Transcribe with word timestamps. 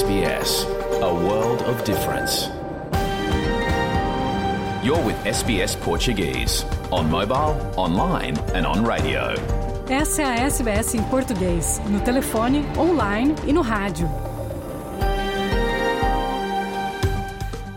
SBS, 0.00 0.66
a 1.02 1.12
world 1.12 1.62
of 1.68 1.84
difference. 1.84 2.48
You're 4.82 5.04
with 5.04 5.16
SBS 5.26 5.76
Portuguese, 5.76 6.64
on 6.90 7.10
mobile, 7.10 7.54
online 7.76 8.38
and 8.54 8.66
on 8.66 8.82
radio. 8.82 9.34
Essa 9.90 10.22
é 10.22 10.24
a 10.24 10.34
SBS 10.46 10.94
em 10.94 11.02
português, 11.02 11.82
no 11.86 12.00
telefone, 12.00 12.64
online 12.78 13.34
e 13.46 13.52
no 13.52 13.60
rádio. 13.60 14.08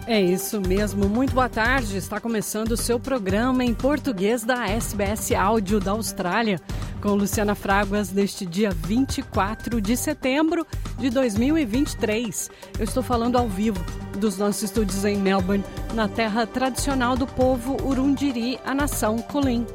É 0.07 0.21
isso 0.21 0.61
mesmo, 0.61 1.10
muito 1.10 1.33
boa 1.33 1.50
tarde. 1.50 1.97
Está 1.97 2.21
começando 2.21 2.71
o 2.71 2.78
seu 2.78 3.00
programa 3.00 3.65
em 3.65 3.74
português 3.74 4.43
da 4.43 4.65
SBS 4.65 5.33
Áudio 5.33 5.79
da 5.79 5.92
Austrália, 5.92 6.61
com 7.04 7.15
Luciana 7.15 7.54
Fraguas 7.54 8.14
neste 8.14 8.46
dia 8.46 8.71
24 8.71 9.82
de 9.82 9.97
setembro 9.97 10.65
de 10.97 11.09
2023. 11.09 12.50
Eu 12.79 12.86
estou 12.86 13.04
falando 13.04 13.37
ao 13.37 13.45
vivo 13.45 13.83
dos 14.18 14.37
nossos 14.37 14.64
estúdios 14.64 15.04
em 15.04 15.18
Melbourne, 15.18 15.65
na 15.93 16.07
terra 16.07 16.47
tradicional 16.47 17.18
do 17.18 17.28
povo 17.28 17.75
Urundiri, 17.86 18.57
a 18.65 18.73
nação 18.73 19.18
Kulin. 19.18 19.65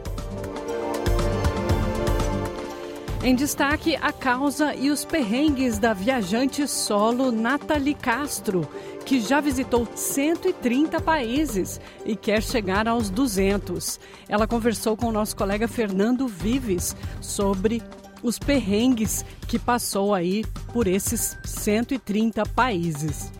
Em 3.22 3.34
destaque, 3.34 3.94
a 3.96 4.10
causa 4.10 4.74
e 4.74 4.90
os 4.90 5.04
perrengues 5.04 5.78
da 5.78 5.92
viajante 5.92 6.66
solo 6.66 7.30
Nathalie 7.30 7.92
Castro, 7.92 8.66
que 9.08 9.22
já 9.22 9.40
visitou 9.40 9.88
130 9.94 11.00
países 11.00 11.80
e 12.04 12.14
quer 12.14 12.42
chegar 12.42 12.86
aos 12.86 13.08
200. 13.08 13.98
Ela 14.28 14.46
conversou 14.46 14.98
com 14.98 15.06
o 15.06 15.12
nosso 15.12 15.34
colega 15.34 15.66
Fernando 15.66 16.28
Vives 16.28 16.94
sobre 17.18 17.82
os 18.22 18.38
perrengues 18.38 19.24
que 19.46 19.58
passou 19.58 20.14
aí 20.14 20.44
por 20.74 20.86
esses 20.86 21.38
130 21.42 22.44
países. 22.54 23.32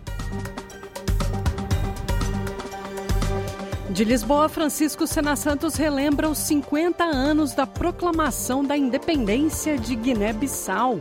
De 3.91 4.03
Lisboa, 4.03 4.49
Francisco 4.49 5.05
Sena 5.05 5.35
Santos 5.35 5.75
relembra 5.75 6.27
os 6.27 6.39
50 6.39 7.03
anos 7.03 7.53
da 7.53 7.67
proclamação 7.67 8.63
da 8.63 8.75
independência 8.75 9.77
de 9.77 9.95
Guiné-Bissau, 9.95 10.99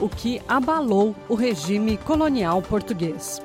o 0.00 0.08
que 0.08 0.42
abalou 0.48 1.14
o 1.28 1.36
regime 1.36 1.96
colonial 1.98 2.60
português. 2.62 3.40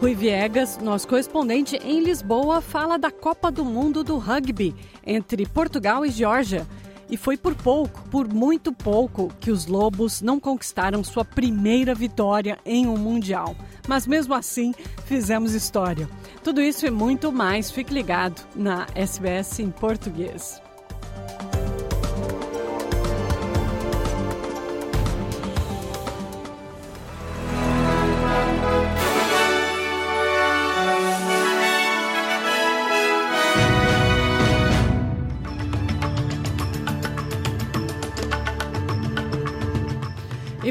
Rui 0.00 0.14
Viegas, 0.14 0.78
nosso 0.78 1.08
correspondente 1.08 1.76
em 1.82 2.00
Lisboa, 2.00 2.60
fala 2.60 2.96
da 2.96 3.10
Copa 3.10 3.50
do 3.50 3.64
Mundo 3.64 4.04
do 4.04 4.16
Rugby 4.16 4.72
entre 5.04 5.44
Portugal 5.44 6.06
e 6.06 6.10
Geórgia. 6.10 6.64
E 7.10 7.16
foi 7.16 7.36
por 7.36 7.54
pouco, 7.56 8.08
por 8.08 8.32
muito 8.32 8.72
pouco, 8.72 9.28
que 9.40 9.50
os 9.50 9.66
Lobos 9.66 10.22
não 10.22 10.38
conquistaram 10.38 11.02
sua 11.02 11.24
primeira 11.24 11.96
vitória 11.96 12.58
em 12.64 12.86
um 12.86 12.96
Mundial. 12.96 13.56
Mas 13.88 14.06
mesmo 14.06 14.34
assim, 14.34 14.72
fizemos 15.04 15.52
história. 15.52 16.08
Tudo 16.44 16.60
isso 16.60 16.86
e 16.86 16.90
muito 16.90 17.32
mais, 17.32 17.68
fique 17.68 17.92
ligado 17.92 18.40
na 18.54 18.86
SBS 18.94 19.58
em 19.58 19.70
português. 19.70 20.62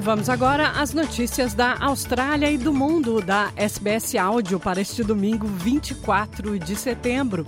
Vamos 0.08 0.30
agora 0.30 0.70
às 0.70 0.94
notícias 0.94 1.54
da 1.54 1.78
Austrália 1.84 2.50
e 2.50 2.58
do 2.58 2.74
mundo 2.74 3.20
da 3.20 3.52
SBS 3.58 4.16
Áudio 4.16 4.58
para 4.58 4.80
este 4.80 5.04
domingo 5.04 5.46
24 5.46 6.58
de 6.58 6.78
setembro. 6.78 7.46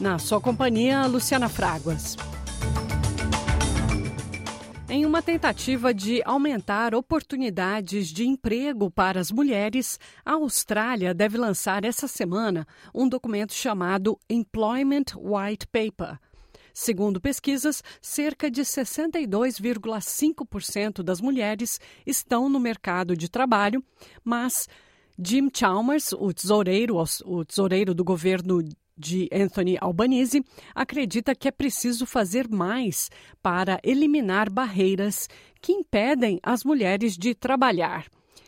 Na 0.00 0.18
sua 0.18 0.40
companhia, 0.40 1.06
Luciana 1.06 1.50
Fraguas. 1.50 2.16
Em 4.88 5.04
uma 5.04 5.20
tentativa 5.20 5.92
de 5.92 6.22
aumentar 6.24 6.94
oportunidades 6.94 8.08
de 8.08 8.26
emprego 8.26 8.90
para 8.90 9.20
as 9.20 9.30
mulheres, 9.30 10.00
a 10.24 10.32
Austrália 10.32 11.12
deve 11.12 11.36
lançar 11.36 11.84
essa 11.84 12.08
semana 12.08 12.66
um 12.94 13.06
documento 13.06 13.52
chamado 13.52 14.18
Employment 14.30 15.12
White 15.14 15.66
Paper. 15.66 16.18
Segundo 16.80 17.20
pesquisas, 17.20 17.82
cerca 18.00 18.48
de 18.48 18.62
62,5% 18.62 21.02
das 21.02 21.20
mulheres 21.20 21.80
estão 22.06 22.48
no 22.48 22.60
mercado 22.60 23.16
de 23.16 23.28
trabalho, 23.28 23.82
mas 24.22 24.68
Jim 25.20 25.50
Chalmers, 25.52 26.12
o 26.12 26.32
tesoureiro, 26.32 26.94
o 27.24 27.44
tesoureiro 27.44 27.92
do 27.92 28.04
governo 28.04 28.62
de 28.96 29.28
Anthony 29.32 29.76
Albanese, 29.80 30.44
acredita 30.72 31.34
que 31.34 31.48
é 31.48 31.50
preciso 31.50 32.06
fazer 32.06 32.48
mais 32.48 33.10
para 33.42 33.80
eliminar 33.82 34.48
barreiras 34.48 35.28
que 35.60 35.72
impedem 35.72 36.38
as 36.44 36.62
mulheres 36.62 37.18
de 37.18 37.34
trabalhar. 37.34 38.06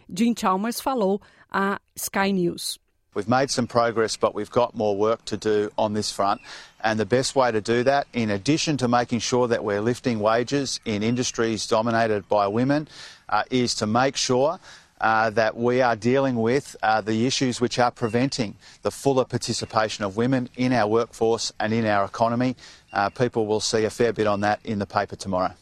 Jim 0.09 0.33
Chalmers 0.39 0.81
falou 0.81 1.21
à 1.51 1.81
Sky 1.97 2.33
News. 2.33 2.79
We've 3.13 3.29
made 3.29 3.51
some 3.51 3.67
progress, 3.67 4.17
but 4.17 4.35
we've 4.35 4.51
got 4.51 4.77
more 4.77 4.97
work 4.97 5.25
to 5.27 5.37
do 5.37 5.73
on 5.77 5.95
this 5.95 6.13
front. 6.13 6.41
And 6.83 6.99
the 6.99 7.07
best 7.07 7.35
way 7.35 7.51
to 7.51 7.61
do 7.61 7.83
that, 7.83 8.07
in 8.13 8.31
addition 8.31 8.77
to 8.79 8.89
making 8.89 9.19
sure 9.19 9.49
that 9.49 9.65
we're 9.65 9.81
lifting 9.81 10.21
wages 10.21 10.79
in 10.85 11.03
industries 11.03 11.67
dominated 11.67 12.29
by 12.29 12.47
women, 12.47 12.87
uh, 13.29 13.43
is 13.51 13.75
to 13.77 13.87
make 13.87 14.17
sure 14.17 14.61
uh, 15.01 15.31
that 15.31 15.57
we 15.57 15.81
are 15.81 15.97
dealing 15.97 16.37
with 16.37 16.77
uh, 16.83 17.01
the 17.01 17.27
issues 17.27 17.61
which 17.61 17.79
are 17.79 17.91
preventing 17.91 18.55
the 18.83 18.91
fuller 18.91 19.25
participation 19.25 20.05
of 20.05 20.17
women 20.17 20.49
in 20.57 20.73
our 20.73 20.87
workforce 20.87 21.53
and 21.59 21.73
in 21.73 21.87
our 21.87 22.05
economy. 22.05 22.55
Uh, 22.93 23.09
people 23.09 23.47
will 23.47 23.61
see 23.61 23.85
a 23.85 23.91
fair 23.91 24.13
bit 24.13 24.27
on 24.27 24.41
that 24.41 24.61
in 24.65 24.79
the 24.79 24.87
paper 24.87 25.17
tomorrow. 25.17 25.53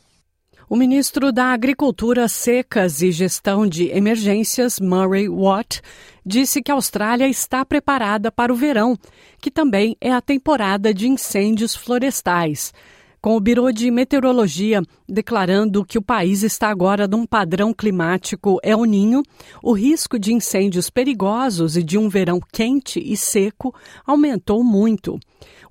O 0.71 0.77
ministro 0.77 1.33
da 1.33 1.47
Agricultura, 1.47 2.29
Secas 2.29 3.01
e 3.01 3.11
Gestão 3.11 3.67
de 3.67 3.89
Emergências, 3.89 4.79
Murray 4.79 5.27
Watt, 5.27 5.81
disse 6.27 6.61
que 6.61 6.71
a 6.71 6.75
Austrália 6.75 7.27
está 7.27 7.65
preparada 7.65 8.31
para 8.31 8.53
o 8.53 8.57
verão, 8.57 8.95
que 9.41 9.51
também 9.51 9.97
é 9.99 10.13
a 10.13 10.21
temporada 10.21 10.93
de 10.93 11.09
incêndios 11.09 11.75
florestais. 11.75 12.75
Com 13.19 13.35
o 13.35 13.41
Biro 13.41 13.73
de 13.73 13.91
Meteorologia 13.91 14.83
declarando 15.09 15.87
que 15.87 15.97
o 15.97 16.03
país 16.03 16.43
está 16.43 16.69
agora 16.69 17.09
num 17.09 17.25
padrão 17.25 17.73
climático 17.73 18.61
El 18.63 18.85
Ninho, 18.85 19.23
o 19.63 19.73
risco 19.73 20.19
de 20.19 20.35
incêndios 20.35 20.91
perigosos 20.91 21.79
e 21.79 21.83
de 21.83 21.97
um 21.97 22.11
verão 22.11 22.39
quente 22.53 23.01
e 23.01 23.17
seco 23.17 23.75
aumentou 24.07 24.63
muito. 24.63 25.19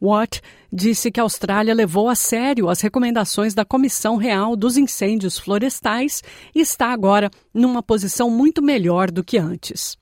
Watt 0.01 0.41
disse 0.71 1.11
que 1.11 1.19
a 1.19 1.23
Austrália 1.23 1.73
levou 1.73 2.09
a 2.09 2.15
sério 2.15 2.69
as 2.69 2.81
recomendações 2.81 3.53
da 3.53 3.65
Comissão 3.65 4.15
Real 4.17 4.55
dos 4.55 4.77
Incêndios 4.77 5.37
Florestais 5.37 6.23
e 6.53 6.59
está 6.59 6.87
agora 6.87 7.29
numa 7.53 7.81
posição 7.81 8.29
muito 8.29 8.61
melhor 8.61 9.09
do 9.11 9.23
que 9.23 9.37
antes. 9.37 9.97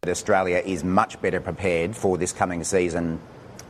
Is 0.66 0.84
much 0.84 1.18
better 1.22 1.42
prepared 1.42 1.94
for 1.96 2.18
this 2.18 2.34
coming 2.34 2.64
season 2.64 3.20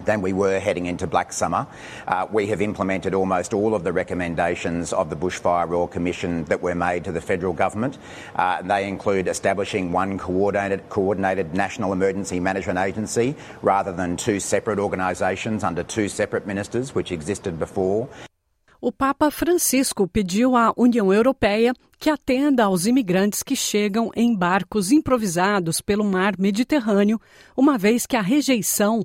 than 0.06 0.22
we 0.22 0.34
were 0.34 0.60
heading 0.60 0.86
into 0.86 1.08
Black 1.08 1.34
Summer. 1.34 1.68
Uh, 2.08 2.28
we 2.32 2.48
have 2.48 2.62
implemented 2.62 3.14
almost 3.14 3.54
all 3.54 3.76
of 3.76 3.84
the 3.84 3.92
recommendations 3.92 4.94
of 4.94 5.10
the 5.10 5.16
Bushfire 5.16 5.68
Royal 5.68 5.88
Commission 5.88 6.46
that 6.46 6.62
were 6.62 6.76
made 6.76 7.04
to 7.06 7.12
the 7.12 7.22
federal 7.22 7.54
government. 7.54 7.98
Uh, 8.36 8.62
they 8.62 8.88
include 8.88 9.28
establishing 9.28 9.92
one 9.92 10.18
coordinated, 10.18 10.88
coordinated 10.90 11.54
national 11.54 11.94
emergency 11.94 12.40
management 12.40 12.80
agency 12.80 13.36
rather 13.62 13.92
than 13.92 14.18
two 14.18 14.40
separate 14.40 14.80
organisations 14.80 15.64
under 15.64 15.84
two 15.84 16.08
separate 16.08 16.46
ministers, 16.46 16.96
which 16.96 17.12
existed 17.12 17.60
before. 17.60 18.08
O 18.82 18.92
Papa 18.92 19.32
Francisco 19.32 20.08
pediu 20.08 20.56
à 20.56 20.72
União 20.78 21.12
Europeia 21.12 21.74
que 21.98 22.10
atenda 22.10 22.66
aos 22.66 22.86
imigrantes 22.86 23.42
que 23.42 23.56
chegam 23.56 24.12
em 24.16 24.36
barcos 24.36 24.92
improvisados 24.92 25.82
pelo 25.82 26.04
mar 26.04 26.36
Mediterrâneo, 26.38 27.20
uma 27.58 27.80
vez 27.80 28.06
que 28.06 28.16
a 28.16 28.22
rejeição 28.22 29.04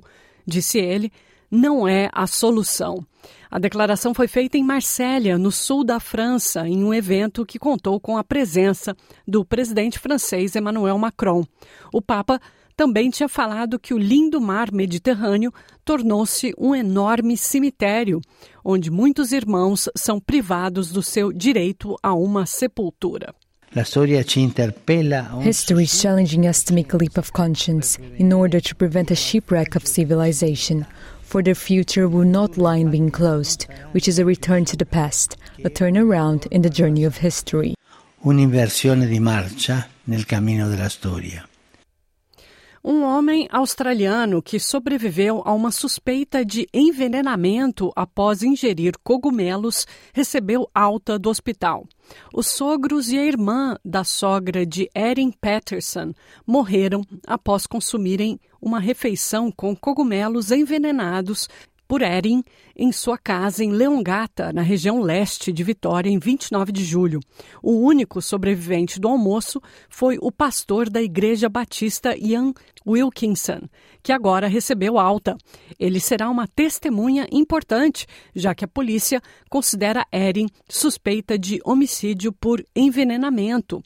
disse 0.51 0.77
ele, 0.77 1.11
não 1.49 1.87
é 1.87 2.09
a 2.13 2.27
solução. 2.27 3.05
A 3.49 3.59
declaração 3.59 4.13
foi 4.13 4.27
feita 4.27 4.57
em 4.57 4.63
Marsella, 4.63 5.37
no 5.37 5.51
sul 5.51 5.83
da 5.83 5.99
França, 5.99 6.67
em 6.67 6.83
um 6.83 6.93
evento 6.93 7.45
que 7.45 7.59
contou 7.59 7.99
com 7.99 8.17
a 8.17 8.23
presença 8.23 8.95
do 9.27 9.43
presidente 9.43 9.99
francês 9.99 10.55
Emmanuel 10.55 10.97
Macron. 10.97 11.43
O 11.91 12.01
Papa 12.01 12.39
também 12.77 13.09
tinha 13.09 13.27
falado 13.27 13.77
que 13.77 13.93
o 13.93 13.97
lindo 13.97 14.39
mar 14.39 14.71
Mediterrâneo 14.71 15.53
tornou-se 15.83 16.53
um 16.57 16.73
enorme 16.73 17.35
cemitério, 17.35 18.21
onde 18.63 18.89
muitos 18.89 19.31
irmãos 19.31 19.89
são 19.95 20.19
privados 20.19 20.91
do 20.91 21.03
seu 21.03 21.31
direito 21.33 21.95
a 22.01 22.13
uma 22.13 22.45
sepultura. 22.45 23.35
History 23.73 24.17
is 25.83 26.01
challenging 26.01 26.45
us 26.45 26.63
to 26.65 26.73
make 26.73 26.91
a 26.91 26.97
leap 26.97 27.17
of 27.17 27.31
conscience 27.31 27.97
in 28.17 28.33
order 28.33 28.59
to 28.59 28.75
prevent 28.75 29.11
a 29.11 29.15
shipwreck 29.15 29.75
of 29.75 29.87
civilization. 29.87 30.85
For 31.21 31.41
the 31.41 31.55
future 31.55 32.09
will 32.09 32.25
not 32.25 32.57
lie 32.57 32.75
in 32.77 32.91
being 32.91 33.11
closed, 33.11 33.67
which 33.93 34.09
is 34.09 34.19
a 34.19 34.25
return 34.25 34.65
to 34.65 34.75
the 34.75 34.85
past, 34.85 35.37
a 35.63 35.69
turnaround 35.69 36.47
in 36.47 36.63
the 36.63 36.69
journey 36.69 37.05
of 37.05 37.17
history. 37.17 37.75
Un'inversione 38.23 39.07
di 39.07 39.19
marcia 39.19 39.87
nel 40.03 40.25
cammino 40.25 40.67
della 40.67 40.89
storia. 40.89 41.47
Um 42.83 43.03
homem 43.03 43.47
australiano 43.51 44.41
que 44.41 44.59
sobreviveu 44.59 45.43
a 45.45 45.53
uma 45.53 45.69
suspeita 45.71 46.43
de 46.43 46.67
envenenamento 46.73 47.91
após 47.95 48.41
ingerir 48.41 48.93
cogumelos 49.03 49.85
recebeu 50.11 50.67
alta 50.73 51.19
do 51.19 51.29
hospital. 51.29 51.85
Os 52.33 52.47
sogros 52.47 53.11
e 53.11 53.19
a 53.19 53.23
irmã 53.23 53.75
da 53.85 54.03
sogra 54.03 54.65
de 54.65 54.89
Erin 54.95 55.31
Patterson 55.31 56.11
morreram 56.45 57.03
após 57.27 57.67
consumirem 57.67 58.39
uma 58.59 58.79
refeição 58.79 59.51
com 59.51 59.75
cogumelos 59.75 60.51
envenenados 60.51 61.47
por 61.91 62.01
Erin 62.01 62.41
em 62.73 62.89
sua 62.89 63.17
casa 63.17 63.65
em 63.65 63.69
Leongata, 63.69 64.53
na 64.53 64.61
região 64.61 65.01
leste 65.01 65.51
de 65.51 65.61
Vitória, 65.61 66.09
em 66.09 66.17
29 66.17 66.71
de 66.71 66.85
julho. 66.85 67.19
O 67.61 67.85
único 67.85 68.21
sobrevivente 68.21 68.97
do 68.97 69.09
almoço 69.09 69.61
foi 69.89 70.17
o 70.21 70.31
pastor 70.31 70.89
da 70.89 71.01
Igreja 71.01 71.49
Batista 71.49 72.15
Ian 72.17 72.53
Wilkinson, 72.87 73.67
que 74.01 74.13
agora 74.13 74.47
recebeu 74.47 74.97
alta. 74.97 75.35
Ele 75.77 75.99
será 75.99 76.29
uma 76.29 76.47
testemunha 76.47 77.27
importante, 77.29 78.07
já 78.33 78.55
que 78.55 78.63
a 78.63 78.69
polícia 78.69 79.21
considera 79.49 80.07
Erin 80.13 80.47
suspeita 80.69 81.37
de 81.37 81.59
homicídio 81.65 82.31
por 82.31 82.65
envenenamento. 82.73 83.83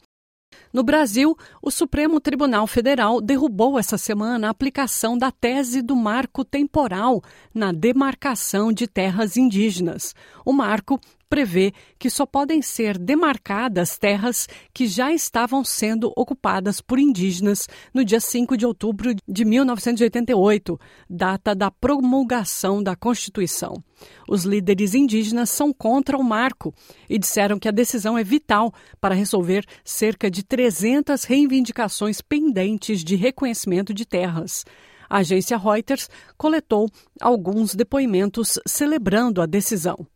No 0.72 0.82
Brasil, 0.82 1.36
o 1.62 1.70
Supremo 1.70 2.20
Tribunal 2.20 2.66
Federal 2.66 3.20
derrubou 3.20 3.78
essa 3.78 3.96
semana 3.96 4.48
a 4.48 4.50
aplicação 4.50 5.16
da 5.16 5.30
tese 5.30 5.80
do 5.80 5.96
marco 5.96 6.44
temporal 6.44 7.22
na 7.54 7.72
demarcação 7.72 8.72
de 8.72 8.86
terras 8.86 9.36
indígenas. 9.36 10.14
O 10.44 10.52
marco 10.52 11.00
prevê 11.28 11.72
que 11.98 12.08
só 12.08 12.24
podem 12.24 12.62
ser 12.62 12.98
demarcadas 12.98 13.98
terras 13.98 14.48
que 14.72 14.86
já 14.86 15.12
estavam 15.12 15.64
sendo 15.64 16.12
ocupadas 16.16 16.80
por 16.80 16.98
indígenas 16.98 17.68
no 17.92 18.04
dia 18.04 18.20
5 18.20 18.56
de 18.56 18.66
outubro 18.66 19.14
de 19.26 19.44
1988, 19.44 20.78
data 21.08 21.54
da 21.54 21.70
promulgação 21.70 22.82
da 22.82 22.94
Constituição. 22.94 23.82
Os 24.28 24.44
líderes 24.44 24.94
indígenas 24.94 25.50
são 25.50 25.72
contra 25.72 26.16
o 26.16 26.24
marco 26.24 26.74
e 27.08 27.18
disseram 27.18 27.58
que 27.58 27.68
a 27.68 27.72
decisão 27.72 28.16
é 28.16 28.24
vital 28.24 28.72
para 29.00 29.14
resolver 29.14 29.64
cerca 29.84 30.30
de 30.30 30.42
300 30.42 31.24
reivindicações 31.24 32.20
pendentes 32.20 33.02
de 33.02 33.16
reconhecimento 33.16 33.92
de 33.94 34.04
terras. 34.04 34.64
A 35.08 35.18
agência 35.18 35.56
Reuters 35.56 36.08
coletou 36.36 36.90
alguns 37.20 37.74
depoimentos 37.74 38.58
celebrando 38.66 39.40
a 39.40 39.46
decisão. 39.46 40.06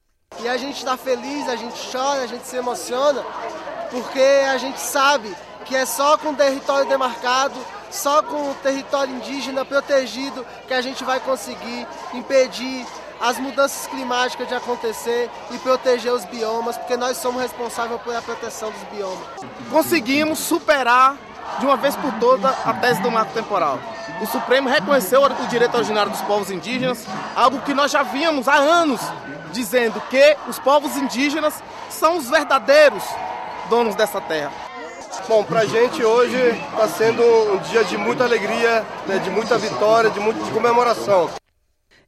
E 0.42 0.48
a 0.48 0.56
gente 0.56 0.78
está 0.78 0.96
feliz, 0.96 1.46
a 1.48 1.56
gente 1.56 1.78
chora, 1.92 2.22
a 2.22 2.26
gente 2.26 2.46
se 2.46 2.56
emociona, 2.56 3.22
porque 3.90 4.22
a 4.50 4.56
gente 4.56 4.80
sabe 4.80 5.36
que 5.66 5.76
é 5.76 5.84
só 5.84 6.16
com 6.16 6.34
território 6.34 6.88
demarcado, 6.88 7.54
só 7.90 8.22
com 8.22 8.50
o 8.50 8.54
território 8.62 9.14
indígena 9.14 9.66
protegido 9.66 10.46
que 10.66 10.72
a 10.72 10.80
gente 10.80 11.04
vai 11.04 11.20
conseguir 11.20 11.86
impedir 12.14 12.86
as 13.20 13.38
mudanças 13.38 13.86
climáticas 13.88 14.48
de 14.48 14.54
acontecer 14.54 15.30
e 15.50 15.58
proteger 15.58 16.12
os 16.12 16.24
biomas, 16.24 16.78
porque 16.78 16.96
nós 16.96 17.18
somos 17.18 17.42
responsáveis 17.42 18.00
pela 18.00 18.22
proteção 18.22 18.70
dos 18.70 18.82
biomas. 18.84 19.26
Conseguimos 19.70 20.38
superar 20.38 21.18
de 21.58 21.66
uma 21.66 21.76
vez 21.76 21.94
por 21.96 22.12
todas 22.14 22.46
a 22.66 22.72
tese 22.72 23.02
do 23.02 23.10
marco 23.10 23.34
temporal. 23.34 23.78
O 24.22 24.26
Supremo 24.26 24.70
reconheceu 24.70 25.22
o 25.22 25.46
direito 25.48 25.74
originário 25.74 26.10
dos 26.10 26.22
povos 26.22 26.50
indígenas, 26.50 27.04
algo 27.36 27.60
que 27.60 27.74
nós 27.74 27.90
já 27.90 28.02
víamos 28.02 28.48
há 28.48 28.54
anos 28.54 29.00
dizendo 29.50 30.00
que 30.08 30.36
os 30.48 30.58
povos 30.58 30.96
indígenas 30.96 31.62
são 31.88 32.16
os 32.16 32.28
verdadeiros 32.28 33.02
donos 33.68 33.94
dessa 33.94 34.20
terra. 34.20 34.52
Bom, 35.28 35.44
para 35.44 35.60
a 35.60 35.66
gente 35.66 36.02
hoje 36.02 36.36
está 36.72 36.88
sendo 36.88 37.22
um 37.22 37.58
dia 37.58 37.84
de 37.84 37.96
muita 37.96 38.24
alegria, 38.24 38.84
né, 39.06 39.18
de 39.18 39.30
muita 39.30 39.56
vitória, 39.58 40.10
de, 40.10 40.18
muito, 40.18 40.42
de 40.42 40.50
comemoração. 40.50 41.30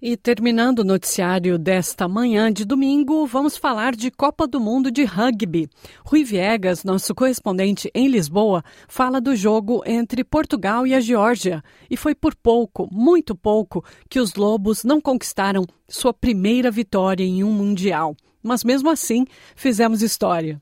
E 0.05 0.17
terminando 0.17 0.81
o 0.81 0.85
noticiário 0.85 1.57
desta 1.57 2.09
manhã 2.09 2.53
de 2.53 2.65
domingo, 2.65 3.25
vamos 3.25 3.57
falar 3.57 3.95
de 3.95 4.11
Copa 4.11 4.49
do 4.49 4.59
Mundo 4.59 4.91
de 4.91 5.05
Rugby. 5.05 5.71
Rui 6.05 6.25
Viegas, 6.25 6.83
nosso 6.83 7.15
correspondente 7.15 7.89
em 7.95 8.09
Lisboa, 8.09 8.65
fala 8.89 9.21
do 9.21 9.37
jogo 9.37 9.81
entre 9.87 10.25
Portugal 10.25 10.85
e 10.89 10.93
a 10.93 10.99
Geórgia. 10.99 11.63
E 11.89 11.97
foi 11.97 12.17
por 12.17 12.35
pouco, 12.35 12.89
muito 12.91 13.37
pouco, 13.37 13.85
que 14.11 14.19
os 14.19 14.35
Lobos 14.35 14.83
não 14.83 15.01
conquistaram 15.01 15.65
sua 15.89 16.13
primeira 16.13 16.69
vitória 16.69 17.23
em 17.23 17.45
um 17.45 17.53
Mundial. 17.53 18.17
Mas 18.43 18.65
mesmo 18.65 18.91
assim, 18.91 19.25
fizemos 19.55 20.03
história. 20.03 20.61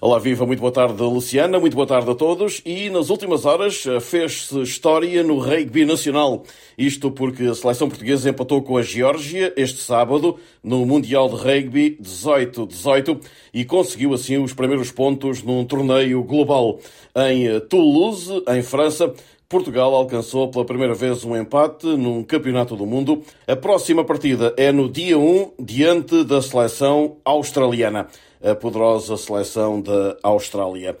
Olá, 0.00 0.18
viva, 0.18 0.46
muito 0.46 0.60
boa 0.60 0.72
tarde, 0.72 1.02
Luciana, 1.02 1.58
muito 1.58 1.74
boa 1.74 1.86
tarde 1.86 2.10
a 2.10 2.14
todos. 2.14 2.62
E 2.64 2.90
nas 2.90 3.10
últimas 3.10 3.44
horas 3.44 3.86
eh, 3.86 4.00
fez-se 4.00 4.60
história 4.62 5.22
no 5.22 5.38
rugby 5.38 5.84
nacional. 5.84 6.44
Isto 6.76 7.10
porque 7.10 7.44
a 7.44 7.54
seleção 7.54 7.88
portuguesa 7.88 8.30
empatou 8.30 8.62
com 8.62 8.76
a 8.76 8.82
Geórgia 8.82 9.52
este 9.56 9.80
sábado 9.80 10.38
no 10.62 10.84
Mundial 10.84 11.28
de 11.28 11.36
Rugby 11.36 11.98
18-18 12.02 13.20
e 13.54 13.64
conseguiu 13.64 14.14
assim 14.14 14.36
os 14.36 14.52
primeiros 14.52 14.90
pontos 14.90 15.42
num 15.42 15.64
torneio 15.64 16.22
global. 16.22 16.78
Em 17.14 17.46
eh, 17.46 17.60
Toulouse, 17.60 18.42
em 18.48 18.62
França, 18.62 19.12
Portugal 19.48 19.94
alcançou 19.94 20.50
pela 20.50 20.64
primeira 20.64 20.94
vez 20.94 21.24
um 21.24 21.36
empate 21.36 21.86
num 21.86 22.22
campeonato 22.22 22.76
do 22.76 22.84
mundo. 22.84 23.22
A 23.46 23.54
próxima 23.56 24.04
partida 24.04 24.52
é 24.56 24.72
no 24.72 24.90
dia 24.90 25.18
1, 25.18 25.52
diante 25.58 26.24
da 26.24 26.42
seleção 26.42 27.16
australiana 27.24 28.08
a 28.42 28.54
poderosa 28.54 29.16
seleção 29.16 29.80
da 29.80 30.16
Austrália. 30.22 30.96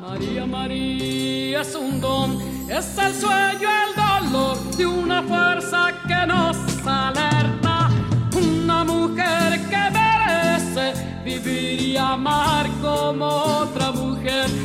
María, 0.00 0.46
María 0.46 1.60
es 1.60 1.74
un 1.74 2.00
don, 2.00 2.40
es 2.68 2.98
el 2.98 3.14
sueño, 3.14 3.68
el 3.68 4.30
dolor 4.30 4.58
de 4.76 4.86
una 4.86 5.22
fuerza 5.22 5.92
que 6.06 6.26
nos 6.26 6.56
alerta, 6.86 7.90
una 8.36 8.84
mujer 8.84 9.60
que 9.68 9.90
merece 9.90 10.92
vivir 11.24 11.80
y 11.80 11.96
amar 11.96 12.68
como 12.82 13.54
del 13.74 13.74
planeta 13.74 14.63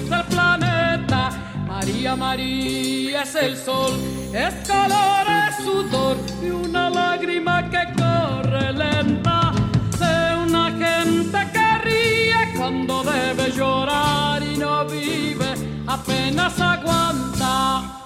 María, 1.89 2.15
María 2.15 3.23
es 3.23 3.33
el 3.33 3.57
sol, 3.57 3.91
es 4.31 4.53
calor, 4.67 5.25
es 5.27 5.65
sudor 5.65 6.17
y 6.39 6.51
una 6.51 6.87
lágrima 6.87 7.67
que 7.67 7.83
corre 7.97 8.71
lenta 8.73 9.51
de 9.97 10.35
una 10.35 10.69
gente 10.69 11.51
que 11.51 11.77
ríe 11.83 12.53
cuando 12.55 13.03
debe 13.03 13.51
llorar 13.51 14.43
y 14.43 14.55
no 14.55 14.85
vive, 14.85 15.55
apenas 15.87 16.61
aguanta. 16.61 17.98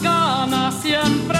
Ganas 0.00 0.74
siempre 0.82 1.38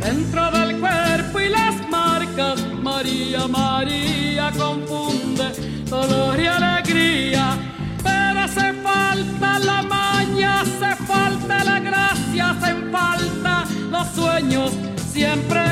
dentro 0.00 0.50
del 0.50 0.78
cuerpo 0.80 1.40
y 1.40 1.48
las 1.48 1.88
marcas. 1.88 2.60
María, 2.82 3.46
María 3.48 4.50
confunde 4.56 5.48
dolor 5.88 6.38
y 6.40 6.46
alegría. 6.46 7.56
Pero 8.02 8.40
hace 8.40 8.72
falta 8.74 9.58
la 9.58 9.82
maña, 9.82 10.60
hace 10.60 10.96
falta 11.04 11.64
la 11.64 11.80
gracia, 11.80 12.50
hacen 12.50 12.90
falta 12.90 13.64
los 13.90 14.08
sueños 14.08 14.72
siempre 15.12 15.62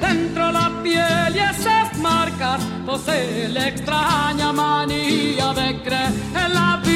dentro 0.00 0.52
la 0.52 0.70
piel 0.82 1.36
y 1.36 1.38
esas 1.38 1.96
marcas 1.98 2.60
posee 2.84 3.48
la 3.48 3.68
extraña 3.68 4.52
manía 4.52 5.52
de 5.54 5.82
creer 5.82 6.12
en 6.34 6.54
la 6.54 6.76
vida. 6.82 6.87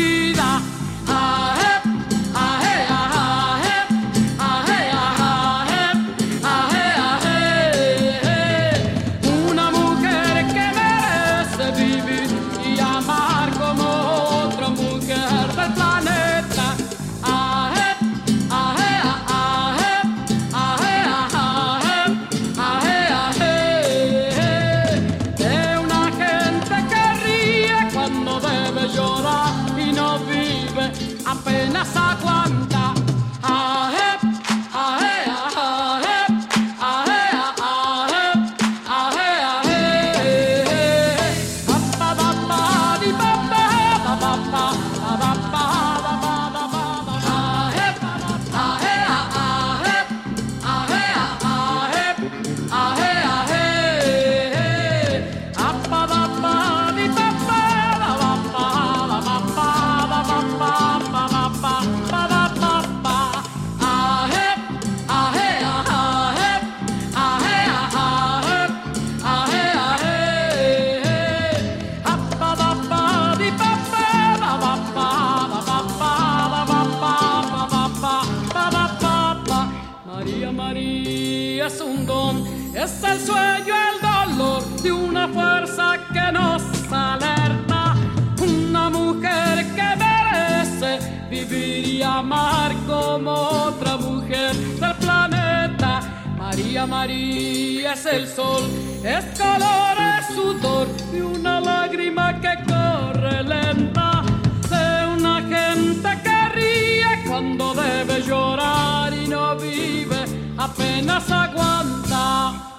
Amar 92.22 92.72
como 92.86 93.32
otra 93.32 93.96
mujer 93.96 94.54
del 94.54 94.94
planeta. 94.94 96.00
María, 96.38 96.86
María 96.86 97.94
es 97.94 98.06
el 98.06 98.28
sol, 98.28 98.62
es 99.02 99.24
color, 99.38 99.96
es 100.18 100.26
sudor 100.34 100.86
y 101.12 101.20
una 101.20 101.60
lágrima 101.60 102.40
que 102.40 102.54
corre 102.70 103.42
lenta 103.42 104.22
de 104.70 105.06
una 105.16 105.36
gente 105.42 106.10
que 106.24 106.48
ríe 106.54 107.24
cuando 107.26 107.74
debe 107.74 108.22
llorar 108.22 109.12
y 109.12 109.26
no 109.26 109.56
vive, 109.56 110.20
apenas 110.58 111.28
aguanta. 111.30 112.71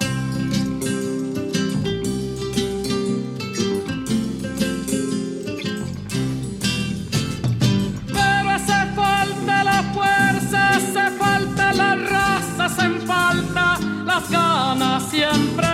Las 14.13 14.29
ganas 14.29 15.10
siempre 15.10 15.67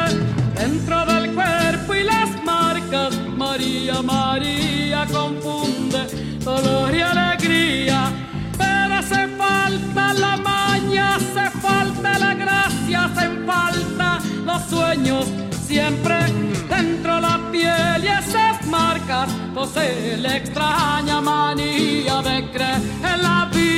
dentro 0.55 1.05
del 1.05 1.33
cuerpo 1.33 1.93
y 1.93 2.03
las 2.03 2.41
marcas. 2.45 3.13
María, 3.35 4.01
María 4.01 5.05
confunde 5.11 6.01
dolor 6.39 6.95
y 6.95 7.01
alegría. 7.01 8.09
Pero 8.57 8.93
hace 8.95 9.27
falta 9.43 10.13
la 10.13 10.37
maña, 10.37 11.15
hace 11.15 11.49
falta 11.59 12.17
la 12.17 12.33
gracia, 12.33 13.05
hacen 13.05 13.45
falta 13.45 14.19
los 14.45 14.61
sueños 14.69 15.25
siempre 15.67 16.17
dentro 16.69 17.19
la 17.19 17.39
piel 17.51 18.03
y 18.03 18.07
esas 18.07 18.65
marcas 18.67 19.27
posee 19.53 20.15
la 20.17 20.37
extraña 20.37 21.19
manía 21.19 22.21
de 22.21 22.49
creer 22.51 22.81
en 23.03 23.21
la 23.21 23.49
vida. 23.51 23.68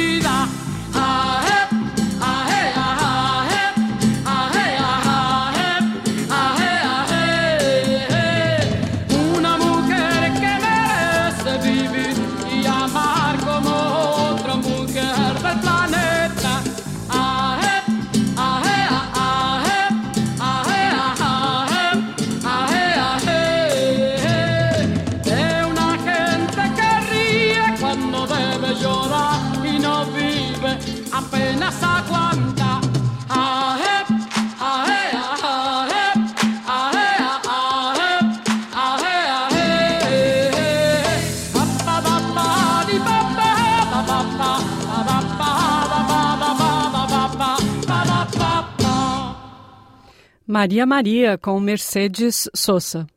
Maria 50.51 50.85
Maria 50.85 51.37
com 51.37 51.57
Mercedes 51.61 52.49
Sosa. 52.53 53.07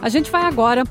A 0.00 0.08
gente 0.08 0.30
vai 0.30 0.42
agora 0.42 0.84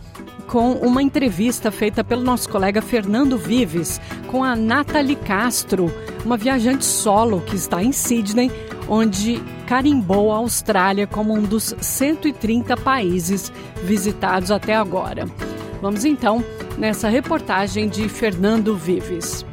com 0.45 0.73
uma 0.73 1.01
entrevista 1.01 1.71
feita 1.71 2.03
pelo 2.03 2.21
nosso 2.21 2.49
colega 2.49 2.81
Fernando 2.81 3.37
Vives 3.37 4.01
com 4.27 4.43
a 4.43 4.53
Nathalie 4.53 5.15
Castro, 5.15 5.89
uma 6.25 6.35
viajante 6.35 6.83
solo 6.83 7.39
que 7.39 7.55
está 7.55 7.81
em 7.81 7.93
Sydney, 7.93 8.51
onde 8.89 9.41
carimbou 9.65 10.33
a 10.33 10.39
Austrália 10.39 11.07
como 11.07 11.33
um 11.33 11.43
dos 11.43 11.73
130 11.79 12.75
países 12.75 13.49
visitados 13.81 14.51
até 14.51 14.75
agora. 14.75 15.25
Vamos 15.81 16.03
então 16.03 16.43
nessa 16.77 17.07
reportagem 17.07 17.87
de 17.87 18.09
Fernando 18.09 18.75
Vives. 18.75 19.45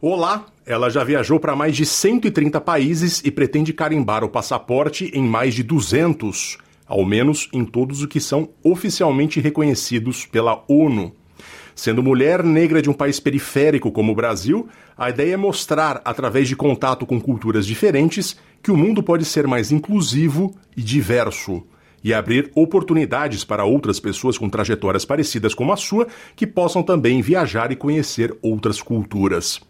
Olá, 0.00 0.46
ela 0.64 0.88
já 0.88 1.02
viajou 1.02 1.40
para 1.40 1.56
mais 1.56 1.74
de 1.74 1.84
130 1.84 2.60
países 2.60 3.20
e 3.24 3.32
pretende 3.32 3.72
carimbar 3.72 4.22
o 4.22 4.28
passaporte 4.28 5.10
em 5.12 5.24
mais 5.24 5.54
de 5.54 5.64
200, 5.64 6.56
ao 6.86 7.04
menos 7.04 7.48
em 7.52 7.64
todos 7.64 8.02
os 8.02 8.06
que 8.06 8.20
são 8.20 8.48
oficialmente 8.62 9.40
reconhecidos 9.40 10.24
pela 10.24 10.62
ONU. 10.68 11.12
Sendo 11.74 12.00
mulher 12.00 12.44
negra 12.44 12.80
de 12.80 12.88
um 12.88 12.92
país 12.92 13.18
periférico 13.18 13.90
como 13.90 14.12
o 14.12 14.14
Brasil, 14.14 14.68
a 14.96 15.10
ideia 15.10 15.34
é 15.34 15.36
mostrar, 15.36 16.00
através 16.04 16.46
de 16.46 16.54
contato 16.54 17.04
com 17.04 17.20
culturas 17.20 17.66
diferentes, 17.66 18.38
que 18.62 18.70
o 18.70 18.76
mundo 18.76 19.02
pode 19.02 19.24
ser 19.24 19.48
mais 19.48 19.72
inclusivo 19.72 20.54
e 20.76 20.82
diverso. 20.82 21.64
E 22.04 22.14
abrir 22.14 22.52
oportunidades 22.54 23.42
para 23.42 23.64
outras 23.64 23.98
pessoas 23.98 24.38
com 24.38 24.48
trajetórias 24.48 25.04
parecidas 25.04 25.54
como 25.54 25.72
a 25.72 25.76
sua 25.76 26.06
que 26.36 26.46
possam 26.46 26.84
também 26.84 27.20
viajar 27.20 27.72
e 27.72 27.76
conhecer 27.76 28.38
outras 28.40 28.80
culturas. 28.80 29.60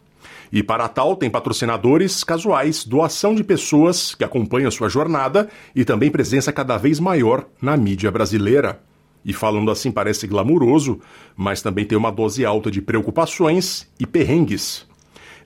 E 0.51 0.63
para 0.63 0.89
tal, 0.89 1.15
tem 1.17 1.29
patrocinadores 1.29 2.25
casuais, 2.25 2.85
doação 2.85 3.35
de 3.35 3.45
pessoas 3.45 4.15
que 4.15 4.25
acompanham 4.25 4.71
sua 4.71 4.89
jornada 4.89 5.49
e 5.75 5.85
também 5.85 6.11
presença 6.11 6.53
cada 6.53 6.77
vez 6.77 6.99
maior 6.99 7.47
na 7.61 7.77
mídia 7.77 8.11
brasileira. 8.11 8.81
E 9.25 9.33
falando 9.33 9.71
assim 9.71 9.91
parece 9.91 10.27
glamuroso, 10.27 11.01
mas 11.37 11.61
também 11.61 11.85
tem 11.85 11.99
uma 11.99 12.11
dose 12.11 12.45
alta 12.45 12.71
de 12.71 12.81
preocupações 12.81 13.87
e 14.01 14.07
perrengues. 14.07 14.87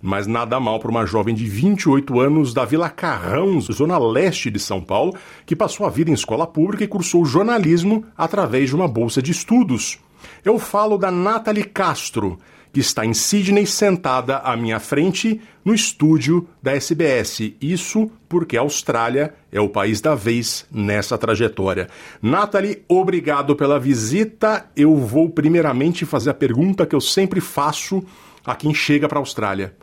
Mas 0.00 0.26
nada 0.26 0.58
mal 0.58 0.80
para 0.80 0.90
uma 0.90 1.06
jovem 1.06 1.34
de 1.34 1.46
28 1.46 2.18
anos 2.20 2.52
da 2.52 2.64
Vila 2.64 2.90
Carrão, 2.90 3.60
zona 3.60 3.98
leste 3.98 4.50
de 4.50 4.58
São 4.58 4.80
Paulo, 4.80 5.14
que 5.46 5.54
passou 5.54 5.86
a 5.86 5.90
vida 5.90 6.10
em 6.10 6.14
escola 6.14 6.46
pública 6.46 6.82
e 6.82 6.88
cursou 6.88 7.24
jornalismo 7.24 8.04
através 8.18 8.68
de 8.68 8.74
uma 8.74 8.88
bolsa 8.88 9.22
de 9.22 9.30
estudos. 9.30 10.00
Eu 10.44 10.58
falo 10.58 10.98
da 10.98 11.10
Nathalie 11.10 11.64
Castro, 11.64 12.38
que 12.72 12.80
está 12.80 13.04
em 13.04 13.12
Sydney 13.12 13.66
sentada 13.66 14.38
à 14.38 14.56
minha 14.56 14.80
frente 14.80 15.40
no 15.64 15.74
estúdio 15.74 16.48
da 16.62 16.72
SBS. 16.72 17.54
Isso 17.60 18.10
porque 18.28 18.56
a 18.56 18.62
Austrália 18.62 19.34
é 19.52 19.60
o 19.60 19.68
país 19.68 20.00
da 20.00 20.14
vez 20.14 20.66
nessa 20.72 21.18
trajetória. 21.18 21.88
Nathalie, 22.20 22.82
obrigado 22.88 23.54
pela 23.54 23.78
visita. 23.78 24.66
Eu 24.74 24.96
vou 24.96 25.28
primeiramente 25.28 26.06
fazer 26.06 26.30
a 26.30 26.34
pergunta 26.34 26.86
que 26.86 26.94
eu 26.94 27.00
sempre 27.00 27.40
faço 27.40 28.02
a 28.44 28.54
quem 28.54 28.72
chega 28.72 29.08
para 29.08 29.18
a 29.18 29.20
Austrália. 29.20 29.74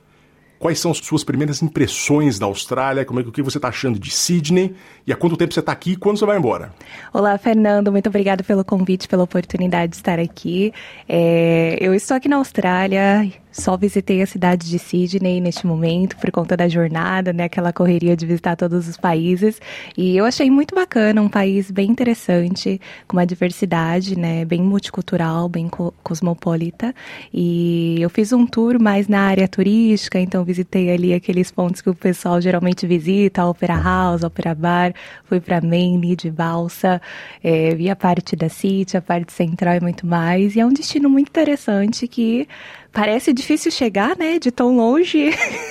Quais 0.60 0.78
são 0.78 0.92
as 0.92 0.98
suas 0.98 1.24
primeiras 1.24 1.64
impressões 1.64 2.38
da 2.38 2.46
Austrália? 2.46 3.06
Como 3.06 3.22
é 3.22 3.24
que 3.24 3.30
o 3.30 3.32
que 3.32 3.42
você 3.42 3.58
está 3.58 3.70
achando 3.70 3.98
de 3.98 4.12
Sydney? 4.12 4.76
E 5.08 5.14
há 5.14 5.16
quanto 5.16 5.38
tempo 5.38 5.54
você 5.54 5.62
está 5.62 5.72
aqui 5.72 5.94
e 5.94 5.96
quando 5.96 6.20
você 6.20 6.26
vai 6.26 6.38
embora? 6.38 6.74
Olá, 7.14 7.38
Fernando. 7.38 7.90
Muito 7.94 8.10
obrigada 8.10 8.44
pelo 8.44 8.66
convite, 8.66 9.08
pela 9.08 9.24
oportunidade 9.24 9.92
de 9.92 9.96
estar 9.96 10.20
aqui. 10.20 10.74
É, 11.08 11.78
eu 11.80 11.94
estou 11.94 12.18
aqui 12.18 12.28
na 12.28 12.36
Austrália. 12.36 13.32
Só 13.52 13.76
visitei 13.76 14.22
a 14.22 14.28
cidade 14.28 14.70
de 14.70 14.78
Sydney 14.78 15.42
neste 15.42 15.66
momento 15.66 16.16
por 16.18 16.30
conta 16.32 16.56
da 16.56 16.68
jornada, 16.68 17.34
né? 17.34 17.46
Aquela 17.46 17.74
correria 17.74 18.16
de 18.16 18.26
visitar 18.26 18.56
todos 18.56 18.88
os 18.88 18.96
países. 18.96 19.60
E 19.98 20.16
eu 20.16 20.24
achei 20.24 20.52
muito 20.52 20.76
bacana, 20.76 21.20
um 21.22 21.28
país 21.28 21.72
bem 21.72 21.90
interessante, 21.90 22.80
com 23.08 23.18
uma 23.18 23.26
diversidade, 23.26 24.18
né? 24.18 24.46
Bem 24.46 24.62
multicultural, 24.62 25.50
bem 25.50 25.68
co 25.68 25.94
cosmopolita. 26.04 26.94
E 27.34 27.98
eu 28.00 28.10
fiz 28.10 28.32
um 28.32 28.46
tour 28.46 28.80
mais 28.80 29.08
na 29.08 29.22
área 29.22 29.48
turística, 29.48 30.20
então 30.20 30.44
visitei 30.44 30.92
ali 30.92 31.14
aqueles 31.14 31.52
pontos 31.52 31.82
que 31.82 31.90
o 31.90 31.96
pessoal 31.96 32.40
geralmente 32.40 32.86
visita, 32.86 33.42
a 33.42 33.50
Opera 33.50 33.76
House, 33.82 34.24
a 34.24 34.28
Opera 34.28 34.54
Bar. 34.54 34.94
Fui 35.26 35.40
para 35.40 35.60
Manly 35.60 36.16
de 36.16 36.30
balsa, 36.30 37.02
é, 37.44 37.74
vi 37.74 37.90
a 37.90 37.96
parte 37.96 38.36
da 38.36 38.48
City, 38.48 38.96
a 38.96 39.02
parte 39.02 39.34
central 39.34 39.76
e 39.76 39.80
muito 39.80 40.06
mais. 40.06 40.56
E 40.56 40.60
é 40.60 40.66
um 40.66 40.74
destino 40.74 41.10
muito 41.10 41.30
interessante 41.30 42.08
que 42.08 42.48
Parece 42.92 43.32
difícil 43.34 43.72
chegar, 43.72 44.18
né? 44.18 44.40
De 44.40 44.52
tão 44.52 44.76
longe. 44.76 45.30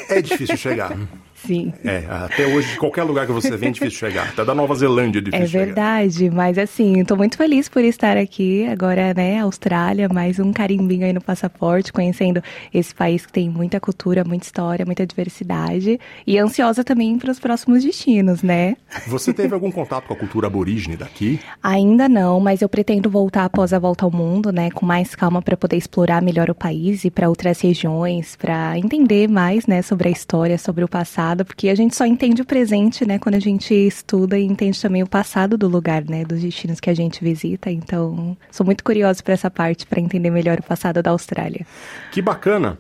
É 0.09 0.23
difícil 0.23 0.57
chegar. 0.57 0.97
Sim. 1.47 1.73
É, 1.85 2.05
até 2.09 2.47
hoje, 2.47 2.77
qualquer 2.79 3.05
lugar 3.05 3.27
que 3.27 3.33
você 3.33 3.57
vem 3.57 3.69
é 3.69 3.73
difícil 3.73 3.99
chegar. 3.99 4.29
Até 4.29 4.45
da 4.45 4.55
Nova 4.55 4.75
Zelândia 4.75 5.19
é 5.21 5.23
difícil 5.23 5.45
É 5.45 5.47
chegar. 5.47 5.65
verdade, 5.67 6.31
mas 6.31 6.59
assim, 6.59 7.01
estou 7.01 7.17
muito 7.17 7.37
feliz 7.37 7.69
por 7.69 7.83
estar 7.85 8.17
aqui. 8.17 8.67
Agora, 8.67 9.15
né, 9.15 9.39
Austrália, 9.41 10.09
mais 10.09 10.39
um 10.39 10.53
carimbinho 10.53 11.07
aí 11.07 11.13
no 11.13 11.21
passaporte, 11.21 11.93
conhecendo 11.93 12.43
esse 12.75 12.95
país 12.95 13.25
que 13.25 13.33
tem 13.33 13.49
muita 13.49 13.79
cultura, 13.81 14.25
muita 14.25 14.47
história, 14.47 14.85
muita 14.85 15.07
diversidade. 15.07 15.99
E 16.27 16.39
ansiosa 16.39 16.83
também 16.83 17.19
para 17.19 17.31
os 17.31 17.39
próximos 17.39 17.85
destinos, 17.85 18.43
né? 18.43 18.77
Você 19.07 19.33
teve 19.33 19.55
algum 19.55 19.71
contato 19.71 20.07
com 20.07 20.15
a 20.15 20.17
cultura 20.17 20.47
aborígene 20.49 20.97
daqui? 20.97 21.39
Ainda 21.63 22.09
não, 22.09 22.41
mas 22.41 22.63
eu 22.63 22.69
pretendo 22.69 23.09
voltar 23.09 23.45
após 23.45 23.73
a 23.73 23.79
volta 23.79 24.05
ao 24.05 24.11
mundo, 24.11 24.51
né, 24.53 24.71
com 24.71 24.85
mais 24.85 25.15
calma 25.15 25.41
para 25.41 25.57
poder 25.57 25.77
explorar 25.77 26.21
melhor 26.23 26.51
o 26.51 26.55
país 26.55 27.05
e 27.05 27.11
para 27.11 27.29
outras 27.29 27.61
regiões, 27.61 28.35
para 28.37 28.77
entender 28.79 29.29
mais, 29.29 29.67
né, 29.67 29.83
sobre 29.83 30.09
a 30.09 30.11
história, 30.11 30.59
sobre 30.59 30.85
o 30.85 30.89
passado 30.89 31.28
passado, 31.29 31.45
porque 31.45 31.69
a 31.69 31.75
gente 31.75 31.95
só 31.95 32.07
entende 32.07 32.43
o 32.43 32.45
presente, 32.45 33.07
né, 33.07 33.19
quando 33.19 33.35
a 33.35 33.41
gente 33.41 33.75
estuda 33.75 34.39
e 34.39 34.45
entende 34.45 34.81
também 34.81 35.03
o 35.03 35.07
passado 35.07 35.59
do 35.59 35.69
lugar, 35.69 36.05
né, 36.05 36.25
dos 36.25 36.41
destinos 36.41 36.81
que 36.81 36.89
a 36.89 36.95
gente 36.95 37.23
visita. 37.23 37.71
Então, 37.71 38.37
sou 38.51 38.65
muito 38.65 38.83
curiosa 38.83 39.23
para 39.23 39.35
essa 39.35 39.51
parte, 39.51 39.87
para 39.87 40.01
entender 40.01 40.31
melhor 40.31 40.59
o 40.59 40.63
passado 40.63 41.03
da 41.03 41.11
Austrália. 41.11 41.67
Que 42.11 42.23
bacana. 42.23 42.79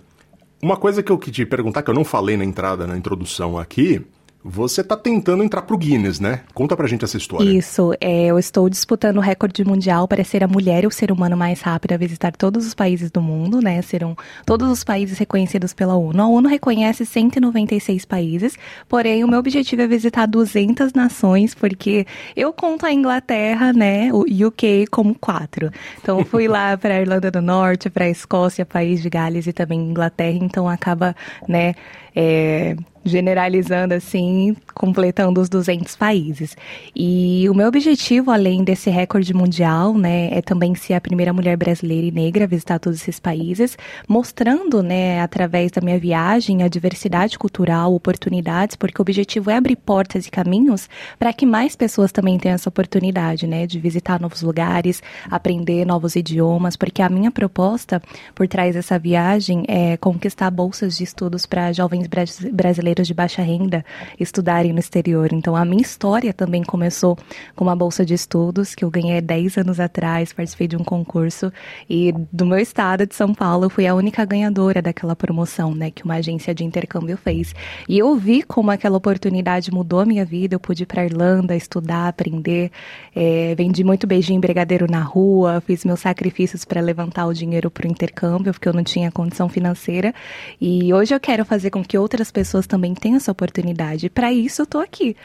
Uma 0.62 0.76
coisa 0.76 1.02
que 1.02 1.12
eu 1.12 1.19
queria 1.19 1.45
te 1.45 1.47
perguntar, 1.47 1.83
que 1.83 1.90
eu 1.90 1.95
não 1.95 2.05
falei 2.05 2.37
na 2.37 2.45
entrada, 2.45 2.87
na 2.87 2.97
introdução 2.97 3.59
aqui, 3.59 4.05
você 4.49 4.81
está 4.81 4.97
tentando 4.97 5.45
entrar 5.45 5.62
pro 5.62 5.76
Guinness, 5.76 6.19
né? 6.19 6.40
Conta 6.55 6.75
pra 6.75 6.87
gente 6.88 7.05
essa 7.05 7.19
história. 7.19 7.45
Isso, 7.45 7.93
é, 8.00 8.26
eu 8.26 8.38
estou 8.38 8.69
disputando 8.71 9.19
o 9.19 9.21
recorde 9.21 9.62
mundial 9.62 10.09
para 10.09 10.25
ser 10.25 10.43
a 10.43 10.49
mulher 10.49 10.85
e 10.85 10.87
o 10.87 10.90
ser 10.90 11.12
humano 11.12 11.37
mais 11.37 11.61
rápido 11.61 11.93
a 11.93 11.97
visitar 11.99 12.35
todos 12.35 12.67
os 12.67 12.73
países 12.73 13.11
do 13.11 13.21
mundo, 13.21 13.61
né? 13.61 13.83
Serão 13.83 14.17
todos 14.47 14.71
os 14.71 14.83
países 14.83 15.19
reconhecidos 15.19 15.75
pela 15.75 15.97
ONU. 15.97 16.23
A 16.23 16.26
ONU 16.26 16.49
reconhece 16.49 17.05
196 17.05 18.07
países, 18.07 18.57
porém 18.88 19.23
o 19.23 19.28
meu 19.28 19.38
objetivo 19.38 19.83
é 19.83 19.87
visitar 19.87 20.26
200 20.26 20.95
nações, 20.95 21.55
porque 21.55 22.07
eu 22.35 22.50
conto 22.52 22.87
a 22.87 22.93
Inglaterra, 22.93 23.73
né, 23.75 24.11
o 24.12 24.23
UK 24.23 24.87
como 24.90 25.14
quatro. 25.14 25.71
Então 26.00 26.25
fui 26.25 26.49
lá 26.49 26.76
para 26.78 26.95
a 26.95 27.00
Irlanda 27.00 27.31
do 27.31 27.43
Norte, 27.43 27.90
para 27.90 28.07
a 28.07 28.11
Escócia, 28.11 28.64
País 28.64 29.02
de 29.02 29.11
Gales 29.11 29.47
e 29.47 29.52
também 29.52 29.78
Inglaterra, 29.78 30.38
então 30.40 30.67
acaba, 30.67 31.14
né, 31.47 31.75
é, 32.17 32.76
generalizando 33.09 33.95
assim, 33.95 34.57
completando 34.75 35.41
os 35.41 35.49
200 35.49 35.97
países. 35.97 36.57
E 36.95 37.49
o 37.49 37.55
meu 37.55 37.69
objetivo, 37.69 38.31
além 38.31 38.62
desse 38.62 38.91
recorde 38.91 39.35
mundial, 39.35 39.95
né, 39.95 40.29
é 40.33 40.43
também 40.43 40.75
ser 40.75 40.95
a 40.95 41.00
primeira 41.00 41.33
mulher 41.33 41.57
brasileira 41.57 42.07
e 42.07 42.11
negra 42.11 42.45
a 42.45 42.47
visitar 42.47 42.79
todos 42.79 43.00
esses 43.00 43.19
países, 43.19 43.77
mostrando, 44.07 44.83
né, 44.83 45.21
através 45.21 45.71
da 45.73 45.81
minha 45.81 45.99
viagem, 45.99 46.62
a 46.62 46.69
diversidade 46.69 47.38
cultural, 47.38 47.95
oportunidades, 47.95 48.77
porque 48.77 49.00
o 49.00 49.03
objetivo 49.03 49.50
é 49.50 49.57
abrir 49.57 49.77
portas 49.77 50.27
e 50.27 50.31
caminhos 50.31 50.88
para 51.19 51.33
que 51.33 51.47
mais 51.47 51.75
pessoas 51.75 52.12
também 52.12 52.38
tenham 52.38 52.55
essa 52.55 52.69
oportunidade, 52.69 53.47
né, 53.47 53.67
de 53.67 53.79
visitar 53.79 54.21
novos 54.21 54.43
lugares, 54.43 55.03
aprender 55.31 55.85
novos 55.85 56.15
idiomas, 56.17 56.77
porque 56.77 57.03
a 57.03 57.09
minha 57.09 57.31
proposta 57.31 58.03
por 58.35 58.47
trás 58.47 58.75
dessa 58.75 58.99
viagem 58.99 59.65
é 59.69 59.97
conquistar 59.97 60.50
bolsas 60.50 60.97
de 60.97 61.05
estudos 61.05 61.47
para 61.47 61.73
jovens 61.73 62.09
brasileiros 62.53 62.97
de 63.02 63.14
baixa 63.14 63.42
renda 63.42 63.84
estudarem 64.18 64.72
no 64.72 64.78
exterior. 64.78 65.32
Então, 65.32 65.54
a 65.54 65.64
minha 65.64 65.82
história 65.82 66.32
também 66.32 66.62
começou 66.62 67.16
com 67.54 67.64
uma 67.64 67.76
bolsa 67.76 68.04
de 68.04 68.14
estudos 68.14 68.74
que 68.74 68.84
eu 68.84 68.90
ganhei 68.90 69.20
10 69.20 69.58
anos 69.58 69.80
atrás, 69.80 70.32
participei 70.32 70.68
de 70.68 70.76
um 70.76 70.84
concurso 70.84 71.52
e 71.88 72.12
do 72.32 72.46
meu 72.46 72.58
estado 72.58 73.06
de 73.06 73.14
São 73.14 73.34
Paulo 73.34 73.64
eu 73.64 73.70
fui 73.70 73.87
a 73.87 73.94
única 73.94 74.24
ganhadora 74.24 74.80
daquela 74.80 75.14
promoção, 75.14 75.74
né, 75.74 75.90
que 75.90 76.04
uma 76.04 76.16
agência 76.16 76.54
de 76.54 76.64
intercâmbio 76.64 77.16
fez. 77.16 77.54
E 77.88 77.98
eu 77.98 78.16
vi 78.16 78.42
como 78.42 78.70
aquela 78.70 78.96
oportunidade 78.96 79.72
mudou 79.72 80.00
a 80.00 80.06
minha 80.06 80.24
vida. 80.24 80.54
Eu 80.54 80.61
pude 80.61 80.82
ir 80.82 80.87
para 80.87 81.04
Irlanda 81.04 81.54
estudar, 81.54 82.08
aprender, 82.08 82.70
é, 83.14 83.54
vendi 83.54 83.84
muito 83.84 84.06
beijinho 84.06 84.40
brigadeiro 84.40 84.87
na 84.90 85.02
rua, 85.02 85.62
fiz 85.64 85.84
meus 85.84 86.00
sacrifícios 86.00 86.64
para 86.64 86.80
levantar 86.80 87.26
o 87.26 87.34
dinheiro 87.34 87.70
para 87.70 87.87
o 87.87 87.90
intercâmbio, 87.90 88.52
porque 88.52 88.68
eu 88.68 88.72
não 88.72 88.84
tinha 88.84 89.11
condição 89.11 89.48
financeira. 89.48 90.14
E 90.61 90.92
hoje 90.92 91.14
eu 91.14 91.20
quero 91.20 91.44
fazer 91.44 91.70
com 91.70 91.82
que 91.84 91.98
outras 91.98 92.30
pessoas 92.30 92.66
também 92.66 92.88
tenham 92.94 93.16
essa 93.16 93.33
oportunidade. 93.33 94.09
Para 94.09 94.33
isso 94.33 94.62
eu 94.62 94.66
tô 94.66 94.79
aqui, 94.79 95.16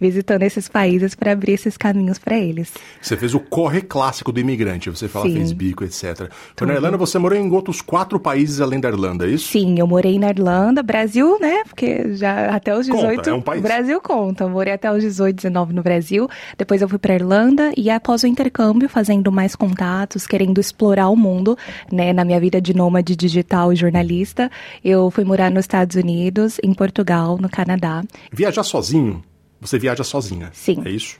visitando 0.00 0.42
esses 0.42 0.68
países 0.68 1.14
para 1.14 1.32
abrir 1.32 1.52
esses 1.52 1.76
caminhos 1.76 2.18
para 2.18 2.36
eles. 2.36 2.72
Você 3.00 3.16
fez 3.16 3.34
o 3.34 3.40
corre 3.40 3.80
clássico 3.80 4.32
do 4.32 4.40
imigrante, 4.40 4.90
você 4.90 5.08
fala, 5.08 5.26
Sim. 5.26 5.34
fez 5.34 5.52
bico, 5.52 5.84
etc. 5.84 6.30
Então, 6.52 6.66
na 6.66 6.74
Irlanda, 6.74 6.96
você 6.96 7.18
morou 7.18 7.38
em 7.38 7.50
outros 7.50 7.80
quatro 7.80 8.18
países 8.18 8.60
além 8.60 8.80
da 8.80 8.88
Irlanda, 8.88 9.26
é 9.26 9.30
isso? 9.30 9.48
Sim, 9.48 9.78
eu 9.78 9.86
morei 9.86 10.18
na 10.18 10.30
Irlanda, 10.30 10.82
Brasil, 10.82 11.38
né? 11.40 11.62
Porque 11.64 12.14
já 12.14 12.54
até 12.54 12.76
os 12.76 12.86
18. 12.86 13.16
Conta, 13.16 13.30
é 13.30 13.34
um 13.34 13.40
país. 13.40 13.62
Brasil 13.62 14.00
conta. 14.00 14.44
Eu 14.44 14.50
morei 14.50 14.72
até 14.72 14.90
os 14.90 15.02
18, 15.02 15.36
19 15.36 15.72
no 15.72 15.82
Brasil. 15.82 16.28
Depois 16.56 16.82
eu 16.82 16.88
fui 16.88 16.98
para 16.98 17.14
Irlanda 17.14 17.72
e 17.76 17.90
após 17.90 18.22
o 18.22 18.26
intercâmbio, 18.26 18.88
fazendo 18.88 19.30
mais 19.30 19.54
contatos, 19.54 20.26
querendo 20.26 20.60
explorar 20.60 21.08
o 21.08 21.16
mundo, 21.16 21.56
né? 21.90 22.12
Na 22.12 22.24
minha 22.24 22.40
vida 22.40 22.60
de 22.60 22.74
nômade 22.74 23.14
digital 23.14 23.72
e 23.72 23.76
jornalista, 23.76 24.50
eu 24.84 25.10
fui 25.10 25.24
morar 25.24 25.50
nos 25.50 25.64
Estados 25.64 25.96
Unidos, 25.96 26.58
em 26.62 26.72
Portugal, 26.92 27.38
no 27.40 27.48
Canadá. 27.48 28.04
Viajar 28.30 28.62
sozinho 28.62 29.22
você 29.62 29.78
viaja 29.78 30.02
sozinha. 30.02 30.50
Sim. 30.52 30.82
É 30.84 30.90
isso? 30.90 31.18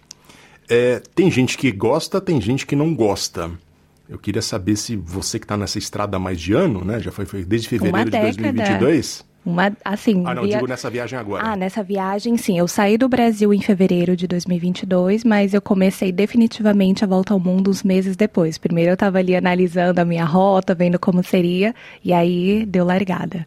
É, 0.68 1.00
tem 1.14 1.30
gente 1.30 1.56
que 1.56 1.70
gosta, 1.70 2.20
tem 2.20 2.40
gente 2.40 2.66
que 2.66 2.74
não 2.74 2.92
gosta. 2.92 3.48
Eu 4.08 4.18
queria 4.18 4.42
saber 4.42 4.74
se 4.76 4.96
você 4.96 5.38
que 5.38 5.44
está 5.44 5.56
nessa 5.56 5.78
estrada 5.78 6.16
há 6.16 6.20
mais 6.20 6.40
de 6.40 6.52
ano, 6.52 6.84
né? 6.84 6.98
Já 6.98 7.12
foi, 7.12 7.24
foi 7.24 7.44
desde 7.44 7.68
fevereiro 7.68 8.10
de 8.10 8.18
2022. 8.18 9.24
Uma, 9.44 9.72
assim, 9.84 10.22
ah, 10.26 10.34
não, 10.34 10.42
via... 10.42 10.56
digo 10.56 10.68
nessa 10.68 10.90
viagem 10.90 11.18
agora. 11.18 11.44
Ah, 11.44 11.56
nessa 11.56 11.82
viagem, 11.84 12.36
sim. 12.36 12.58
Eu 12.58 12.66
saí 12.66 12.98
do 12.98 13.08
Brasil 13.08 13.54
em 13.54 13.60
fevereiro 13.60 14.16
de 14.16 14.26
2022, 14.26 15.24
mas 15.24 15.54
eu 15.54 15.62
comecei 15.62 16.10
definitivamente 16.10 17.04
a 17.04 17.06
volta 17.06 17.32
ao 17.32 17.40
mundo 17.40 17.70
uns 17.70 17.82
meses 17.82 18.16
depois. 18.16 18.58
Primeiro 18.58 18.90
eu 18.90 18.94
estava 18.94 19.18
ali 19.18 19.36
analisando 19.36 20.00
a 20.00 20.04
minha 20.04 20.24
rota, 20.24 20.74
vendo 20.74 20.98
como 20.98 21.22
seria, 21.22 21.74
e 22.04 22.12
aí 22.12 22.66
deu 22.66 22.84
largada. 22.84 23.46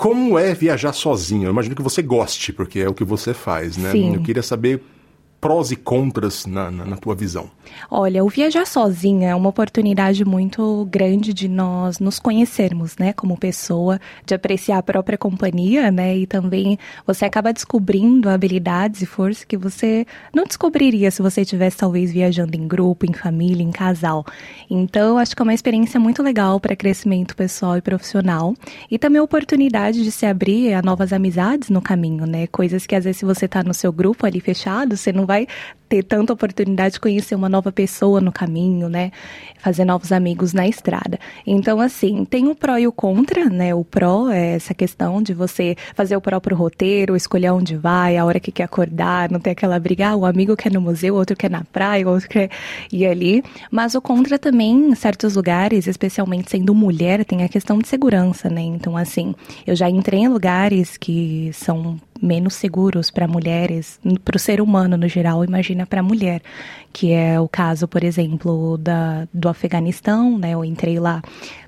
Como 0.00 0.38
é 0.38 0.54
viajar 0.54 0.94
sozinho? 0.94 1.44
Eu 1.44 1.50
imagino 1.50 1.74
que 1.74 1.82
você 1.82 2.00
goste, 2.00 2.54
porque 2.54 2.78
é 2.78 2.88
o 2.88 2.94
que 2.94 3.04
você 3.04 3.34
faz, 3.34 3.76
né? 3.76 3.92
Sim. 3.92 4.14
Eu 4.14 4.22
queria 4.22 4.42
saber 4.42 4.82
prós 5.40 5.70
e 5.70 5.76
contras 5.76 6.44
na, 6.44 6.70
na, 6.70 6.84
na, 6.84 6.96
tua 6.96 7.14
visão? 7.14 7.50
Olha, 7.90 8.22
o 8.22 8.28
viajar 8.28 8.66
sozinha 8.66 9.30
é 9.30 9.34
uma 9.34 9.48
oportunidade 9.48 10.24
muito 10.24 10.86
grande 10.90 11.32
de 11.32 11.48
nós 11.48 11.98
nos 11.98 12.18
conhecermos, 12.18 12.96
né, 12.98 13.12
como 13.14 13.38
pessoa, 13.38 13.98
de 14.26 14.34
apreciar 14.34 14.78
a 14.78 14.82
própria 14.82 15.16
companhia, 15.16 15.90
né, 15.90 16.16
e 16.16 16.26
também 16.26 16.78
você 17.06 17.24
acaba 17.24 17.52
descobrindo 17.52 18.28
habilidades 18.28 19.00
e 19.00 19.06
forças 19.06 19.44
que 19.44 19.56
você 19.56 20.06
não 20.34 20.44
descobriria 20.44 21.10
se 21.10 21.22
você 21.22 21.40
estivesse 21.40 21.78
talvez 21.78 22.12
viajando 22.12 22.56
em 22.56 22.68
grupo, 22.68 23.06
em 23.08 23.14
família, 23.14 23.62
em 23.62 23.70
casal. 23.70 24.26
Então, 24.68 25.16
acho 25.16 25.34
que 25.34 25.40
é 25.40 25.44
uma 25.44 25.54
experiência 25.54 25.98
muito 25.98 26.22
legal 26.22 26.60
para 26.60 26.76
crescimento 26.76 27.34
pessoal 27.34 27.78
e 27.78 27.80
profissional 27.80 28.54
e 28.90 28.98
também 28.98 29.20
a 29.20 29.22
oportunidade 29.22 30.04
de 30.04 30.10
se 30.10 30.26
abrir 30.26 30.74
a 30.74 30.82
novas 30.82 31.12
amizades 31.12 31.70
no 31.70 31.80
caminho, 31.80 32.26
né, 32.26 32.46
coisas 32.48 32.86
que 32.86 32.94
às 32.94 33.04
vezes 33.04 33.18
se 33.18 33.24
você 33.24 33.46
está 33.46 33.62
no 33.62 33.72
seu 33.72 33.92
grupo 33.92 34.26
ali 34.26 34.40
fechado, 34.40 34.96
você 34.96 35.12
não 35.12 35.29
vai 35.30 35.46
ter 35.88 36.02
tanta 36.02 36.32
oportunidade 36.32 36.94
de 36.94 37.00
conhecer 37.00 37.34
uma 37.34 37.48
nova 37.48 37.70
pessoa 37.70 38.20
no 38.20 38.32
caminho, 38.32 38.88
né? 38.88 39.10
Fazer 39.58 39.84
novos 39.84 40.10
amigos 40.12 40.52
na 40.52 40.66
estrada. 40.66 41.18
Então, 41.44 41.80
assim, 41.80 42.24
tem 42.24 42.48
o 42.48 42.54
pró 42.54 42.78
e 42.78 42.86
o 42.86 42.92
contra, 42.92 43.44
né? 43.46 43.74
O 43.74 43.84
pró 43.84 44.28
é 44.28 44.54
essa 44.54 44.72
questão 44.72 45.22
de 45.22 45.34
você 45.34 45.76
fazer 45.94 46.16
o 46.16 46.20
próprio 46.20 46.56
roteiro, 46.56 47.16
escolher 47.16 47.50
onde 47.50 47.76
vai, 47.76 48.16
a 48.16 48.24
hora 48.24 48.40
que 48.40 48.52
quer 48.52 48.64
acordar, 48.64 49.30
não 49.30 49.40
ter 49.40 49.50
aquela 49.50 49.78
briga, 49.78 50.10
ah, 50.10 50.16
o 50.16 50.24
amigo 50.24 50.56
quer 50.56 50.72
no 50.72 50.80
museu, 50.80 51.14
outro 51.14 51.36
quer 51.36 51.50
na 51.50 51.64
praia, 51.64 52.08
outro 52.08 52.28
quer 52.28 52.50
ir 52.92 53.06
ali. 53.06 53.42
Mas 53.70 53.94
o 53.94 54.00
contra 54.00 54.38
também, 54.38 54.90
em 54.90 54.94
certos 54.94 55.36
lugares, 55.36 55.86
especialmente 55.86 56.50
sendo 56.50 56.74
mulher, 56.74 57.24
tem 57.24 57.42
a 57.44 57.48
questão 57.48 57.78
de 57.78 57.88
segurança, 57.88 58.48
né? 58.48 58.62
Então, 58.62 58.96
assim, 58.96 59.34
eu 59.66 59.76
já 59.76 59.88
entrei 59.88 60.20
em 60.20 60.28
lugares 60.28 60.96
que 60.96 61.50
são 61.52 61.98
menos 62.20 62.54
seguros 62.54 63.10
para 63.10 63.26
mulheres, 63.26 63.98
para 64.24 64.36
o 64.36 64.38
ser 64.38 64.60
humano 64.60 64.96
no 64.96 65.08
geral, 65.08 65.44
imagina 65.44 65.86
para 65.86 66.00
a 66.00 66.02
mulher, 66.02 66.42
que 66.92 67.12
é 67.12 67.40
o 67.40 67.48
caso, 67.48 67.88
por 67.88 68.04
exemplo, 68.04 68.76
da, 68.78 69.26
do 69.32 69.48
Afeganistão, 69.48 70.38
né? 70.38 70.52
Eu 70.52 70.64
entrei 70.64 70.98
lá 70.98 71.22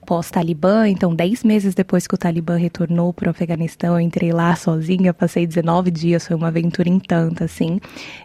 pós-Talibã, 0.04 0.88
então 0.88 1.14
dez 1.14 1.44
meses 1.44 1.74
depois 1.74 2.06
que 2.06 2.14
o 2.14 2.18
Talibã 2.18 2.56
retornou 2.56 3.12
para 3.12 3.28
o 3.28 3.30
Afeganistão, 3.30 3.94
eu 3.94 4.00
entrei 4.00 4.32
lá 4.32 4.54
sozinha, 4.56 5.14
passei 5.14 5.46
19 5.46 5.90
dias, 5.90 6.26
foi 6.26 6.36
uma 6.36 6.48
aventura 6.48 6.88
em 6.88 6.98
tanto, 6.98 7.44
assim, 7.44 7.80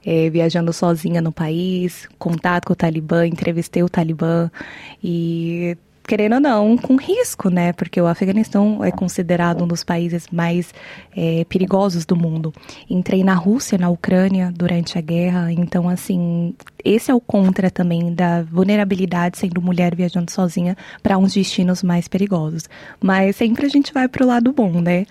é, 0.05 0.29
viajando 0.29 0.73
sozinha 0.73 1.21
no 1.21 1.31
país, 1.31 2.07
contato 2.17 2.65
com 2.65 2.73
o 2.73 2.75
Talibã, 2.75 3.25
entrevistei 3.25 3.83
o 3.83 3.89
Talibã 3.89 4.49
e 5.03 5.77
querendo 6.07 6.35
ou 6.35 6.39
não, 6.39 6.77
com 6.77 6.95
risco, 6.95 7.49
né? 7.49 7.73
Porque 7.73 7.99
o 7.99 8.07
Afeganistão 8.07 8.83
é 8.83 8.89
considerado 8.89 9.65
um 9.65 9.67
dos 9.67 9.83
países 9.83 10.27
mais 10.31 10.73
é, 11.15 11.43
perigosos 11.45 12.05
do 12.05 12.15
mundo. 12.15 12.53
Entrei 12.89 13.25
na 13.25 13.33
Rússia, 13.33 13.77
na 13.77 13.89
Ucrânia, 13.89 14.51
durante 14.55 14.97
a 14.97 15.01
guerra, 15.01 15.51
então, 15.51 15.89
assim, 15.89 16.55
esse 16.83 17.11
é 17.11 17.13
o 17.13 17.19
contra 17.19 17.69
também 17.69 18.13
da 18.13 18.41
vulnerabilidade 18.43 19.37
sendo 19.37 19.61
mulher 19.61 19.93
viajando 19.93 20.31
sozinha 20.31 20.77
para 21.03 21.17
uns 21.17 21.33
destinos 21.33 21.83
mais 21.83 22.07
perigosos. 22.07 22.69
Mas 23.01 23.35
sempre 23.35 23.65
a 23.65 23.69
gente 23.69 23.93
vai 23.93 24.07
para 24.07 24.23
o 24.23 24.27
lado 24.27 24.53
bom, 24.53 24.79
né? 24.79 25.05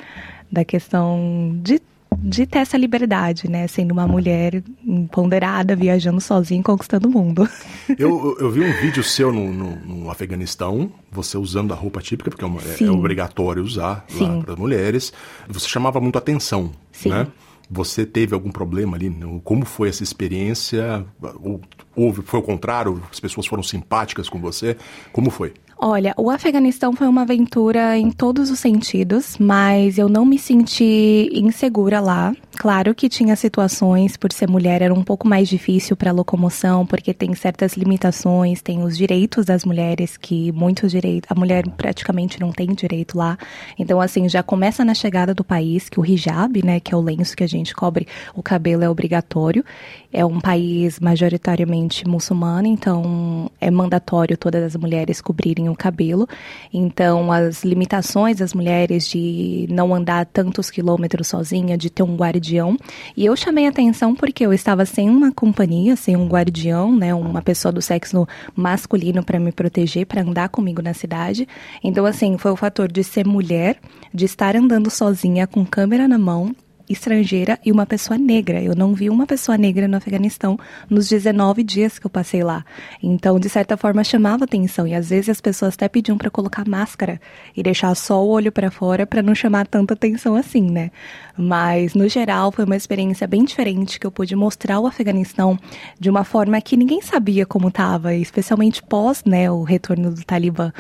Da 0.51 0.65
questão 0.65 1.55
de 1.63 1.81
de 2.19 2.47
ter 2.47 2.61
essa 2.61 2.77
liberdade, 2.77 3.49
né? 3.51 3.67
Sendo 3.67 3.93
uma 3.93 4.07
mulher 4.07 4.63
empoderada, 4.85 5.77
viajando 5.77 6.21
sozinha, 6.21 6.63
conquistando 6.63 7.09
o 7.09 7.11
mundo. 7.11 7.49
Eu, 7.99 8.37
eu 8.41 8.51
vi 8.51 8.61
um 8.61 8.73
vídeo 8.81 9.03
seu 9.03 9.33
no, 9.33 9.53
no, 9.53 9.77
no 9.77 10.11
Afeganistão, 10.11 10.91
você 11.11 11.39
usando 11.39 11.73
a 11.73 11.77
roupa 11.77 12.01
típica, 12.01 12.31
porque 12.31 12.45
é, 12.45 12.47
uma, 12.47 12.61
é, 12.61 12.85
é 12.85 12.91
obrigatório 12.91 13.63
usar 13.63 14.05
lá 14.15 14.43
para 14.43 14.55
as 14.55 14.59
mulheres. 14.59 15.13
Você 15.49 15.69
chamava 15.69 16.01
muito 16.01 16.19
atenção, 16.19 16.73
Sim. 16.91 17.11
né? 17.11 17.29
Você 17.71 18.05
teve 18.05 18.35
algum 18.35 18.51
problema 18.51 18.97
ali? 18.97 19.11
Como 19.43 19.65
foi 19.65 19.89
essa 19.89 20.03
experiência? 20.03 21.07
Ou, 21.41 21.61
houve, 21.95 22.23
foi 22.23 22.41
o 22.41 22.43
contrário? 22.43 23.03
As 23.11 23.21
pessoas 23.21 23.47
foram 23.47 23.63
simpáticas 23.63 24.29
com 24.29 24.41
você? 24.41 24.77
Como 25.13 25.31
foi? 25.31 25.55
Olha, 25.79 26.15
o 26.17 26.31
Afeganistão 26.31 26.95
foi 26.95 27.07
uma 27.07 27.23
aventura 27.23 27.99
em 27.99 28.11
todos 28.11 28.51
os 28.51 28.59
sentidos, 28.59 29.37
mas 29.39 29.99
eu 29.99 30.09
não 30.09 30.25
me 30.25 30.39
senti 30.39 31.29
insegura 31.33 32.01
lá. 32.01 32.35
Claro 32.57 32.95
que 32.95 33.11
tinha 33.11 33.37
situações, 33.37 34.17
por 34.17 34.33
ser 34.33 34.49
mulher, 34.49 34.81
era 34.81 34.95
um 34.95 35.05
pouco 35.05 35.29
mais 35.29 35.47
difícil 35.47 35.95
para 35.95 36.11
locomoção, 36.11 36.87
porque 36.87 37.13
tem 37.13 37.35
certas 37.35 37.75
limitações, 37.75 38.63
tem 38.63 38.83
os 38.83 38.97
direitos 38.97 39.45
das 39.45 39.63
mulheres, 39.63 40.17
que 40.17 40.51
muitos 40.53 40.91
direitos, 40.91 41.31
a 41.31 41.39
mulher 41.39 41.69
praticamente 41.77 42.41
não 42.41 42.51
tem 42.51 42.69
direito 42.69 43.19
lá. 43.19 43.37
Então, 43.79 44.01
assim, 44.01 44.27
já 44.27 44.43
começa 44.43 44.83
na 44.83 44.95
chegada 44.95 45.35
do 45.35 45.45
país, 45.45 45.91
que 45.91 46.01
o 46.01 46.07
hijab, 46.07 46.65
né, 46.65 46.81
que 46.81 46.95
é 46.95 46.97
o 46.97 47.01
lenço 47.03 47.37
que 47.37 47.45
a 47.45 47.49
gente 47.49 47.75
cobre 47.75 48.09
o 48.35 48.43
cabelo, 48.43 48.83
é 48.83 48.89
obrigatório. 48.89 49.63
É 50.11 50.25
um 50.25 50.41
país 50.41 50.99
majoritariamente 50.99 52.09
muçulmano, 52.09 52.67
então 52.67 53.51
é 53.61 53.71
mandatório 53.71 54.39
todas 54.39 54.63
as 54.65 54.77
mulheres 54.77 55.21
cobrirem 55.21 55.66
o 55.69 55.77
cabelo. 55.77 56.29
Então, 56.73 57.31
as 57.33 57.65
limitações 57.65 58.39
das 58.39 58.53
mulheres 58.53 59.09
de 59.09 59.67
não 59.71 59.95
andar 59.95 60.27
tantos 60.27 60.71
quilômetros 60.71 61.29
sozinha, 61.29 61.77
de 61.77 61.91
ter 61.91 62.03
um 62.03 62.17
guardião. 62.17 62.77
E 63.17 63.25
eu 63.27 63.37
chamei 63.37 63.67
atenção 63.67 64.15
porque 64.15 64.45
eu 64.45 64.53
estava 64.53 64.85
sem 64.85 65.09
uma 65.09 65.33
companhia, 65.33 65.97
sem 65.97 66.17
um 66.17 66.29
guardião, 66.29 66.95
né, 66.95 67.15
uma 67.15 67.43
pessoa 67.43 67.73
do 67.73 67.83
sexo 67.83 68.27
masculino 68.55 69.25
para 69.25 69.39
me 69.39 69.53
proteger, 69.53 70.07
para 70.07 70.23
andar 70.23 70.49
comigo 70.49 70.83
na 70.83 70.95
cidade. 70.95 71.49
Então, 71.83 72.05
assim, 72.07 72.39
foi 72.39 72.51
o 72.51 72.57
fator 72.57 72.91
de 72.91 73.03
ser 73.03 73.27
mulher, 73.27 73.79
de 74.13 74.25
estar 74.25 74.57
andando 74.57 74.91
sozinha 74.91 75.47
com 75.47 75.65
câmera 75.65 76.09
na 76.09 76.19
mão 76.19 76.55
estrangeira 76.89 77.59
e 77.65 77.73
uma 77.73 77.87
pessoa 77.87 78.19
negra. 78.19 78.63
Eu 78.63 78.75
não 78.75 78.95
vi 78.95 79.11
uma 79.11 79.27
pessoa 79.27 79.59
negra 79.59 79.89
no 79.89 79.97
Afeganistão 79.97 80.59
nos 80.89 81.09
19 81.09 81.63
dias 81.63 81.99
que 81.99 82.07
eu 82.07 82.11
passei 82.11 82.43
lá. 82.43 82.65
Então, 83.03 83.39
de 83.39 83.49
certa 83.49 83.77
forma, 83.77 84.05
chamava 84.05 84.45
atenção. 84.45 84.87
E 84.87 84.95
às 84.95 85.11
vezes 85.11 85.29
as 85.29 85.41
pessoas 85.41 85.75
até 85.75 85.89
pediam 85.89 86.17
para 86.17 86.31
colocar 86.31 86.67
máscara 86.69 87.21
e 87.57 87.63
deixar 87.63 87.95
só 87.95 88.25
o 88.25 88.29
olho 88.29 88.53
para 88.53 88.71
fora 88.71 89.07
para 89.07 89.23
não 89.23 89.35
chamar 89.35 89.67
tanta 89.67 89.95
atenção 89.95 90.35
assim, 90.37 90.71
né? 90.71 90.91
Mas, 91.37 91.95
no 91.95 92.09
geral, 92.09 92.51
foi 92.51 92.65
uma 92.65 92.77
experiência 92.77 93.27
bem 93.27 93.45
diferente 93.45 94.01
que 94.01 94.07
eu 94.07 94.11
pude 94.11 94.35
mostrar 94.35 94.81
o 94.81 94.87
Afeganistão 94.87 95.59
de 95.99 96.09
uma 96.09 96.25
forma 96.25 96.61
que 96.61 96.77
ninguém 96.77 97.03
sabia 97.03 97.45
como 97.45 97.69
estava, 97.69 98.15
especialmente 98.15 98.83
pós 98.83 99.23
né, 99.25 99.51
o 99.51 99.63
retorno 99.63 100.11
do 100.11 100.25
Talibã. 100.25 100.73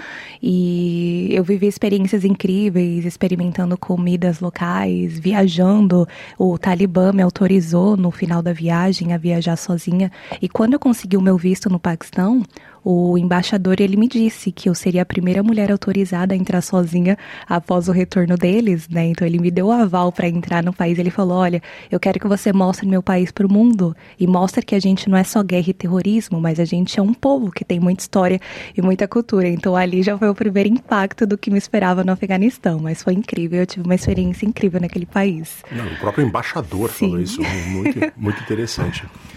E 0.43 1.29
eu 1.31 1.45
vivi 1.45 1.67
experiências 1.67 2.25
incríveis, 2.25 3.05
experimentando 3.05 3.77
comidas 3.77 4.41
locais, 4.41 5.19
viajando. 5.19 5.96
O 6.39 6.59
Talibã 6.59 7.13
me 7.13 7.23
autorizou 7.23 7.97
no 7.97 8.11
final 8.11 8.43
da 8.43 8.53
viagem 8.53 9.15
a 9.15 9.19
viajar 9.19 9.57
sozinha. 9.57 10.11
E 10.43 10.49
quando 10.49 10.73
eu 10.73 10.79
consegui 10.79 11.17
o 11.17 11.23
meu 11.23 11.37
visto 11.37 11.71
no 11.71 11.79
Paquistão, 11.79 12.43
o 12.89 13.19
embaixador 13.19 13.81
ele 13.81 13.97
me 13.97 14.07
disse 14.07 14.53
que 14.53 14.69
eu 14.69 14.75
seria 14.75 15.03
a 15.03 15.05
primeira 15.05 15.43
mulher 15.43 15.73
autorizada 15.73 16.33
a 16.33 16.37
entrar 16.37 16.61
sozinha 16.61 17.19
após 17.49 17.89
o 17.89 17.93
retorno 17.93 18.37
deles, 18.37 18.89
né? 18.89 19.07
Então 19.07 19.27
ele 19.27 19.41
me 19.41 19.51
deu 19.51 19.67
o 19.67 19.73
aval 19.73 20.13
para 20.13 20.29
entrar 20.29 20.63
no 20.63 20.73
país. 20.73 20.97
Ele 20.97 21.11
falou: 21.11 21.39
"Olha, 21.39 21.61
eu 21.91 21.99
quero 21.99 22.21
que 22.21 22.29
você 22.29 22.53
mostre 22.53 22.87
meu 22.87 23.03
país 23.03 23.33
para 23.33 23.45
o 23.45 23.53
mundo 23.53 23.93
e 24.21 24.25
mostre 24.25 24.65
que 24.65 24.73
a 24.73 24.79
gente 24.79 25.11
não 25.11 25.19
é 25.19 25.25
só 25.25 25.43
guerra 25.43 25.71
e 25.71 25.75
terrorismo, 25.75 26.41
mas 26.41 26.61
a 26.61 26.65
gente 26.65 26.97
é 27.01 27.03
um 27.03 27.13
povo 27.13 27.51
que 27.51 27.65
tem 27.65 27.81
muita 27.81 28.05
história 28.05 28.41
e 28.77 28.81
muita 28.81 29.09
cultura". 29.09 29.49
Então 29.49 29.75
ali 29.75 30.01
já 30.05 30.17
foi 30.17 30.29
o 30.29 30.35
primeiro 30.35 30.69
impacto 30.69 31.27
do 31.27 31.37
que 31.37 31.51
me 31.51 31.59
esperava 31.59 32.05
no 32.05 32.13
Afeganistão, 32.13 32.79
mas 32.79 33.03
foi 33.03 33.15
incrível. 33.15 33.59
Eu 33.59 33.67
tive 33.67 33.85
uma 33.85 33.97
experiência 33.97 34.47
incrível 34.47 34.81
naquele 34.81 35.07
país. 35.07 35.65
Não, 35.73 35.89
o 35.89 35.97
próprio 35.97 36.25
embaixador 36.25 36.89
Sim. 36.91 37.07
falou 37.07 37.21
isso, 37.21 37.43
muito, 37.43 38.13
muito 38.17 38.41
interessante. 38.41 39.05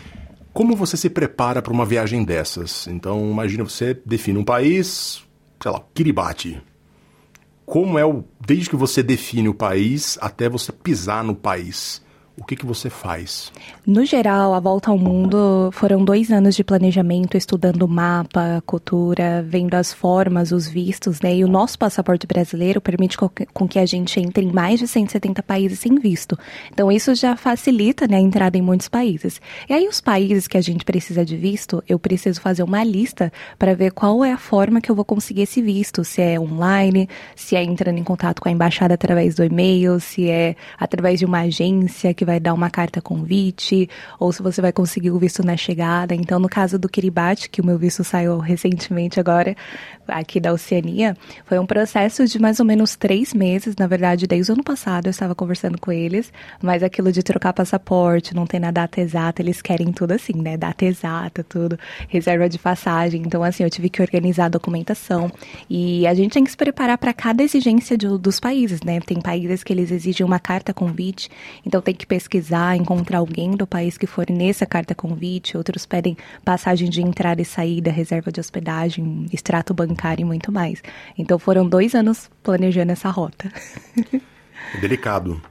Como 0.59 0.75
você 0.75 0.97
se 0.97 1.09
prepara 1.09 1.61
para 1.61 1.71
uma 1.71 1.85
viagem 1.85 2.21
dessas? 2.21 2.85
Então, 2.87 3.31
imagina 3.31 3.63
você 3.63 3.93
define 4.05 4.39
um 4.39 4.43
país, 4.43 5.23
sei 5.57 5.71
lá, 5.71 5.81
Kiribati. 5.93 6.61
Como 7.65 7.97
é 7.97 8.05
o 8.05 8.25
desde 8.45 8.69
que 8.69 8.75
você 8.75 9.01
define 9.01 9.47
o 9.47 9.53
país 9.53 10.17
até 10.19 10.49
você 10.49 10.73
pisar 10.73 11.23
no 11.23 11.33
país? 11.33 12.03
O 12.39 12.43
que, 12.45 12.55
que 12.55 12.65
você 12.65 12.89
faz? 12.89 13.51
No 13.85 14.05
geral, 14.05 14.53
a 14.53 14.59
volta 14.59 14.89
ao 14.89 14.97
mundo 14.97 15.69
foram 15.73 16.03
dois 16.03 16.31
anos 16.31 16.55
de 16.55 16.63
planejamento, 16.63 17.35
estudando 17.35 17.83
o 17.83 17.87
mapa, 17.87 18.63
cultura, 18.65 19.45
vendo 19.47 19.75
as 19.75 19.93
formas, 19.93 20.51
os 20.51 20.67
vistos, 20.67 21.19
né? 21.21 21.35
E 21.35 21.43
o 21.43 21.47
nosso 21.47 21.77
passaporte 21.77 22.25
brasileiro 22.25 22.79
permite 22.79 23.17
com 23.17 23.67
que 23.67 23.77
a 23.77 23.85
gente 23.85 24.19
entre 24.19 24.45
em 24.45 24.51
mais 24.51 24.79
de 24.79 24.87
170 24.87 25.43
países 25.43 25.79
sem 25.79 25.95
visto. 25.95 26.37
Então, 26.71 26.91
isso 26.91 27.13
já 27.13 27.35
facilita 27.35 28.07
né, 28.07 28.17
a 28.17 28.21
entrada 28.21 28.57
em 28.57 28.61
muitos 28.61 28.87
países. 28.87 29.41
E 29.67 29.73
aí, 29.73 29.87
os 29.87 29.99
países 29.99 30.47
que 30.47 30.57
a 30.57 30.61
gente 30.61 30.85
precisa 30.85 31.25
de 31.25 31.35
visto, 31.35 31.83
eu 31.87 31.99
preciso 31.99 32.39
fazer 32.39 32.63
uma 32.63 32.83
lista 32.83 33.31
para 33.57 33.75
ver 33.75 33.91
qual 33.91 34.23
é 34.23 34.31
a 34.31 34.37
forma 34.37 34.79
que 34.79 34.89
eu 34.89 34.95
vou 34.95 35.05
conseguir 35.05 35.41
esse 35.41 35.61
visto. 35.61 36.03
Se 36.05 36.21
é 36.21 36.39
online, 36.39 37.09
se 37.35 37.55
é 37.55 37.63
entrando 37.63 37.97
em 37.97 38.03
contato 38.03 38.41
com 38.41 38.47
a 38.47 38.51
embaixada 38.51 38.93
através 38.93 39.35
do 39.35 39.43
e-mail, 39.43 39.99
se 39.99 40.29
é 40.29 40.55
através 40.77 41.19
de 41.19 41.25
uma 41.25 41.41
agência 41.41 42.13
que 42.13 42.28
vai 42.29 42.39
dar 42.39 42.53
uma 42.53 42.69
carta 42.69 43.01
convite, 43.01 43.89
ou 44.19 44.31
se 44.31 44.41
você 44.41 44.61
vai 44.61 44.71
conseguir 44.71 45.11
o 45.11 45.17
visto 45.17 45.43
na 45.43 45.57
chegada. 45.57 46.13
Então, 46.13 46.39
no 46.39 46.47
caso 46.47 46.77
do 46.77 46.87
Kiribati, 46.87 47.49
que 47.49 47.59
o 47.59 47.65
meu 47.65 47.77
visto 47.77 48.03
saiu 48.03 48.37
recentemente 48.37 49.19
agora, 49.19 49.55
aqui 50.07 50.39
da 50.39 50.51
Oceania, 50.53 51.15
foi 51.45 51.59
um 51.59 51.65
processo 51.65 52.25
de 52.25 52.39
mais 52.39 52.59
ou 52.59 52.65
menos 52.65 52.95
três 52.95 53.33
meses. 53.33 53.75
Na 53.77 53.87
verdade, 53.87 54.27
desde 54.27 54.51
o 54.51 54.53
ano 54.53 54.63
passado 54.63 55.07
eu 55.07 55.11
estava 55.11 55.33
conversando 55.35 55.79
com 55.79 55.91
eles, 55.91 56.31
mas 56.61 56.83
aquilo 56.83 57.11
de 57.11 57.23
trocar 57.23 57.53
passaporte, 57.53 58.35
não 58.35 58.45
tem 58.45 58.59
na 58.59 58.71
data 58.71 59.01
exata, 59.01 59.41
eles 59.41 59.61
querem 59.61 59.91
tudo 59.91 60.11
assim, 60.11 60.33
né? 60.33 60.57
Data 60.57 60.85
exata, 60.85 61.43
tudo, 61.43 61.77
reserva 62.07 62.47
de 62.47 62.59
passagem. 62.59 63.21
Então, 63.21 63.43
assim, 63.43 63.63
eu 63.63 63.69
tive 63.69 63.89
que 63.89 64.01
organizar 64.01 64.45
a 64.45 64.49
documentação. 64.49 65.31
E 65.69 66.05
a 66.05 66.13
gente 66.13 66.33
tem 66.33 66.43
que 66.43 66.51
se 66.51 66.57
preparar 66.57 66.97
para 66.97 67.13
cada 67.13 67.43
exigência 67.43 67.97
de, 67.97 68.07
dos 68.17 68.39
países, 68.39 68.81
né? 68.81 68.99
Tem 68.99 69.19
países 69.19 69.63
que 69.63 69.73
eles 69.73 69.91
exigem 69.91 70.25
uma 70.25 70.39
carta 70.39 70.73
convite, 70.73 71.29
então 71.65 71.81
tem 71.81 71.93
que 71.93 72.05
pesquisar, 72.19 72.75
encontrar 72.75 73.19
alguém 73.19 73.51
do 73.51 73.65
país 73.65 73.97
que 73.97 74.05
for 74.05 74.29
nessa 74.29 74.65
carta 74.65 74.93
convite, 74.93 75.55
outros 75.55 75.85
pedem 75.85 76.17
passagem 76.43 76.89
de 76.89 77.01
entrada 77.01 77.41
e 77.41 77.45
saída, 77.45 77.89
reserva 77.89 78.29
de 78.29 78.41
hospedagem, 78.41 79.25
extrato 79.31 79.73
bancário 79.73 80.23
e 80.23 80.25
muito 80.25 80.51
mais. 80.51 80.83
Então 81.17 81.39
foram 81.39 81.67
dois 81.67 81.95
anos 81.95 82.29
planejando 82.43 82.91
essa 82.91 83.09
rota. 83.09 83.49
Delicado. 84.81 85.41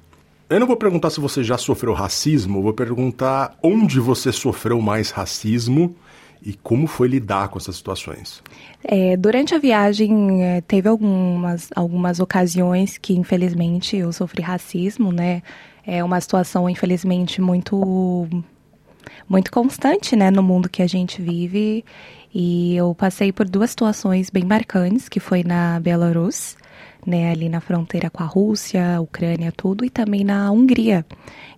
Eu 0.51 0.61
não 0.61 0.67
vou 0.67 0.77
perguntar 0.77 1.09
se 1.09 1.21
você 1.21 1.43
já 1.43 1.57
sofreu 1.57 1.95
racismo, 1.95 2.63
vou 2.63 2.75
perguntar 2.75 3.57
onde 3.63 3.99
você 3.99 4.31
sofreu 4.31 4.81
mais 4.81 5.11
racismo 5.11 5.97
e 6.43 6.55
como 6.55 6.87
foi 6.87 7.09
lidar 7.09 7.49
com 7.49 7.59
essas 7.59 7.77
situações? 7.77 8.43
É, 8.85 9.17
durante 9.17 9.55
a 9.55 9.59
viagem, 9.59 10.43
é, 10.45 10.61
teve 10.61 10.89
algumas, 10.89 11.69
algumas 11.75 12.21
ocasiões 12.21 12.97
que, 12.97 13.15
infelizmente, 13.15 13.97
eu 13.97 14.13
sofri 14.13 14.43
racismo, 14.43 15.13
né? 15.13 15.43
É 15.91 16.05
uma 16.05 16.21
situação, 16.21 16.69
infelizmente, 16.69 17.41
muito 17.41 18.29
muito 19.27 19.51
constante, 19.51 20.15
né, 20.15 20.31
no 20.31 20.43
mundo 20.43 20.69
que 20.69 20.83
a 20.83 20.87
gente 20.87 21.23
vive. 21.23 21.83
E 22.33 22.77
eu 22.77 22.95
passei 22.95 23.33
por 23.33 23.49
duas 23.49 23.71
situações 23.71 24.29
bem 24.29 24.45
marcantes, 24.45 25.09
que 25.09 25.19
foi 25.19 25.43
na 25.43 25.81
Belarus, 25.81 26.59
né, 27.07 27.31
ali 27.31 27.49
na 27.49 27.59
fronteira 27.59 28.11
com 28.11 28.23
a 28.23 28.27
Rússia, 28.27 29.01
Ucrânia, 29.01 29.51
tudo, 29.51 29.83
e 29.83 29.89
também 29.89 30.25
na 30.25 30.53
Hungria. 30.53 31.07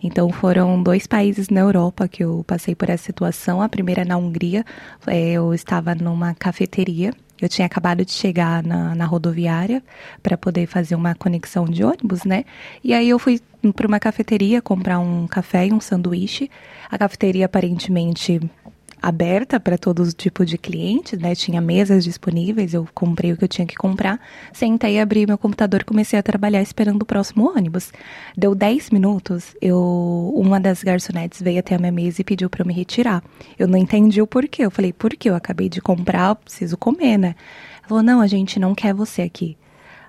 Então 0.00 0.30
foram 0.30 0.80
dois 0.80 1.08
países 1.08 1.48
na 1.48 1.58
Europa 1.62 2.06
que 2.06 2.22
eu 2.22 2.44
passei 2.46 2.76
por 2.76 2.88
essa 2.88 3.02
situação. 3.02 3.60
A 3.60 3.68
primeira 3.68 4.04
na 4.04 4.16
Hungria, 4.16 4.64
é, 5.08 5.32
eu 5.32 5.52
estava 5.52 5.92
numa 5.92 6.34
cafeteria 6.34 7.12
eu 7.40 7.48
tinha 7.48 7.66
acabado 7.66 8.04
de 8.04 8.12
chegar 8.12 8.62
na, 8.62 8.94
na 8.94 9.04
rodoviária 9.04 9.82
para 10.22 10.36
poder 10.36 10.66
fazer 10.66 10.94
uma 10.94 11.14
conexão 11.14 11.64
de 11.64 11.82
ônibus, 11.82 12.24
né? 12.24 12.44
E 12.82 12.92
aí 12.92 13.08
eu 13.08 13.18
fui 13.18 13.40
para 13.74 13.86
uma 13.86 14.00
cafeteria 14.00 14.62
comprar 14.62 14.98
um 14.98 15.26
café 15.26 15.66
e 15.66 15.72
um 15.72 15.80
sanduíche. 15.80 16.50
A 16.90 16.98
cafeteria 16.98 17.46
aparentemente 17.46 18.40
aberta 19.00 19.58
para 19.58 19.78
todo 19.78 20.12
tipo 20.12 20.44
de 20.44 20.58
clientes, 20.58 21.18
né? 21.18 21.34
Tinha 21.34 21.60
mesas 21.60 22.04
disponíveis, 22.04 22.74
eu 22.74 22.86
comprei 22.94 23.32
o 23.32 23.36
que 23.36 23.44
eu 23.44 23.48
tinha 23.48 23.66
que 23.66 23.76
comprar, 23.76 24.20
sentei, 24.52 25.00
abri 25.00 25.26
meu 25.26 25.38
computador, 25.38 25.84
comecei 25.84 26.18
a 26.18 26.22
trabalhar 26.22 26.62
esperando 26.62 27.02
o 27.02 27.06
próximo 27.06 27.50
ônibus. 27.56 27.92
Deu 28.36 28.54
10 28.54 28.90
minutos, 28.90 29.54
eu 29.60 30.32
uma 30.34 30.60
das 30.60 30.82
garçonetes 30.82 31.40
veio 31.42 31.60
até 31.60 31.74
a 31.74 31.78
minha 31.78 31.92
mesa 31.92 32.20
e 32.20 32.24
pediu 32.24 32.50
para 32.50 32.62
eu 32.62 32.66
me 32.66 32.74
retirar. 32.74 33.22
Eu 33.58 33.66
não 33.66 33.78
entendi 33.78 34.20
o 34.20 34.26
porquê. 34.26 34.64
Eu 34.64 34.70
falei: 34.70 34.92
"Por 34.92 35.10
quê? 35.16 35.30
Eu 35.30 35.34
acabei 35.34 35.68
de 35.68 35.80
comprar, 35.80 36.34
preciso 36.36 36.76
comer, 36.76 37.18
né?" 37.18 37.34
Ela 37.80 37.88
falou: 37.88 38.02
"Não, 38.02 38.20
a 38.20 38.26
gente 38.26 38.58
não 38.58 38.74
quer 38.74 38.94
você 38.94 39.22
aqui." 39.22 39.56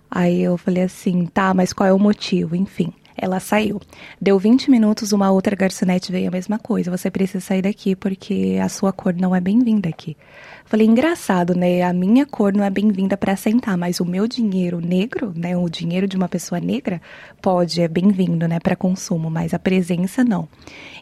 Aí 0.09 0.41
eu 0.41 0.57
falei 0.57 0.83
assim: 0.83 1.25
"Tá, 1.25 1.53
mas 1.53 1.73
qual 1.73 1.87
é 1.87 1.93
o 1.93 1.99
motivo?" 1.99 2.55
Enfim. 2.55 2.93
Ela 3.17 3.39
saiu. 3.39 3.79
Deu 4.19 4.37
20 4.39 4.71
minutos, 4.71 5.11
uma 5.11 5.31
outra 5.31 5.55
garçonete 5.55 6.11
veio 6.11 6.27
a 6.27 6.31
mesma 6.31 6.57
coisa. 6.57 6.95
Você 6.95 7.09
precisa 7.09 7.39
sair 7.39 7.61
daqui 7.61 7.95
porque 7.95 8.57
a 8.61 8.69
sua 8.69 8.91
cor 8.91 9.13
não 9.13 9.35
é 9.35 9.39
bem-vinda 9.39 9.89
aqui. 9.89 10.15
Falei, 10.65 10.87
engraçado, 10.87 11.53
né? 11.53 11.81
A 11.81 11.91
minha 11.91 12.25
cor 12.25 12.53
não 12.53 12.63
é 12.63 12.69
bem-vinda 12.69 13.17
para 13.17 13.35
sentar, 13.35 13.77
mas 13.77 13.99
o 13.99 14.05
meu 14.05 14.27
dinheiro 14.27 14.79
negro, 14.79 15.33
né? 15.35 15.57
O 15.57 15.67
dinheiro 15.69 16.07
de 16.07 16.15
uma 16.15 16.29
pessoa 16.29 16.61
negra 16.61 17.01
pode, 17.41 17.81
é 17.81 17.87
bem-vindo, 17.87 18.47
né? 18.47 18.59
Para 18.59 18.75
consumo, 18.75 19.29
mas 19.29 19.53
a 19.53 19.59
presença 19.59 20.23
não. 20.23 20.47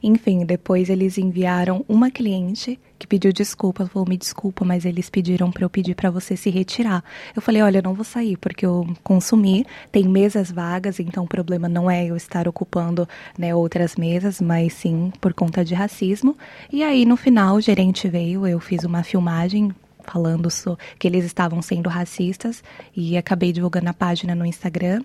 Enfim, 0.02 0.46
depois 0.46 0.90
eles 0.90 1.18
enviaram 1.18 1.86
uma 1.88 2.10
cliente 2.10 2.80
que 3.00 3.08
pediu 3.08 3.32
desculpa. 3.32 3.84
Ela 3.84 3.90
falou: 3.90 4.08
me 4.08 4.18
desculpa, 4.18 4.66
mas 4.66 4.86
eles 4.86 5.10
pediram 5.10 5.50
para 5.52 5.64
eu 5.64 5.70
pedir 5.70 5.96
para 5.96 6.12
você 6.12 6.36
se 6.36 6.50
retirar. 6.50 7.04
Eu 7.36 7.42
falei: 7.42 7.62
olha, 7.62 7.80
eu 7.80 7.84
não 7.84 7.94
vou 7.94 8.04
sair 8.04 8.38
porque 8.38 8.66
eu 8.66 8.86
consumi, 9.04 9.66
tem 9.92 10.08
mesas 10.08 10.52
vagas, 10.52 11.00
então 11.00 11.24
o 11.24 11.28
problema 11.28 11.70
não 11.70 11.90
é 11.90 12.06
eu 12.06 12.16
estar 12.16 12.48
ocupando 12.48 13.08
né, 13.38 13.56
outras 13.56 13.96
mesas, 13.96 14.42
mas 14.42 14.74
sim 14.74 15.12
por 15.22 15.34
conta 15.34 15.64
de 15.64 15.74
racismo. 15.74 16.38
E 16.72 16.84
aí 16.84 17.06
no 17.06 17.16
final 17.16 17.56
o 17.56 17.62
gerente 17.62 18.08
veio, 18.10 18.46
eu 18.46 18.60
fiz 18.60 18.84
uma 18.84 19.02
filmagem 19.04 19.74
falando 20.10 20.50
que 20.98 21.08
eles 21.08 21.26
estavam 21.26 21.62
sendo 21.62 21.90
racistas 21.90 22.64
e 22.96 23.18
acabei 23.18 23.52
divulgando 23.52 23.90
a 23.90 23.94
página 23.94 24.34
no 24.34 24.46
Instagram. 24.46 25.04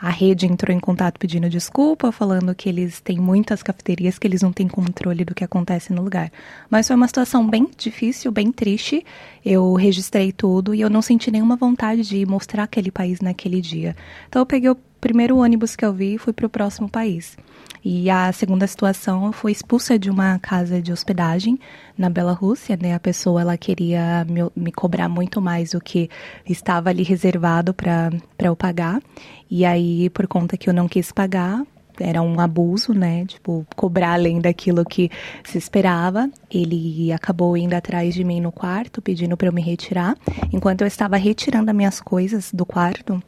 A 0.00 0.10
rede 0.10 0.46
entrou 0.46 0.74
em 0.74 0.80
contato 0.80 1.18
pedindo 1.18 1.48
desculpa, 1.48 2.12
falando 2.12 2.54
que 2.54 2.68
eles 2.68 3.00
têm 3.00 3.18
muitas 3.18 3.62
cafeterias 3.62 4.18
que 4.18 4.26
eles 4.26 4.42
não 4.42 4.52
têm 4.52 4.68
controle 4.68 5.24
do 5.24 5.34
que 5.34 5.44
acontece 5.44 5.92
no 5.92 6.02
lugar. 6.02 6.30
Mas 6.70 6.86
foi 6.86 6.96
uma 6.96 7.08
situação 7.08 7.48
bem 7.48 7.68
difícil, 7.76 8.30
bem 8.30 8.52
triste. 8.52 9.04
Eu 9.44 9.74
registrei 9.74 10.32
tudo 10.32 10.74
e 10.74 10.80
eu 10.80 10.90
não 10.90 11.02
senti 11.02 11.30
nenhuma 11.30 11.56
vontade 11.56 12.02
de 12.02 12.24
mostrar 12.26 12.64
aquele 12.64 12.90
país 12.90 13.20
naquele 13.20 13.60
dia. 13.60 13.96
Então 14.28 14.40
eu 14.40 14.46
peguei 14.46 14.70
o 14.70 14.76
primeiro 15.00 15.38
ônibus 15.38 15.76
que 15.76 15.84
eu 15.84 15.92
vi 15.92 16.14
e 16.14 16.18
fui 16.18 16.32
para 16.32 16.46
o 16.46 16.50
próximo 16.50 16.88
país. 16.88 17.36
E 17.84 18.08
a 18.08 18.32
segunda 18.32 18.66
situação, 18.66 19.26
eu 19.26 19.32
fui 19.32 19.52
expulsa 19.52 19.98
de 19.98 20.08
uma 20.08 20.38
casa 20.38 20.80
de 20.80 20.90
hospedagem 20.90 21.58
na 21.98 22.08
Rússia, 22.32 22.78
né? 22.80 22.94
A 22.94 23.00
pessoa 23.00 23.42
ela 23.42 23.58
queria 23.58 24.24
me, 24.26 24.40
me 24.56 24.72
cobrar 24.72 25.06
muito 25.06 25.38
mais 25.38 25.72
do 25.72 25.80
que 25.80 26.08
estava 26.48 26.88
ali 26.88 27.02
reservado 27.02 27.74
para 27.74 28.10
eu 28.38 28.56
pagar. 28.56 29.02
E 29.50 29.66
aí, 29.66 30.08
por 30.10 30.26
conta 30.26 30.56
que 30.56 30.70
eu 30.70 30.72
não 30.72 30.88
quis 30.88 31.12
pagar, 31.12 31.62
era 32.00 32.22
um 32.22 32.40
abuso, 32.40 32.94
né? 32.94 33.26
Tipo, 33.26 33.66
cobrar 33.76 34.14
além 34.14 34.40
daquilo 34.40 34.82
que 34.82 35.10
se 35.44 35.58
esperava. 35.58 36.30
Ele 36.50 37.12
acabou 37.12 37.54
indo 37.54 37.74
atrás 37.74 38.14
de 38.14 38.24
mim 38.24 38.40
no 38.40 38.50
quarto, 38.50 39.02
pedindo 39.02 39.36
para 39.36 39.48
eu 39.48 39.52
me 39.52 39.60
retirar. 39.60 40.16
Enquanto 40.50 40.80
eu 40.80 40.86
estava 40.86 41.16
retirando 41.16 41.70
as 41.70 41.76
minhas 41.76 42.00
coisas 42.00 42.50
do 42.50 42.64
quarto, 42.64 43.22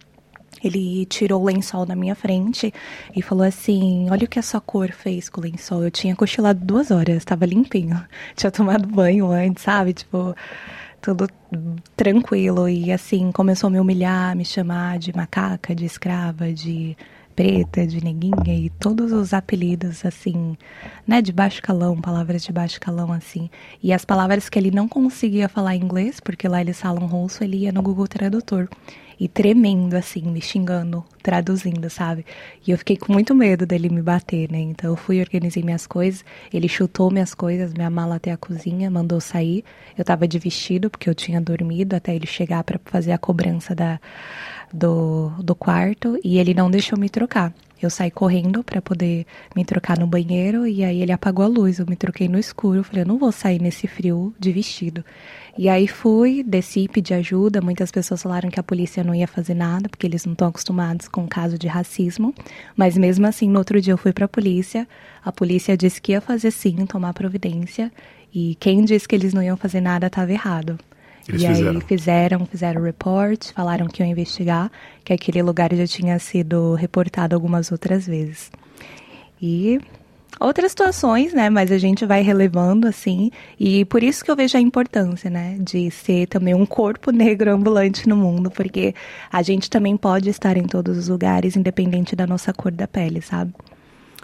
ele 0.62 1.04
tirou 1.06 1.42
o 1.42 1.44
lençol 1.44 1.84
da 1.84 1.94
minha 1.94 2.14
frente 2.14 2.72
e 3.14 3.22
falou 3.22 3.44
assim: 3.44 4.08
Olha 4.10 4.24
o 4.24 4.28
que 4.28 4.38
a 4.38 4.42
sua 4.42 4.60
cor 4.60 4.90
fez 4.92 5.28
com 5.28 5.40
o 5.40 5.44
lençol. 5.44 5.82
Eu 5.84 5.90
tinha 5.90 6.16
cochilado 6.16 6.64
duas 6.64 6.90
horas, 6.90 7.18
estava 7.18 7.46
limpinho. 7.46 8.02
Tinha 8.34 8.50
tomado 8.50 8.86
banho 8.88 9.30
antes, 9.30 9.62
sabe? 9.62 9.92
Tipo, 9.92 10.34
tudo 11.00 11.28
tranquilo. 11.96 12.68
E 12.68 12.92
assim, 12.92 13.30
começou 13.32 13.68
a 13.68 13.70
me 13.70 13.80
humilhar, 13.80 14.36
me 14.36 14.44
chamar 14.44 14.98
de 14.98 15.14
macaca, 15.14 15.74
de 15.74 15.84
escrava, 15.84 16.52
de 16.52 16.96
preta, 17.34 17.86
de 17.86 18.02
neguinha 18.02 18.54
e 18.54 18.70
todos 18.70 19.12
os 19.12 19.34
apelidos, 19.34 20.06
assim, 20.06 20.56
né, 21.06 21.20
de 21.20 21.30
baixo 21.32 21.60
calão, 21.60 22.00
palavras 22.00 22.42
de 22.42 22.50
baixo 22.50 22.80
calão, 22.80 23.12
assim. 23.12 23.50
E 23.82 23.92
as 23.92 24.06
palavras 24.06 24.48
que 24.48 24.58
ele 24.58 24.70
não 24.70 24.88
conseguia 24.88 25.46
falar 25.46 25.76
em 25.76 25.82
inglês, 25.82 26.18
porque 26.18 26.48
lá 26.48 26.62
eles 26.62 26.80
falam 26.80 27.06
russo, 27.06 27.44
ele 27.44 27.58
ia 27.58 27.72
no 27.72 27.82
Google 27.82 28.08
Tradutor 28.08 28.68
e 29.18 29.29
tremendo, 29.29 29.94
assim, 29.94 30.22
me 30.22 30.40
xingando, 30.40 31.05
traduzindo, 31.22 31.88
sabe? 31.88 32.24
E 32.66 32.70
eu 32.70 32.79
fiquei 32.79 32.96
com 32.96 33.12
muito 33.12 33.35
medo 33.35 33.66
dele 33.66 33.88
me 33.88 34.02
bater, 34.02 34.50
né? 34.50 34.59
Então 34.59 34.90
eu 34.90 34.96
fui, 34.96 35.20
organizei 35.20 35.62
minhas 35.62 35.87
coisas, 35.87 36.24
ele 36.52 36.68
chutou 36.68 37.11
minhas 37.11 37.35
coisas, 37.35 37.72
minha 37.72 37.90
mala 37.90 38.16
até 38.16 38.33
a 38.33 38.37
cozinha, 38.37 38.90
mandou 38.90 39.20
sair. 39.20 39.64
Eu 39.96 40.05
tava 40.05 40.29
de 40.29 40.38
vestido, 40.38 40.90
porque 40.90 41.09
eu 41.09 41.14
tinha 41.14 41.40
dormido 41.40 41.96
até 41.96 42.14
ele 42.14 42.26
chegar 42.26 42.62
para 42.62 42.79
fazer 42.85 43.12
a 43.12 43.18
cobrança 43.18 43.74
da, 43.74 43.98
do, 44.72 45.31
do 45.42 45.55
quarto, 45.55 46.18
e 46.22 46.38
ele 46.38 46.52
não 46.55 46.70
deixou 46.70 46.98
me 46.98 47.09
trocar. 47.09 47.52
Eu 47.80 47.90
saí 47.90 48.10
correndo 48.10 48.64
para 48.64 48.80
poder 48.80 49.26
me 49.54 49.64
trocar 49.64 49.98
no 49.98 50.06
banheiro 50.06 50.66
e 50.66 50.82
aí 50.82 51.02
ele 51.02 51.12
apagou 51.12 51.44
a 51.44 51.48
luz. 51.48 51.78
Eu 51.78 51.86
me 51.86 51.96
troquei 51.96 52.26
no 52.26 52.38
escuro. 52.38 52.78
Eu 52.78 52.84
falei, 52.84 53.02
eu 53.02 53.06
não 53.06 53.18
vou 53.18 53.30
sair 53.30 53.60
nesse 53.60 53.86
frio 53.86 54.34
de 54.38 54.50
vestido. 54.50 55.04
E 55.58 55.68
aí 55.68 55.86
fui, 55.86 56.42
desci, 56.42 56.88
pedi 56.88 57.12
ajuda. 57.12 57.60
Muitas 57.60 57.90
pessoas 57.90 58.22
falaram 58.22 58.50
que 58.50 58.58
a 58.58 58.62
polícia 58.62 59.04
não 59.04 59.14
ia 59.14 59.26
fazer 59.26 59.54
nada, 59.54 59.88
porque 59.88 60.06
eles 60.06 60.24
não 60.24 60.32
estão 60.32 60.48
acostumados 60.48 61.06
com 61.06 61.24
o 61.24 61.28
caso 61.28 61.58
de 61.58 61.66
racismo. 61.66 62.34
Mas 62.74 62.96
mesmo 62.96 63.26
assim, 63.26 63.48
no 63.48 63.58
outro 63.58 63.80
dia 63.80 63.92
eu 63.92 63.98
fui 63.98 64.12
para 64.12 64.24
a 64.24 64.28
polícia. 64.28 64.88
A 65.22 65.30
polícia 65.30 65.76
disse 65.76 66.00
que 66.00 66.12
ia 66.12 66.20
fazer 66.20 66.50
sim, 66.50 66.86
tomar 66.86 67.12
providência. 67.12 67.92
E 68.34 68.54
quem 68.56 68.84
disse 68.84 69.06
que 69.06 69.14
eles 69.14 69.34
não 69.34 69.42
iam 69.42 69.56
fazer 69.56 69.80
nada 69.80 70.06
estava 70.06 70.32
errado. 70.32 70.78
Eles 71.28 71.42
e 71.42 71.46
fizeram. 71.46 71.70
aí 71.70 71.80
fizeram, 71.80 72.46
fizeram 72.46 72.82
report, 72.82 73.52
falaram 73.52 73.86
que 73.86 74.02
iam 74.02 74.10
investigar, 74.10 74.70
que 75.04 75.12
aquele 75.12 75.42
lugar 75.42 75.74
já 75.74 75.86
tinha 75.86 76.18
sido 76.18 76.74
reportado 76.74 77.34
algumas 77.34 77.72
outras 77.72 78.06
vezes. 78.06 78.50
E 79.40 79.80
outras 80.38 80.72
situações, 80.72 81.32
né? 81.32 81.50
Mas 81.50 81.72
a 81.72 81.78
gente 81.78 82.04
vai 82.06 82.22
relevando 82.22 82.86
assim, 82.86 83.30
e 83.58 83.84
por 83.84 84.02
isso 84.02 84.24
que 84.24 84.30
eu 84.30 84.36
vejo 84.36 84.56
a 84.56 84.60
importância, 84.60 85.30
né, 85.30 85.56
de 85.60 85.90
ser 85.90 86.26
também 86.26 86.54
um 86.54 86.66
corpo 86.66 87.10
negro 87.12 87.50
ambulante 87.50 88.08
no 88.08 88.16
mundo, 88.16 88.50
porque 88.50 88.94
a 89.32 89.42
gente 89.42 89.68
também 89.70 89.96
pode 89.96 90.28
estar 90.28 90.56
em 90.56 90.66
todos 90.66 90.96
os 90.96 91.08
lugares, 91.08 91.56
independente 91.56 92.14
da 92.14 92.26
nossa 92.26 92.52
cor 92.52 92.72
da 92.72 92.86
pele, 92.86 93.20
sabe? 93.20 93.52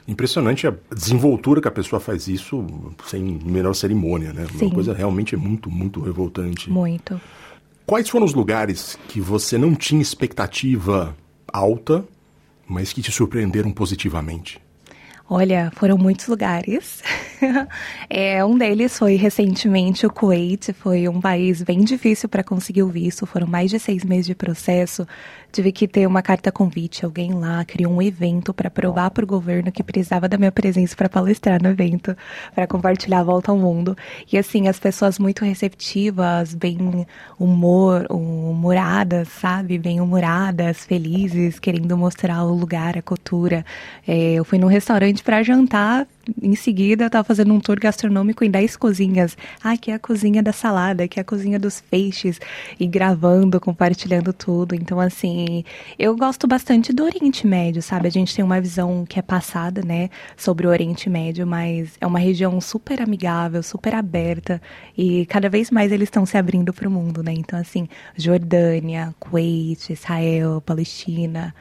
Impressionante 0.06 0.66
a 0.66 0.74
desenvoltura 0.94 1.60
que 1.60 1.68
a 1.68 1.70
pessoa 1.70 2.00
faz 2.00 2.26
isso 2.26 2.64
sem 3.06 3.22
menor 3.44 3.74
cerimônia, 3.74 4.32
né? 4.32 4.46
Sim. 4.58 4.66
Uma 4.66 4.74
coisa 4.74 4.92
realmente 4.92 5.36
muito, 5.36 5.70
muito 5.70 6.00
revoltante. 6.00 6.70
Muito. 6.70 7.20
Quais 7.86 8.08
foram 8.08 8.26
os 8.26 8.34
lugares 8.34 8.98
que 9.08 9.20
você 9.20 9.56
não 9.56 9.74
tinha 9.74 10.02
expectativa 10.02 11.16
alta, 11.52 12.04
mas 12.66 12.92
que 12.92 13.02
te 13.02 13.12
surpreenderam 13.12 13.70
positivamente? 13.70 14.60
Olha, 15.28 15.72
foram 15.76 15.96
muitos 15.96 16.26
lugares. 16.26 17.02
é, 18.10 18.44
um 18.44 18.58
deles 18.58 18.98
foi 18.98 19.14
recentemente 19.16 20.04
o 20.04 20.10
Kuwait. 20.10 20.74
Foi 20.74 21.08
um 21.08 21.20
país 21.20 21.62
bem 21.62 21.80
difícil 21.84 22.28
para 22.28 22.44
conseguir 22.44 22.82
o 22.82 22.88
visto. 22.88 23.24
Foram 23.24 23.46
mais 23.46 23.70
de 23.70 23.78
seis 23.78 24.04
meses 24.04 24.26
de 24.26 24.34
processo. 24.34 25.06
Tive 25.52 25.70
que 25.70 25.86
ter 25.86 26.06
uma 26.06 26.22
carta 26.22 26.50
convite, 26.50 27.04
alguém 27.04 27.34
lá 27.34 27.62
criou 27.62 27.92
um 27.92 28.00
evento 28.00 28.54
para 28.54 28.70
provar 28.70 29.10
para 29.10 29.22
o 29.22 29.26
governo 29.26 29.70
que 29.70 29.82
precisava 29.82 30.26
da 30.26 30.38
minha 30.38 30.50
presença 30.50 30.96
para 30.96 31.10
palestrar 31.10 31.62
no 31.62 31.68
evento, 31.68 32.16
para 32.54 32.66
compartilhar 32.66 33.20
a 33.20 33.22
volta 33.22 33.52
ao 33.52 33.58
mundo. 33.58 33.94
E 34.32 34.38
assim, 34.38 34.66
as 34.66 34.80
pessoas 34.80 35.18
muito 35.18 35.44
receptivas, 35.44 36.54
bem 36.54 37.06
humor, 37.38 38.06
humoradas, 38.08 39.28
sabe? 39.28 39.78
Bem 39.78 40.00
humoradas, 40.00 40.86
felizes, 40.86 41.58
querendo 41.58 41.98
mostrar 41.98 42.42
o 42.44 42.54
lugar, 42.54 42.96
a 42.96 43.02
cultura. 43.02 43.62
É, 44.08 44.32
eu 44.32 44.46
fui 44.46 44.58
num 44.58 44.68
restaurante 44.68 45.22
para 45.22 45.42
jantar, 45.42 46.06
em 46.40 46.54
seguida, 46.54 47.04
eu 47.04 47.06
estava 47.06 47.24
fazendo 47.24 47.52
um 47.52 47.60
tour 47.60 47.78
gastronômico 47.78 48.44
em 48.44 48.50
10 48.50 48.76
cozinhas. 48.76 49.36
Ah, 49.62 49.72
aqui 49.72 49.90
é 49.90 49.94
a 49.94 49.98
cozinha 49.98 50.42
da 50.42 50.52
salada, 50.52 51.04
aqui 51.04 51.18
é 51.18 51.22
a 51.22 51.24
cozinha 51.24 51.58
dos 51.58 51.80
peixes. 51.80 52.40
E 52.78 52.86
gravando, 52.86 53.60
compartilhando 53.60 54.32
tudo. 54.32 54.74
Então, 54.74 55.00
assim, 55.00 55.64
eu 55.98 56.16
gosto 56.16 56.46
bastante 56.46 56.92
do 56.92 57.04
Oriente 57.04 57.46
Médio, 57.46 57.82
sabe? 57.82 58.08
A 58.08 58.10
gente 58.10 58.34
tem 58.34 58.44
uma 58.44 58.60
visão 58.60 59.04
que 59.08 59.18
é 59.18 59.22
passada, 59.22 59.82
né, 59.82 60.10
sobre 60.36 60.66
o 60.66 60.70
Oriente 60.70 61.08
Médio, 61.10 61.46
mas 61.46 61.92
é 62.00 62.06
uma 62.06 62.18
região 62.18 62.60
super 62.60 63.02
amigável, 63.02 63.62
super 63.62 63.94
aberta. 63.94 64.60
E 64.96 65.26
cada 65.26 65.48
vez 65.48 65.70
mais 65.70 65.92
eles 65.92 66.06
estão 66.06 66.24
se 66.26 66.36
abrindo 66.36 66.72
para 66.72 66.88
o 66.88 66.90
mundo, 66.90 67.22
né? 67.22 67.32
Então, 67.32 67.58
assim, 67.58 67.88
Jordânia, 68.16 69.14
Kuwait, 69.18 69.92
Israel, 69.92 70.60
Palestina. 70.60 71.54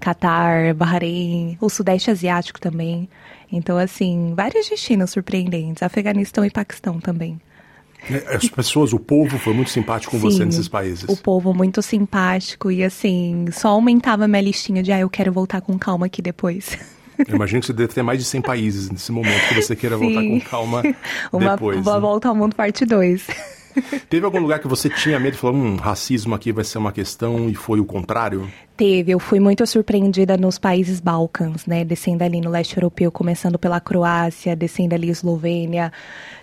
Catar, 0.00 0.74
Bahrein, 0.74 1.58
o 1.60 1.68
Sudeste 1.68 2.10
Asiático 2.10 2.60
também. 2.60 3.08
Então, 3.50 3.78
assim, 3.78 4.34
vários 4.36 4.68
destinos 4.68 5.10
surpreendentes. 5.10 5.82
Afeganistão 5.82 6.44
e 6.44 6.50
Paquistão 6.50 7.00
também. 7.00 7.40
É, 8.10 8.36
as 8.36 8.48
pessoas, 8.48 8.92
o 8.92 8.98
povo 8.98 9.38
foi 9.38 9.52
muito 9.52 9.70
simpático 9.70 10.12
com 10.12 10.18
Sim, 10.18 10.30
você 10.30 10.44
nesses 10.44 10.68
países. 10.68 11.08
O 11.08 11.16
povo 11.16 11.52
muito 11.52 11.82
simpático 11.82 12.70
e 12.70 12.84
assim, 12.84 13.46
só 13.50 13.68
aumentava 13.68 14.28
minha 14.28 14.40
listinha 14.40 14.82
de 14.82 14.92
ah, 14.92 15.00
eu 15.00 15.10
quero 15.10 15.32
voltar 15.32 15.60
com 15.60 15.76
calma 15.78 16.06
aqui 16.06 16.22
depois. 16.22 16.78
Eu 17.26 17.34
imagino 17.34 17.60
que 17.60 17.66
você 17.66 17.72
deve 17.72 17.92
ter 17.92 18.02
mais 18.02 18.20
de 18.20 18.24
100 18.24 18.42
países 18.42 18.90
nesse 18.90 19.10
momento 19.10 19.48
que 19.48 19.54
você 19.54 19.74
queira 19.74 19.98
Sim. 19.98 20.04
voltar 20.04 20.22
com 20.22 20.40
calma 20.40 20.82
uma, 21.32 21.50
depois. 21.50 21.78
Uma 21.78 21.94
né? 21.94 22.00
volta 22.00 22.28
ao 22.28 22.34
mundo 22.34 22.54
parte 22.54 22.86
2. 22.86 23.26
Teve 24.08 24.24
algum 24.24 24.38
lugar 24.38 24.60
que 24.60 24.68
você 24.68 24.88
tinha 24.88 25.18
medo 25.18 25.34
e 25.34 25.36
falou, 25.36 25.56
hum, 25.56 25.76
racismo 25.76 26.34
aqui 26.34 26.52
vai 26.52 26.64
ser 26.64 26.78
uma 26.78 26.92
questão 26.92 27.48
e 27.48 27.54
foi 27.54 27.80
o 27.80 27.84
contrário? 27.84 28.48
Teve, 28.78 29.10
eu 29.10 29.18
fui 29.18 29.40
muito 29.40 29.66
surpreendida 29.66 30.36
nos 30.36 30.56
países 30.56 31.00
Balcãs, 31.00 31.66
né? 31.66 31.84
Descendo 31.84 32.22
ali 32.22 32.40
no 32.40 32.48
leste 32.48 32.76
europeu, 32.76 33.10
começando 33.10 33.58
pela 33.58 33.80
Croácia, 33.80 34.54
descendo 34.54 34.94
ali 34.94 35.10
Eslovênia, 35.10 35.92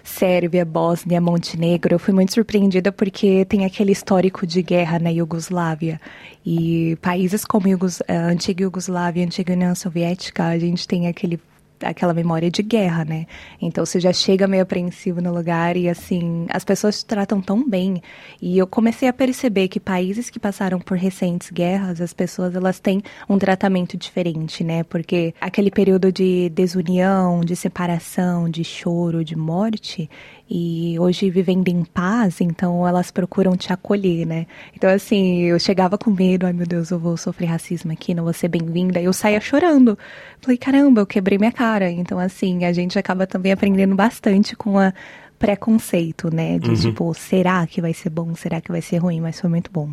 Sérvia, 0.04 0.66
Bósnia, 0.66 1.22
Montenegro. 1.22 1.96
Eu 1.96 2.00
fui 2.00 2.14
muito 2.14 2.34
surpreendida 2.34 2.92
porque 2.92 3.46
tem 3.46 3.64
aquele 3.64 3.94
histórico 3.94 4.46
de 4.46 4.62
guerra 4.62 5.00
na 5.00 5.12
Iugoslávia. 5.12 5.98
E 6.46 6.98
países 7.02 7.46
como 7.46 7.68
a 7.70 8.14
antiga 8.14 8.64
Iugoslávia, 8.64 9.24
a 9.24 9.28
antiga 9.28 9.54
União 9.54 9.74
Soviética, 9.74 10.44
a 10.44 10.60
gente 10.60 10.86
tem 10.86 11.08
aquele 11.08 11.40
aquela 11.86 12.14
memória 12.14 12.50
de 12.50 12.62
guerra, 12.62 13.06
né? 13.06 13.26
Então 13.62 13.86
você 13.86 14.00
já 14.00 14.12
chega 14.12 14.48
meio 14.48 14.64
apreensivo 14.64 15.22
no 15.22 15.34
lugar 15.34 15.78
e 15.78 15.88
assim, 15.88 16.46
as 16.50 16.64
pessoas 16.64 17.00
te 17.00 17.06
tratam 17.06 17.42
tão 17.42 17.68
bem. 17.68 18.02
E 18.42 18.58
eu 18.58 18.68
comecei 18.68 19.08
a 19.08 19.14
perceber 19.14 19.68
que 19.68 19.80
países 19.80 20.30
que 20.30 20.40
passaram 20.40 20.80
por 20.80 20.98
recentes 20.98 21.50
guerras, 21.50 22.02
as 22.02 22.14
pessoas 22.14 22.56
elas 22.56 22.80
têm 22.80 23.02
um 23.30 23.38
tratamento 23.38 23.98
diferente, 23.98 24.64
né? 24.64 24.84
Porque 24.84 25.34
aquele 25.40 25.72
período 25.72 26.12
de 26.12 26.50
desunião, 26.50 27.42
de 27.42 27.56
separação, 27.56 28.50
de 28.50 28.64
choro, 28.64 29.24
de 29.24 29.36
morte, 29.36 30.10
e 30.50 30.96
hoje 31.00 31.30
vivendo 31.30 31.68
em 31.70 31.84
paz, 31.84 32.40
então 32.40 32.88
elas 32.88 33.10
procuram 33.10 33.58
te 33.58 33.74
acolher, 33.74 34.26
né? 34.26 34.46
Então, 34.76 34.90
assim, 34.90 35.42
eu 35.42 35.60
chegava 35.60 35.98
com 35.98 36.12
medo, 36.12 36.46
ai 36.46 36.54
meu 36.54 36.68
Deus, 36.68 36.92
eu 36.92 37.00
vou 37.00 37.18
sofrer 37.18 37.48
racismo 37.48 37.92
aqui, 37.92 38.14
não 38.14 38.24
vou 38.24 38.34
ser 38.34 38.48
bem-vinda. 38.48 39.02
Eu 39.02 39.12
saía 39.12 39.42
chorando. 39.42 39.98
Falei, 40.40 40.58
caramba, 40.58 41.02
eu 41.02 41.08
quebrei 41.08 41.38
minha 41.38 41.52
cara. 41.52 41.90
Então, 41.90 42.20
assim, 42.20 42.64
a 42.64 42.72
gente 42.72 43.00
acaba 43.00 43.26
também 43.26 43.52
aprendendo 43.52 43.96
bastante 43.96 44.56
com 44.56 44.78
a 44.78 44.94
preconceito, 45.40 46.34
né? 46.34 46.60
De 46.60 46.70
uhum. 46.70 46.76
tipo, 46.76 47.14
será 47.14 47.66
que 47.68 47.82
vai 47.82 47.94
ser 47.94 48.10
bom? 48.10 48.36
Será 48.36 48.62
que 48.62 48.72
vai 48.72 48.82
ser 48.82 48.98
ruim? 48.98 49.20
Mas 49.22 49.40
foi 49.40 49.50
muito 49.50 49.72
bom. 49.72 49.90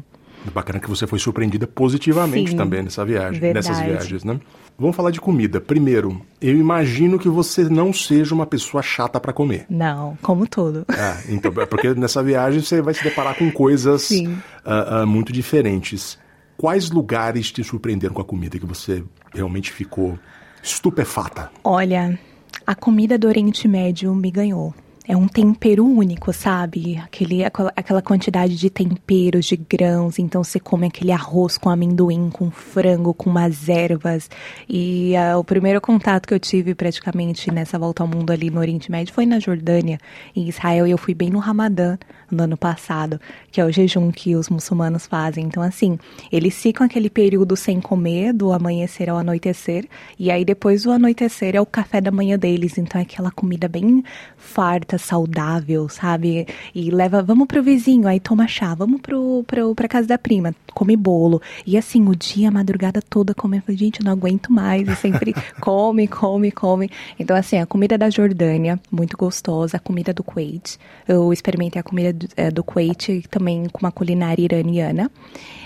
Bacana 0.52 0.80
que 0.80 0.88
você 0.88 1.06
foi 1.06 1.18
surpreendida 1.18 1.66
positivamente 1.66 2.50
Sim, 2.50 2.56
também 2.56 2.82
nessa 2.82 3.04
viagem, 3.04 3.40
verdade. 3.40 3.68
nessas 3.68 3.84
viagens, 3.84 4.24
né? 4.24 4.40
Vamos 4.78 4.96
falar 4.96 5.10
de 5.10 5.20
comida. 5.20 5.60
Primeiro, 5.60 6.20
eu 6.40 6.56
imagino 6.56 7.18
que 7.18 7.28
você 7.28 7.64
não 7.64 7.92
seja 7.92 8.34
uma 8.34 8.46
pessoa 8.46 8.82
chata 8.82 9.20
para 9.20 9.32
comer. 9.32 9.66
Não, 9.68 10.16
como 10.22 10.46
todo. 10.46 10.84
É, 10.88 11.32
então, 11.32 11.52
é 11.60 11.66
porque 11.66 11.94
nessa 11.94 12.22
viagem 12.22 12.60
você 12.60 12.82
vai 12.82 12.94
se 12.94 13.04
deparar 13.04 13.36
com 13.36 13.50
coisas 13.50 14.10
uh, 14.10 15.02
uh, 15.02 15.06
muito 15.06 15.32
diferentes. 15.32 16.18
Quais 16.56 16.90
lugares 16.90 17.50
te 17.50 17.62
surpreenderam 17.62 18.14
com 18.14 18.22
a 18.22 18.24
comida 18.24 18.58
que 18.58 18.66
você 18.66 19.04
realmente 19.32 19.70
ficou 19.70 20.18
estupefata? 20.62 21.50
Olha, 21.64 22.18
a 22.66 22.74
comida 22.74 23.18
do 23.18 23.28
Oriente 23.28 23.66
Médio 23.66 24.14
me 24.14 24.30
ganhou 24.30 24.74
é 25.06 25.16
um 25.16 25.26
tempero 25.26 25.84
único, 25.84 26.32
sabe? 26.32 26.96
Aquele, 26.96 27.44
aquela 27.44 28.00
quantidade 28.00 28.56
de 28.56 28.70
temperos, 28.70 29.46
de 29.46 29.56
grãos. 29.56 30.18
Então 30.18 30.44
você 30.44 30.60
come 30.60 30.86
aquele 30.86 31.10
arroz 31.10 31.58
com 31.58 31.68
amendoim, 31.68 32.30
com 32.30 32.50
frango, 32.50 33.12
com 33.12 33.28
umas 33.28 33.68
ervas. 33.68 34.30
E 34.68 35.14
uh, 35.16 35.38
o 35.38 35.44
primeiro 35.44 35.80
contato 35.80 36.26
que 36.26 36.34
eu 36.34 36.38
tive 36.38 36.74
praticamente 36.74 37.50
nessa 37.50 37.78
volta 37.78 38.02
ao 38.02 38.08
mundo 38.08 38.30
ali 38.30 38.48
no 38.48 38.60
Oriente 38.60 38.90
Médio 38.90 39.12
foi 39.12 39.26
na 39.26 39.40
Jordânia, 39.40 39.98
em 40.36 40.48
Israel. 40.48 40.86
E 40.86 40.92
eu 40.92 40.98
fui 40.98 41.14
bem 41.14 41.30
no 41.30 41.40
Ramadã 41.40 41.98
no 42.30 42.44
ano 42.44 42.56
passado, 42.56 43.20
que 43.50 43.60
é 43.60 43.64
o 43.64 43.70
jejum 43.70 44.10
que 44.10 44.36
os 44.36 44.48
muçulmanos 44.48 45.06
fazem. 45.06 45.44
Então, 45.44 45.62
assim, 45.62 45.98
eles 46.30 46.54
ficam 46.54 46.86
aquele 46.86 47.10
período 47.10 47.56
sem 47.56 47.80
comer, 47.80 48.32
do 48.32 48.52
amanhecer 48.52 49.10
ao 49.10 49.18
anoitecer. 49.18 49.86
E 50.18 50.30
aí 50.30 50.44
depois 50.44 50.84
do 50.84 50.92
anoitecer 50.92 51.56
é 51.56 51.60
o 51.60 51.66
café 51.66 52.00
da 52.00 52.10
manhã 52.10 52.38
deles. 52.38 52.78
Então 52.78 53.00
é 53.00 53.02
aquela 53.02 53.30
comida 53.32 53.68
bem 53.68 54.04
farta 54.36 54.91
saudável, 54.98 55.88
sabe? 55.88 56.46
E 56.74 56.90
leva, 56.90 57.22
vamos 57.22 57.46
pro 57.46 57.62
vizinho, 57.62 58.06
aí 58.06 58.20
toma 58.20 58.46
chá, 58.46 58.74
vamos 58.74 59.00
pro, 59.00 59.44
pro, 59.46 59.74
pra 59.74 59.88
casa 59.88 60.06
da 60.08 60.18
prima, 60.18 60.54
come 60.74 60.96
bolo. 60.96 61.40
E 61.66 61.76
assim, 61.76 62.08
o 62.08 62.14
dia, 62.14 62.48
a 62.48 62.50
madrugada 62.50 63.00
toda 63.00 63.34
comendo. 63.34 63.64
Gente, 63.68 64.00
eu 64.00 64.04
não 64.04 64.12
aguento 64.12 64.52
mais. 64.52 64.88
E 64.88 64.96
sempre 64.96 65.34
come, 65.60 66.06
come, 66.08 66.50
come. 66.50 66.90
Então, 67.18 67.36
assim, 67.36 67.58
a 67.58 67.66
comida 67.66 67.96
da 67.96 68.10
Jordânia, 68.10 68.80
muito 68.90 69.16
gostosa. 69.16 69.76
A 69.76 69.80
comida 69.80 70.12
do 70.12 70.22
Kuwait. 70.22 70.78
Eu 71.06 71.32
experimentei 71.32 71.80
a 71.80 71.82
comida 71.82 72.12
do, 72.12 72.28
é, 72.36 72.50
do 72.50 72.64
Kuwait 72.64 73.22
também 73.30 73.68
com 73.68 73.80
uma 73.80 73.92
culinária 73.92 74.42
iraniana. 74.42 75.10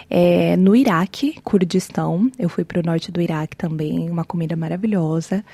É, 0.08 0.56
no 0.56 0.76
Iraque, 0.76 1.40
Kurdistão, 1.42 2.30
eu 2.38 2.48
fui 2.48 2.64
para 2.64 2.80
o 2.80 2.82
norte 2.82 3.10
do 3.10 3.20
Iraque 3.20 3.56
também, 3.56 4.08
uma 4.08 4.24
comida 4.24 4.54
maravilhosa. 4.54 5.44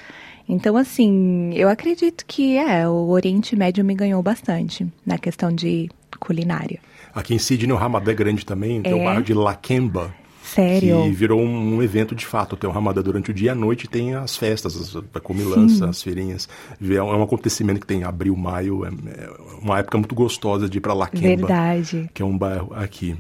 Então, 0.49 0.77
assim, 0.77 1.53
eu 1.55 1.69
acredito 1.69 2.25
que 2.27 2.57
é, 2.57 2.89
o 2.89 3.09
Oriente 3.09 3.57
Médio 3.57 3.85
me 3.85 3.95
ganhou 3.95 4.23
bastante 4.23 4.87
na 5.07 5.19
questão 5.19 5.53
de 5.53 5.89
culinária. 6.19 6.81
Aqui 7.15 7.35
em 7.35 7.39
Sydney, 7.39 7.73
o 7.73 7.77
Ramadã 7.77 8.11
é 8.11 8.15
grande 8.15 8.45
também, 8.45 8.81
tem 8.83 8.93
é. 8.93 8.95
o 8.95 9.05
bairro 9.05 9.23
de 9.23 9.35
Lakemba. 9.35 10.15
Sério? 10.43 11.05
Que 11.05 11.11
virou 11.11 11.41
um, 11.41 11.77
um, 11.77 11.83
evento 11.83 12.15
de 12.15 12.27
fato. 12.27 12.57
Tem 12.57 12.69
o 12.69 12.73
Ramadã 12.73 13.01
durante 13.01 13.31
o 13.31 13.35
dia 13.35 13.47
e 13.47 13.49
à 13.51 13.55
noite 13.55 13.89
tem 13.89 14.15
as 14.15 14.37
festas, 14.37 14.95
a 15.15 15.21
comilança, 15.21 15.89
as 15.89 16.03
feirinhas. 16.03 16.49
É 16.83 17.03
um 17.03 17.23
acontecimento 17.23 17.81
que 17.81 17.87
tem 17.87 18.05
abril, 18.05 18.37
maio. 18.37 18.85
É, 18.85 18.89
é 18.89 19.31
uma 19.63 19.79
época 19.79 19.97
muito 19.97 20.15
gostosa 20.15 20.69
de 20.69 20.79
ir 20.79 20.81
para 20.81 20.93
Lakemba. 20.93 21.47
Verdade. 21.47 22.11
Que 22.13 22.23
é 22.23 22.25
um 22.25 22.37
bairro 22.37 22.73
aqui. 22.75 23.17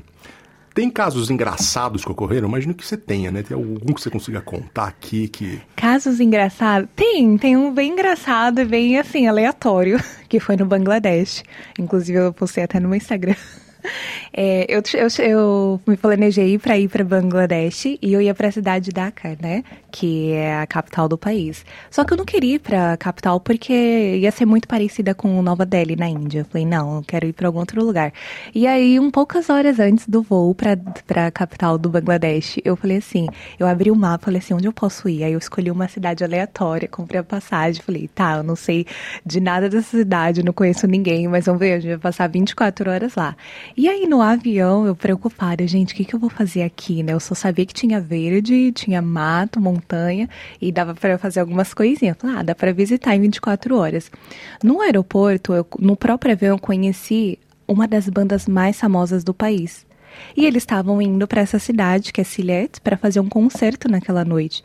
Tem 0.74 0.90
casos 0.90 1.30
engraçados 1.30 2.04
que 2.04 2.10
ocorreram? 2.10 2.48
Imagino 2.48 2.74
que 2.74 2.86
você 2.86 2.96
tenha, 2.96 3.30
né? 3.30 3.42
Tem 3.42 3.56
algum 3.56 3.92
que 3.92 4.00
você 4.00 4.10
consiga 4.10 4.40
contar 4.40 4.86
aqui 4.86 5.28
que. 5.28 5.60
Casos 5.76 6.20
engraçados? 6.20 6.88
Tem, 6.96 7.36
tem 7.36 7.56
um 7.56 7.72
bem 7.72 7.92
engraçado 7.92 8.60
e 8.60 8.64
bem 8.64 8.98
assim, 8.98 9.26
aleatório, 9.26 10.02
que 10.28 10.40
foi 10.40 10.56
no 10.56 10.64
Bangladesh. 10.64 11.44
Inclusive, 11.78 12.18
eu 12.18 12.32
postei 12.32 12.64
até 12.64 12.80
no 12.80 12.88
meu 12.88 12.96
Instagram. 12.96 13.36
É, 14.34 14.64
eu, 14.68 14.82
eu, 14.94 15.08
eu, 15.24 15.80
me 15.86 15.96
planejei 15.96 16.58
para 16.58 16.78
ir 16.78 16.88
para 16.88 17.04
Bangladesh 17.04 17.84
e 18.00 18.12
eu 18.12 18.20
ia 18.20 18.34
para 18.34 18.48
a 18.48 18.52
cidade 18.52 18.86
de 18.86 18.92
Dhaka, 18.92 19.36
né? 19.40 19.62
Que 19.90 20.32
é 20.32 20.56
a 20.56 20.66
capital 20.66 21.06
do 21.06 21.18
país. 21.18 21.66
Só 21.90 22.02
que 22.02 22.14
eu 22.14 22.16
não 22.16 22.24
queria 22.24 22.54
ir 22.54 22.58
para 22.58 22.94
a 22.94 22.96
capital 22.96 23.38
porque 23.38 24.16
ia 24.16 24.30
ser 24.30 24.46
muito 24.46 24.66
parecida 24.66 25.14
com 25.14 25.42
Nova 25.42 25.66
Delhi 25.66 25.96
na 25.96 26.08
Índia. 26.08 26.40
Eu 26.40 26.44
falei, 26.46 26.66
não, 26.66 26.96
eu 26.96 27.04
quero 27.06 27.26
ir 27.26 27.34
para 27.34 27.46
algum 27.46 27.58
outro 27.58 27.84
lugar. 27.84 28.12
E 28.54 28.66
aí, 28.66 28.98
um 28.98 29.10
poucas 29.10 29.50
horas 29.50 29.78
antes 29.78 30.08
do 30.08 30.22
voo 30.22 30.54
para 30.54 31.26
a 31.26 31.30
capital 31.30 31.76
do 31.76 31.90
Bangladesh, 31.90 32.58
eu 32.64 32.74
falei 32.74 32.96
assim: 32.98 33.28
eu 33.58 33.66
abri 33.66 33.90
o 33.90 33.96
mapa, 33.96 34.26
falei 34.26 34.38
assim, 34.38 34.54
onde 34.54 34.66
eu 34.66 34.72
posso 34.72 35.08
ir? 35.08 35.24
Aí 35.24 35.32
eu 35.32 35.38
escolhi 35.38 35.70
uma 35.70 35.88
cidade 35.88 36.24
aleatória, 36.24 36.88
comprei 36.88 37.20
a 37.20 37.24
passagem, 37.24 37.82
falei, 37.82 38.08
tá, 38.08 38.36
eu 38.38 38.42
não 38.42 38.56
sei 38.56 38.86
de 39.26 39.40
nada 39.40 39.68
dessa 39.68 39.96
cidade, 39.98 40.42
não 40.42 40.52
conheço 40.52 40.86
ninguém, 40.86 41.28
mas 41.28 41.44
vamos 41.44 41.60
ver, 41.60 41.74
a 41.74 41.80
gente 41.80 41.90
vai 41.90 41.98
passar 41.98 42.28
24 42.28 42.90
horas 42.90 43.14
lá. 43.14 43.36
E 43.76 43.88
aí 43.88 44.06
no 44.06 44.21
avião 44.30 44.86
eu 44.86 44.94
preocupada, 44.94 45.66
gente, 45.66 45.92
o 45.92 45.96
que, 45.96 46.04
que 46.04 46.14
eu 46.14 46.20
vou 46.20 46.30
fazer 46.30 46.62
aqui, 46.62 47.02
né? 47.02 47.12
Eu 47.12 47.20
só 47.20 47.34
sabia 47.34 47.66
que 47.66 47.74
tinha 47.74 48.00
verde, 48.00 48.72
tinha 48.72 49.02
mato, 49.02 49.60
montanha 49.60 50.28
e 50.60 50.70
dava 50.70 50.94
para 50.94 51.18
fazer 51.18 51.40
algumas 51.40 51.74
coisinhas. 51.74 52.16
Falei, 52.18 52.36
ah, 52.36 52.42
dá 52.42 52.54
para 52.54 52.72
visitar 52.72 53.14
em 53.16 53.20
24 53.20 53.76
horas. 53.76 54.10
No 54.62 54.80
aeroporto, 54.80 55.52
eu, 55.52 55.66
no 55.78 55.96
próprio 55.96 56.32
avião, 56.32 56.56
eu 56.56 56.58
conheci 56.58 57.38
uma 57.66 57.88
das 57.88 58.08
bandas 58.08 58.46
mais 58.46 58.78
famosas 58.78 59.24
do 59.24 59.34
país. 59.34 59.86
E 60.36 60.44
eles 60.44 60.62
estavam 60.62 61.00
indo 61.00 61.26
para 61.26 61.40
essa 61.40 61.58
cidade, 61.58 62.12
que 62.12 62.20
é 62.20 62.24
Sylhet, 62.24 62.80
para 62.80 62.96
fazer 62.96 63.20
um 63.20 63.28
concerto 63.28 63.88
naquela 63.88 64.24
noite. 64.24 64.62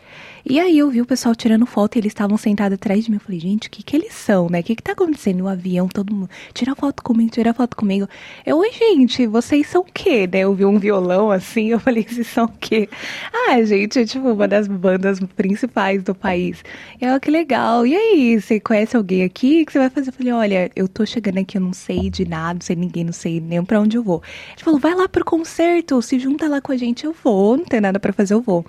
E 0.49 0.61
aí 0.61 0.77
eu 0.77 0.89
vi 0.89 1.01
o 1.01 1.05
pessoal 1.05 1.35
tirando 1.35 1.65
foto 1.65 1.97
e 1.97 1.99
eles 1.99 2.11
estavam 2.11 2.37
sentados 2.37 2.75
atrás 2.75 3.03
de 3.03 3.11
mim. 3.11 3.17
Eu 3.17 3.21
falei, 3.21 3.37
gente, 3.37 3.67
o 3.67 3.71
que 3.71 3.83
que 3.83 3.97
eles 3.97 4.13
são, 4.13 4.47
né? 4.49 4.61
O 4.61 4.63
que 4.63 4.77
que 4.77 4.81
tá 4.81 4.93
acontecendo 4.93 5.39
no 5.39 5.47
avião? 5.49 5.89
Todo 5.89 6.13
mundo, 6.13 6.29
tira 6.53 6.73
foto 6.73 7.03
comigo, 7.03 7.29
tira 7.29 7.53
foto 7.53 7.75
comigo. 7.75 8.07
Eu, 8.45 8.57
oi, 8.59 8.71
gente, 8.71 9.27
vocês 9.27 9.67
são 9.67 9.81
o 9.81 9.85
quê, 9.85 10.25
né? 10.25 10.39
Eu 10.39 10.53
vi 10.53 10.63
um 10.63 10.79
violão 10.79 11.29
assim, 11.29 11.67
eu 11.67 11.81
falei, 11.81 12.05
vocês 12.07 12.27
são 12.27 12.45
o 12.45 12.53
quê? 12.61 12.87
Ah, 13.33 13.61
gente, 13.61 13.99
é 13.99 14.05
tipo 14.05 14.29
uma 14.29 14.47
das 14.47 14.69
bandas 14.69 15.19
principais 15.35 16.01
do 16.01 16.15
país. 16.15 16.63
E 17.01 17.03
ela, 17.03 17.19
que 17.19 17.29
legal. 17.29 17.85
E 17.85 17.93
aí, 17.93 18.39
você 18.39 18.57
conhece 18.57 18.95
alguém 18.95 19.25
aqui? 19.25 19.63
O 19.63 19.65
que 19.65 19.73
você 19.73 19.79
vai 19.79 19.89
fazer? 19.89 20.11
Eu 20.11 20.13
falei, 20.13 20.31
olha, 20.31 20.71
eu 20.77 20.87
tô 20.87 21.05
chegando 21.05 21.39
aqui, 21.39 21.57
eu 21.57 21.61
não 21.61 21.73
sei 21.73 22.09
de 22.09 22.23
nada, 22.23 22.53
não 22.53 22.61
sei 22.61 22.77
ninguém, 22.77 23.03
não 23.03 23.11
sei 23.11 23.41
nem 23.41 23.61
pra 23.65 23.81
onde 23.81 23.97
eu 23.97 24.03
vou. 24.03 24.23
Ele 24.53 24.63
falou, 24.63 24.79
vai 24.79 24.95
lá 24.95 25.09
pro 25.09 25.25
concerto, 25.25 26.01
se 26.01 26.17
junta 26.17 26.47
lá 26.47 26.61
com 26.61 26.71
a 26.71 26.77
gente, 26.77 27.05
eu 27.05 27.13
vou. 27.21 27.57
Não 27.57 27.65
tem 27.65 27.81
nada 27.81 27.99
para 27.99 28.13
fazer, 28.13 28.33
eu 28.33 28.41
vou. 28.41 28.65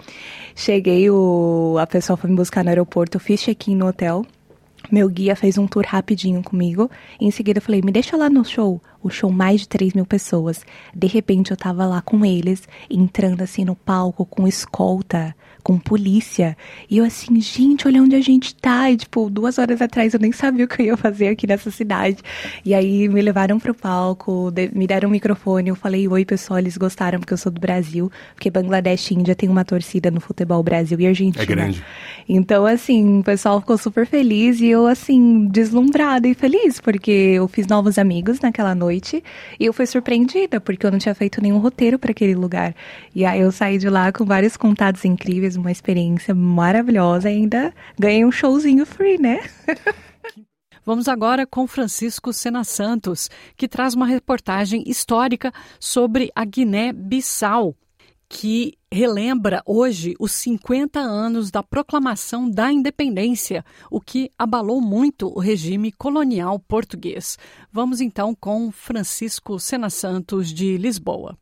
Cheguei, 0.60 1.08
o, 1.08 1.76
a 1.78 1.86
pessoa 1.86 2.16
foi 2.16 2.28
me 2.28 2.34
buscar 2.34 2.64
no 2.64 2.70
aeroporto, 2.70 3.16
eu 3.16 3.20
fiz 3.20 3.40
check-in 3.40 3.76
no 3.76 3.86
hotel. 3.86 4.26
Meu 4.90 5.08
guia 5.08 5.36
fez 5.36 5.56
um 5.56 5.68
tour 5.68 5.84
rapidinho 5.86 6.42
comigo. 6.42 6.90
Em 7.20 7.30
seguida 7.30 7.58
eu 7.58 7.62
falei, 7.62 7.80
me 7.80 7.92
deixa 7.92 8.16
lá 8.16 8.28
no 8.28 8.44
show. 8.44 8.82
O 9.02 9.10
show 9.10 9.30
mais 9.30 9.62
de 9.62 9.68
3 9.68 9.94
mil 9.94 10.06
pessoas. 10.06 10.64
De 10.94 11.06
repente 11.06 11.50
eu 11.50 11.56
tava 11.56 11.86
lá 11.86 12.00
com 12.00 12.24
eles, 12.24 12.68
entrando 12.90 13.42
assim 13.42 13.64
no 13.64 13.74
palco 13.74 14.24
com 14.24 14.46
escolta 14.46 15.34
com 15.68 15.78
polícia. 15.78 16.56
E 16.88 16.96
eu 16.96 17.04
assim, 17.04 17.38
gente, 17.42 17.86
olha 17.86 18.02
onde 18.02 18.16
a 18.16 18.22
gente 18.22 18.54
tá. 18.54 18.90
E, 18.90 18.96
tipo, 18.96 19.28
duas 19.28 19.58
horas 19.58 19.82
atrás 19.82 20.14
eu 20.14 20.20
nem 20.20 20.32
sabia 20.32 20.64
o 20.64 20.68
que 20.68 20.80
eu 20.80 20.86
ia 20.86 20.96
fazer 20.96 21.28
aqui 21.28 21.46
nessa 21.46 21.70
cidade. 21.70 22.22
E 22.64 22.72
aí 22.72 23.06
me 23.06 23.20
levaram 23.20 23.58
pro 23.58 23.74
palco, 23.74 24.50
me 24.72 24.86
deram 24.86 25.10
um 25.10 25.12
microfone. 25.12 25.68
Eu 25.68 25.74
falei, 25.74 26.08
oi, 26.08 26.24
pessoal, 26.24 26.58
eles 26.58 26.78
gostaram 26.78 27.18
porque 27.18 27.34
eu 27.34 27.36
sou 27.36 27.52
do 27.52 27.60
Brasil. 27.60 28.10
Porque 28.34 28.50
Bangladesh 28.50 29.10
e 29.10 29.14
Índia 29.14 29.34
tem 29.34 29.46
uma 29.46 29.62
torcida 29.62 30.10
no 30.10 30.20
futebol 30.22 30.62
Brasil 30.62 30.98
e 31.00 31.06
Argentina. 31.06 31.42
É 31.42 31.46
grande. 31.46 31.84
Então, 32.26 32.64
assim, 32.64 33.20
o 33.20 33.22
pessoal 33.22 33.60
ficou 33.60 33.76
super 33.76 34.06
feliz 34.06 34.62
e 34.62 34.68
eu, 34.68 34.86
assim, 34.86 35.46
deslumbrada 35.48 36.26
e 36.26 36.32
feliz, 36.32 36.80
porque 36.80 37.10
eu 37.10 37.46
fiz 37.46 37.66
novos 37.66 37.98
amigos 37.98 38.40
naquela 38.40 38.74
noite 38.74 38.87
noite 38.88 39.22
e 39.60 39.66
eu 39.66 39.72
fui 39.72 39.86
surpreendida 39.86 40.60
porque 40.60 40.86
eu 40.86 40.90
não 40.90 40.98
tinha 40.98 41.14
feito 41.14 41.42
nenhum 41.42 41.58
roteiro 41.58 41.98
para 41.98 42.10
aquele 42.10 42.34
lugar. 42.34 42.74
E 43.14 43.24
aí 43.24 43.40
eu 43.40 43.52
saí 43.52 43.78
de 43.78 43.88
lá 43.88 44.10
com 44.10 44.24
vários 44.24 44.56
contatos 44.56 45.04
incríveis, 45.04 45.56
uma 45.56 45.70
experiência 45.70 46.34
maravilhosa 46.34 47.30
e 47.30 47.34
ainda 47.34 47.72
ganhei 47.98 48.24
um 48.24 48.32
showzinho 48.32 48.86
free, 48.86 49.18
né? 49.18 49.40
Vamos 50.84 51.06
agora 51.06 51.46
com 51.46 51.66
Francisco 51.66 52.32
Sena 52.32 52.64
Santos, 52.64 53.28
que 53.58 53.68
traz 53.68 53.92
uma 53.92 54.06
reportagem 54.06 54.82
histórica 54.86 55.52
sobre 55.78 56.30
a 56.34 56.46
Guiné-Bissau, 56.46 57.76
que 58.28 58.74
relembra 58.92 59.62
hoje 59.64 60.14
os 60.18 60.32
50 60.32 60.98
anos 60.98 61.50
da 61.50 61.62
proclamação 61.62 62.50
da 62.50 62.70
independência, 62.72 63.64
o 63.90 64.00
que 64.00 64.30
abalou 64.38 64.80
muito 64.80 65.28
o 65.28 65.40
regime 65.40 65.90
colonial 65.92 66.58
português. 66.58 67.38
Vamos 67.72 68.00
então 68.00 68.34
com 68.34 68.70
Francisco 68.70 69.58
Sena 69.58 69.88
Santos, 69.88 70.52
de 70.52 70.76
Lisboa. 70.76 71.36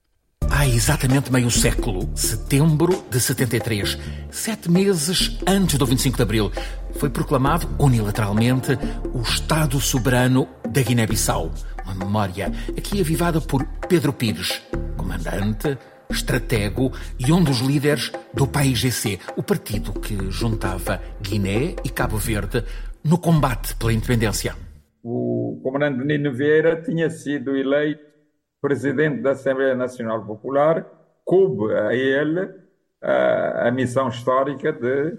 Há 0.48 0.66
exatamente 0.66 1.32
meio 1.32 1.50
século, 1.50 2.08
setembro 2.14 3.04
de 3.10 3.20
73, 3.20 3.98
sete 4.30 4.70
meses 4.70 5.38
antes 5.46 5.76
do 5.76 5.84
25 5.84 6.16
de 6.16 6.22
abril, 6.22 6.52
foi 6.98 7.10
proclamado 7.10 7.68
unilateralmente 7.78 8.72
o 9.12 9.20
Estado 9.22 9.80
Soberano 9.80 10.48
da 10.70 10.82
Guiné-Bissau. 10.82 11.52
Uma 11.84 11.94
memória 11.94 12.52
aqui 12.76 13.00
avivada 13.00 13.40
por 13.40 13.64
Pedro 13.88 14.12
Pires, 14.12 14.62
comandante, 14.96 15.76
estratego 16.10 16.92
e 17.18 17.32
um 17.32 17.42
dos 17.42 17.60
líderes 17.60 18.12
do 18.32 18.46
PAIGC, 18.46 19.20
o 19.36 19.42
partido 19.42 19.92
que 19.92 20.30
juntava 20.30 21.00
Guiné 21.20 21.76
e 21.84 21.90
Cabo 21.90 22.16
Verde 22.16 22.64
no 23.04 23.18
combate 23.18 23.74
pela 23.76 23.92
independência. 23.92 24.54
O 25.02 25.60
comandante 25.62 26.04
Nino 26.04 26.32
Vieira 26.32 26.82
tinha 26.82 27.08
sido 27.08 27.56
eleito 27.56 28.06
presidente 28.60 29.22
da 29.22 29.30
Assembleia 29.30 29.76
Nacional 29.76 30.24
Popular, 30.24 30.84
coube 31.24 31.72
a 31.72 31.94
ele 31.94 32.50
a, 33.00 33.68
a 33.68 33.70
missão 33.70 34.08
histórica 34.08 34.72
de 34.72 35.16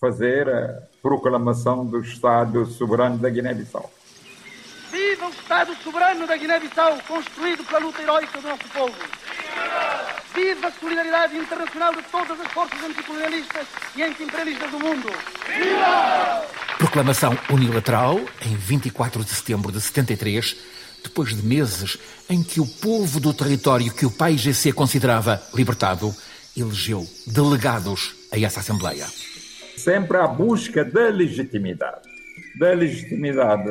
fazer 0.00 0.48
a 0.48 0.82
proclamação 1.02 1.84
do 1.84 2.00
Estado 2.00 2.64
soberano 2.64 3.18
da 3.18 3.28
Guiné-Bissau. 3.28 3.90
Viva 4.90 5.26
o 5.26 5.30
Estado 5.30 5.74
soberano 5.76 6.26
da 6.26 6.36
Guiné-Bissau, 6.36 6.98
construído 7.06 7.64
pela 7.64 7.80
luta 7.80 8.00
heroica 8.00 8.40
do 8.40 8.48
nosso 8.48 8.68
povo! 8.72 8.94
Viva 10.36 10.68
a 10.68 10.70
solidariedade 10.70 11.34
internacional 11.34 11.94
de 11.94 12.02
todas 12.12 12.38
as 12.38 12.52
forças 12.52 12.78
anticolonialistas 12.84 13.66
e 13.96 14.02
anti-imperialistas 14.02 14.70
do 14.70 14.78
mundo! 14.78 15.08
Viva! 15.46 16.44
Proclamação 16.76 17.38
unilateral, 17.50 18.20
em 18.44 18.54
24 18.54 19.24
de 19.24 19.30
setembro 19.30 19.72
de 19.72 19.80
73, 19.80 20.54
depois 21.02 21.34
de 21.34 21.42
meses 21.42 21.96
em 22.28 22.42
que 22.42 22.60
o 22.60 22.66
povo 22.66 23.18
do 23.18 23.32
território 23.32 23.90
que 23.90 24.04
o 24.04 24.10
pai 24.10 24.36
GC 24.36 24.74
considerava 24.74 25.42
libertado 25.54 26.14
elegeu 26.54 27.08
delegados 27.26 28.14
a 28.30 28.38
essa 28.38 28.60
Assembleia. 28.60 29.06
Sempre 29.74 30.18
à 30.18 30.26
busca 30.26 30.84
da 30.84 31.08
legitimidade. 31.08 32.10
Da 32.58 32.74
legitimidade 32.74 33.70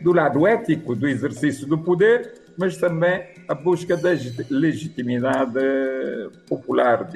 do 0.00 0.12
lado 0.12 0.46
ético 0.46 0.94
do 0.94 1.08
exercício 1.08 1.66
do 1.66 1.78
poder, 1.78 2.45
mas 2.56 2.76
também 2.76 3.24
a 3.48 3.54
busca 3.54 3.96
da 3.96 4.10
legitimidade 4.50 5.60
popular. 6.48 7.08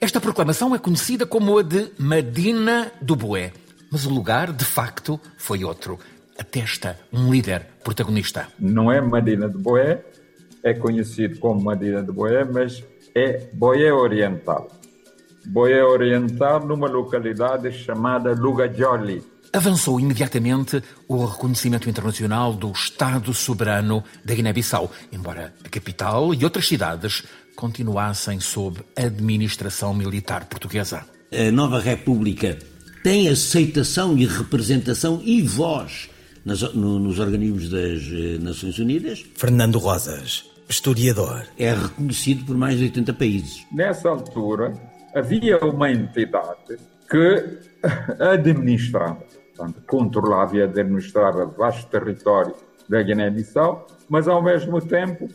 Esta 0.00 0.20
proclamação 0.20 0.74
é 0.74 0.78
conhecida 0.78 1.26
como 1.26 1.58
a 1.58 1.62
de 1.62 1.90
Medina 1.98 2.92
do 3.00 3.16
Boé, 3.16 3.52
mas 3.90 4.06
o 4.06 4.10
lugar, 4.10 4.52
de 4.52 4.64
facto, 4.64 5.20
foi 5.38 5.64
outro 5.64 5.98
atesta 6.38 6.98
um 7.12 7.30
líder 7.30 7.66
protagonista. 7.82 8.48
Não 8.58 8.92
é 8.92 9.00
Medina 9.00 9.48
de 9.48 9.58
Boé, 9.58 10.04
é 10.62 10.74
conhecido 10.74 11.38
como 11.38 11.70
Medina 11.70 12.02
de 12.02 12.12
Boé, 12.12 12.44
mas 12.44 12.84
é 13.14 13.48
Boé 13.52 13.92
Oriental. 13.92 14.68
Boé 15.46 15.84
Oriental 15.84 16.66
numa 16.66 16.88
localidade 16.88 17.72
chamada 17.72 18.32
Lugajoli. 18.32 19.22
Avançou 19.52 19.98
imediatamente 20.00 20.82
o 21.08 21.24
reconhecimento 21.24 21.88
internacional 21.88 22.52
do 22.52 22.70
Estado 22.72 23.32
soberano 23.32 24.02
da 24.24 24.34
Guiné-Bissau, 24.34 24.90
embora 25.12 25.54
a 25.64 25.68
capital 25.68 26.34
e 26.34 26.44
outras 26.44 26.68
cidades 26.68 27.22
continuassem 27.54 28.38
sob 28.40 28.80
administração 28.94 29.94
militar 29.94 30.44
portuguesa. 30.46 31.04
A 31.32 31.50
nova 31.50 31.80
República 31.80 32.58
tem 33.02 33.28
aceitação 33.28 34.16
e 34.18 34.26
representação 34.26 35.20
e 35.24 35.42
voz 35.42 36.10
nas, 36.44 36.62
no, 36.74 36.98
nos 36.98 37.18
organismos 37.18 37.68
das 37.68 38.02
eh, 38.12 38.38
Nações 38.40 38.78
Unidas. 38.78 39.24
Fernando 39.34 39.78
Rosas, 39.78 40.44
historiador. 40.68 41.46
É 41.58 41.72
reconhecido 41.72 42.44
por 42.44 42.56
mais 42.56 42.78
de 42.78 42.84
80 42.84 43.12
países. 43.14 43.66
Nessa 43.72 44.08
altura, 44.08 44.72
havia 45.14 45.58
uma 45.64 45.90
entidade 45.90 46.78
que 47.08 47.58
administrava, 48.20 49.22
portanto, 49.54 49.82
controlava 49.86 50.56
e 50.56 50.62
administrava 50.62 51.46
vasto 51.46 51.88
território 51.90 52.54
da 52.88 53.02
Guiné-Bissau, 53.02 53.86
mas 54.08 54.28
ao 54.28 54.42
mesmo 54.42 54.80
tempo 54.80 55.28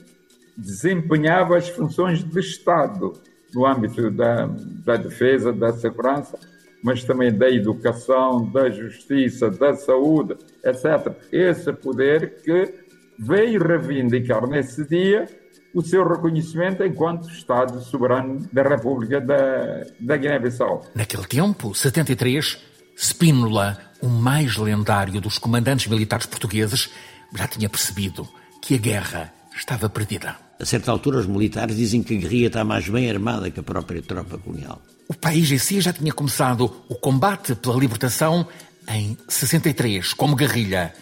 desempenhava 0.57 1.57
as 1.57 1.69
funções 1.69 2.23
de 2.23 2.39
Estado 2.39 3.13
no 3.53 3.65
âmbito 3.65 4.09
da, 4.11 4.47
da 4.85 4.95
defesa, 4.95 5.51
da 5.51 5.73
segurança 5.73 6.37
mas 6.83 7.03
também 7.03 7.31
da 7.31 7.49
educação, 7.49 8.49
da 8.49 8.69
justiça, 8.69 9.49
da 9.49 9.75
saúde, 9.75 10.35
etc. 10.63 11.15
Esse 11.31 11.71
poder 11.73 12.41
que 12.41 12.73
veio 13.19 13.61
reivindicar 13.61 14.47
nesse 14.47 14.87
dia 14.87 15.27
o 15.73 15.81
seu 15.81 16.07
reconhecimento 16.07 16.83
enquanto 16.83 17.29
Estado 17.29 17.81
soberano 17.81 18.47
da 18.51 18.63
República 18.63 19.21
da, 19.21 19.85
da 19.99 20.17
Guiné-Bissau. 20.17 20.85
Naquele 20.93 21.25
tempo, 21.25 21.73
73, 21.73 22.57
Spínola, 22.97 23.77
o 24.01 24.07
mais 24.07 24.57
lendário 24.57 25.21
dos 25.21 25.37
comandantes 25.37 25.87
militares 25.87 26.25
portugueses, 26.25 26.89
já 27.33 27.47
tinha 27.47 27.69
percebido 27.69 28.27
que 28.61 28.75
a 28.75 28.77
guerra 28.77 29.33
estava 29.55 29.89
perdida. 29.89 30.35
A 30.59 30.65
certa 30.65 30.91
altura, 30.91 31.19
os 31.19 31.25
militares 31.25 31.75
dizem 31.75 32.03
que 32.03 32.15
a 32.15 32.19
guerrilha 32.19 32.47
está 32.47 32.63
mais 32.63 32.87
bem 32.87 33.09
armada 33.09 33.49
que 33.49 33.59
a 33.59 33.63
própria 33.63 34.01
tropa 34.01 34.37
colonial. 34.37 34.81
O 35.07 35.13
país 35.13 35.51
em 35.51 35.57
si 35.57 35.81
já 35.81 35.91
tinha 35.91 36.13
começado 36.13 36.71
o 36.87 36.95
combate 36.95 37.55
pela 37.55 37.77
libertação 37.77 38.47
em 38.87 39.17
63, 39.27 40.13
como 40.13 40.35
guerrilha. 40.35 40.93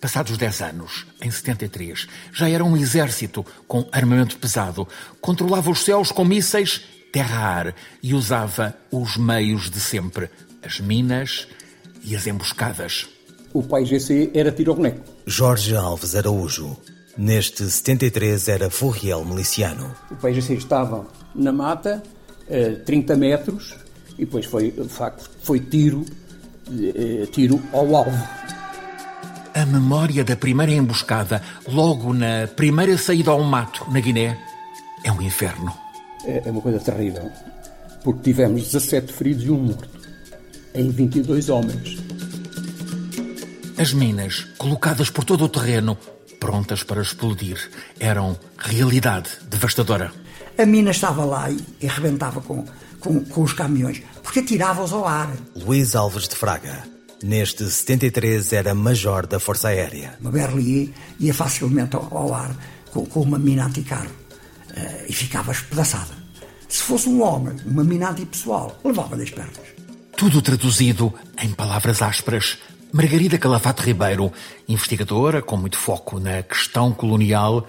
Passados 0.00 0.36
10 0.36 0.60
anos, 0.62 1.06
em 1.20 1.30
73, 1.30 2.06
já 2.32 2.48
era 2.48 2.64
um 2.64 2.76
exército 2.76 3.44
com 3.66 3.88
armamento 3.90 4.36
pesado, 4.36 4.86
controlava 5.20 5.70
os 5.70 5.82
céus 5.82 6.12
com 6.12 6.24
mísseis 6.24 6.82
terra-ar 7.12 7.74
e 8.02 8.12
usava 8.12 8.74
os 8.90 9.16
meios 9.16 9.70
de 9.70 9.78
sempre, 9.78 10.28
as 10.62 10.80
minas 10.80 11.46
e 12.02 12.16
as 12.16 12.26
emboscadas. 12.26 13.08
O 13.52 13.62
país 13.62 13.88
GC 13.88 14.32
era 14.34 14.50
tiro 14.50 14.72
ao 14.72 14.76
boneco. 14.76 15.00
Jorge 15.24 15.76
Alves 15.76 16.16
Araújo. 16.16 16.76
Neste 17.16 17.70
73 17.70 18.48
era 18.48 18.68
Furriel 18.68 19.24
miliciano. 19.24 19.94
O 20.10 20.16
país 20.16 20.34
GC 20.34 20.54
estava 20.54 21.06
na 21.32 21.52
mata, 21.52 22.02
30 22.84 23.12
eh, 23.12 23.16
metros 23.16 23.76
e 24.18 24.24
depois 24.24 24.44
foi, 24.46 24.72
de 24.72 24.88
facto, 24.88 25.30
foi 25.40 25.60
tiro, 25.60 26.04
eh, 26.68 27.26
tiro 27.30 27.62
ao 27.72 27.94
alvo. 27.94 28.28
A 29.54 29.64
memória 29.64 30.24
da 30.24 30.36
primeira 30.36 30.72
emboscada, 30.72 31.40
logo 31.68 32.12
na 32.12 32.48
primeira 32.56 32.98
saída 32.98 33.30
ao 33.30 33.42
mato, 33.42 33.86
na 33.90 34.00
Guiné, 34.00 34.36
é 35.04 35.12
um 35.12 35.22
inferno. 35.22 35.72
É, 36.24 36.42
é 36.44 36.50
uma 36.50 36.60
coisa 36.60 36.80
terrível, 36.80 37.30
porque 38.02 38.22
tivemos 38.22 38.64
17 38.64 39.12
feridos 39.12 39.44
e 39.44 39.50
um 39.50 39.58
morto, 39.58 40.00
em 40.74 40.90
22 40.90 41.48
homens. 41.48 41.98
As 43.78 43.92
minas, 43.92 44.44
colocadas 44.58 45.10
por 45.10 45.24
todo 45.24 45.44
o 45.44 45.48
terreno, 45.48 45.96
prontas 46.40 46.82
para 46.82 47.00
explodir, 47.00 47.58
eram 48.00 48.36
realidade 48.58 49.30
devastadora 49.48 50.12
a 50.56 50.66
mina 50.66 50.90
estava 50.90 51.24
lá 51.24 51.50
e, 51.50 51.58
e 51.80 51.88
arrebentava 51.88 52.40
com, 52.40 52.64
com, 53.00 53.24
com 53.24 53.42
os 53.42 53.52
caminhões, 53.52 54.02
porque 54.22 54.40
atirava-os 54.40 54.92
ao 54.92 55.06
ar. 55.06 55.32
Luís 55.54 55.94
Alves 55.94 56.28
de 56.28 56.36
Fraga. 56.36 56.93
Neste 57.24 57.70
73 57.70 58.52
era 58.52 58.74
major 58.74 59.26
da 59.26 59.40
Força 59.40 59.68
Aérea. 59.68 60.14
Uma 60.20 60.30
Berlier 60.30 60.90
ia 61.18 61.32
facilmente 61.32 61.96
ao, 61.96 62.06
ao 62.14 62.34
ar 62.34 62.54
com, 62.90 63.06
com, 63.06 63.22
uma 63.22 63.38
mina 63.38 63.64
anticarro 63.64 64.10
uh, 64.10 65.04
e 65.08 65.12
ficava 65.14 65.50
espedaçada. 65.50 66.12
Se 66.68 66.82
fosse 66.82 67.08
um 67.08 67.22
homem, 67.22 67.56
uma 67.64 67.82
mina 67.82 68.10
antipessoal, 68.10 68.78
levava-lhe 68.84 69.22
as 69.22 69.30
pernas. 69.30 69.56
Tudo 70.14 70.42
traduzido 70.42 71.14
em 71.42 71.48
palavras 71.54 72.02
ásperas. 72.02 72.58
Margarida 72.92 73.38
Calafate 73.38 73.84
Ribeiro, 73.84 74.30
investigadora 74.68 75.40
com 75.40 75.56
muito 75.56 75.78
foco 75.78 76.20
na 76.20 76.42
questão 76.42 76.92
colonial, 76.92 77.66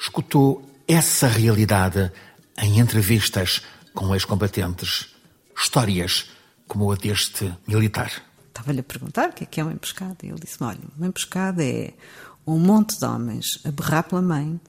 escutou 0.00 0.66
essa 0.88 1.28
realidade 1.28 2.10
em 2.56 2.80
entrevistas 2.80 3.60
com 3.92 4.14
ex-combatentes, 4.14 5.08
histórias 5.54 6.30
como 6.66 6.90
a 6.90 6.96
deste 6.96 7.52
militar. 7.68 8.10
Estava-lhe 8.54 8.78
a 8.78 8.84
perguntar 8.84 9.30
o 9.30 9.32
que 9.32 9.42
é 9.42 9.46
que 9.48 9.60
é 9.60 9.64
uma 9.64 9.72
emboscada. 9.72 10.18
E 10.22 10.28
ele 10.28 10.38
disse: 10.38 10.62
olha, 10.62 10.78
uma 10.96 11.08
emboscada 11.08 11.64
é 11.64 11.92
um 12.46 12.56
monte 12.56 12.96
de 12.96 13.04
homens 13.04 13.58
a 13.64 13.72
berrar 13.72 14.04
pela 14.04 14.22
mãe, 14.22 14.60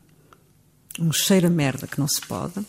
um 0.99 1.13
cheiro 1.13 1.45
a 1.45 1.51
merda 1.51 1.85
que 1.85 1.99
não 1.99 2.07
se 2.07 2.19
pode, 2.21 2.65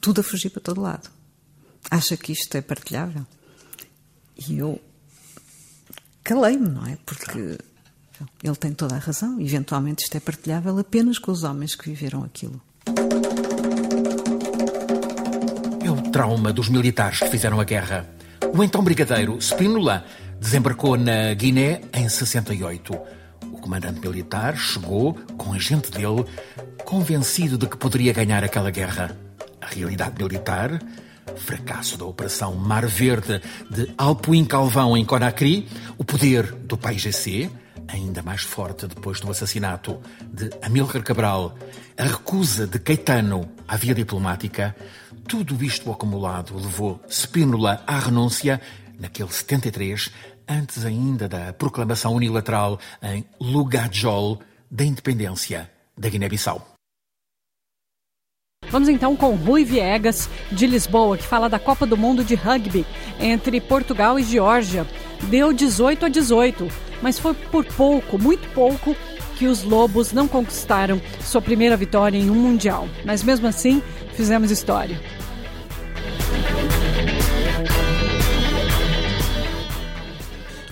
tudo 0.00 0.20
a 0.20 0.24
fugir 0.24 0.50
para 0.50 0.62
todo 0.62 0.80
lado. 0.80 1.10
Acha 1.90 2.16
que 2.16 2.30
isto 2.30 2.54
é 2.54 2.60
partilhável? 2.60 3.26
E 4.48 4.58
eu 4.58 4.80
calei-me, 6.22 6.68
não 6.68 6.86
é? 6.86 6.96
Porque 7.04 7.58
ele 8.44 8.56
tem 8.56 8.72
toda 8.72 8.94
a 8.94 8.98
razão. 8.98 9.40
Eventualmente 9.40 10.04
isto 10.04 10.14
é 10.14 10.20
partilhável 10.20 10.78
apenas 10.78 11.18
com 11.18 11.32
os 11.32 11.42
homens 11.42 11.74
que 11.74 11.88
viveram 11.88 12.22
aquilo. 12.22 12.62
É 15.84 15.90
o 15.90 16.10
trauma 16.12 16.52
dos 16.52 16.68
militares 16.68 17.18
que 17.18 17.28
fizeram 17.28 17.60
a 17.60 17.64
guerra. 17.64 18.19
O 18.54 18.64
então 18.64 18.82
brigadeiro 18.82 19.40
Spínola 19.40 20.04
desembarcou 20.40 20.96
na 20.96 21.34
Guiné 21.34 21.80
em 21.92 22.08
68. 22.08 22.92
O 23.52 23.58
comandante 23.58 24.00
militar 24.00 24.56
chegou 24.56 25.14
com 25.36 25.52
a 25.52 25.58
gente 25.58 25.90
dele, 25.90 26.24
convencido 26.84 27.56
de 27.56 27.66
que 27.66 27.76
poderia 27.76 28.12
ganhar 28.12 28.42
aquela 28.42 28.70
guerra. 28.70 29.16
A 29.60 29.66
realidade 29.66 30.16
militar 30.16 30.80
fracasso 31.36 31.96
da 31.96 32.04
Operação 32.04 32.54
Mar 32.54 32.86
Verde 32.86 33.40
de 33.70 33.92
Alpuim 33.96 34.44
Calvão 34.44 34.96
em 34.96 35.04
Conakry, 35.04 35.68
o 35.96 36.04
poder 36.04 36.52
do 36.52 36.76
PAIGC, 36.76 37.50
ainda 37.92 38.22
mais 38.22 38.42
forte 38.42 38.86
depois 38.86 39.20
do 39.20 39.30
assassinato 39.30 40.00
de 40.32 40.50
Amílcar 40.62 41.02
Cabral, 41.02 41.56
a 41.96 42.04
recusa 42.04 42.66
de 42.66 42.78
Caetano 42.78 43.50
à 43.66 43.76
via 43.76 43.94
diplomática, 43.94 44.74
tudo 45.26 45.62
isto 45.62 45.90
acumulado 45.90 46.56
levou 46.56 47.00
Spínola 47.08 47.82
à 47.86 47.98
renúncia 47.98 48.60
naquele 48.98 49.30
73, 49.30 50.10
antes 50.48 50.84
ainda 50.84 51.28
da 51.28 51.52
proclamação 51.52 52.14
unilateral 52.14 52.78
em 53.02 53.24
Lugajol 53.40 54.40
da 54.70 54.84
independência 54.84 55.70
da 55.96 56.08
Guiné-Bissau. 56.08 56.66
Vamos 58.68 58.88
então 58.88 59.16
com 59.16 59.34
Rui 59.34 59.64
Viegas, 59.64 60.28
de 60.52 60.66
Lisboa, 60.66 61.16
que 61.16 61.24
fala 61.24 61.48
da 61.48 61.58
Copa 61.58 61.86
do 61.86 61.96
Mundo 61.96 62.22
de 62.22 62.36
Rugby 62.36 62.86
entre 63.18 63.60
Portugal 63.60 64.18
e 64.18 64.22
Geórgia. 64.22 64.86
Deu 65.28 65.52
18 65.52 66.06
a 66.06 66.08
18, 66.08 66.68
mas 67.02 67.18
foi 67.18 67.34
por 67.34 67.64
pouco, 67.64 68.18
muito 68.18 68.48
pouco, 68.50 68.96
que 69.36 69.46
os 69.46 69.64
Lobos 69.64 70.12
não 70.12 70.28
conquistaram 70.28 71.00
sua 71.20 71.40
primeira 71.40 71.76
vitória 71.76 72.18
em 72.18 72.30
um 72.30 72.34
Mundial. 72.34 72.88
Mas 73.04 73.22
mesmo 73.22 73.46
assim, 73.46 73.82
fizemos 74.14 74.50
história. 74.50 75.00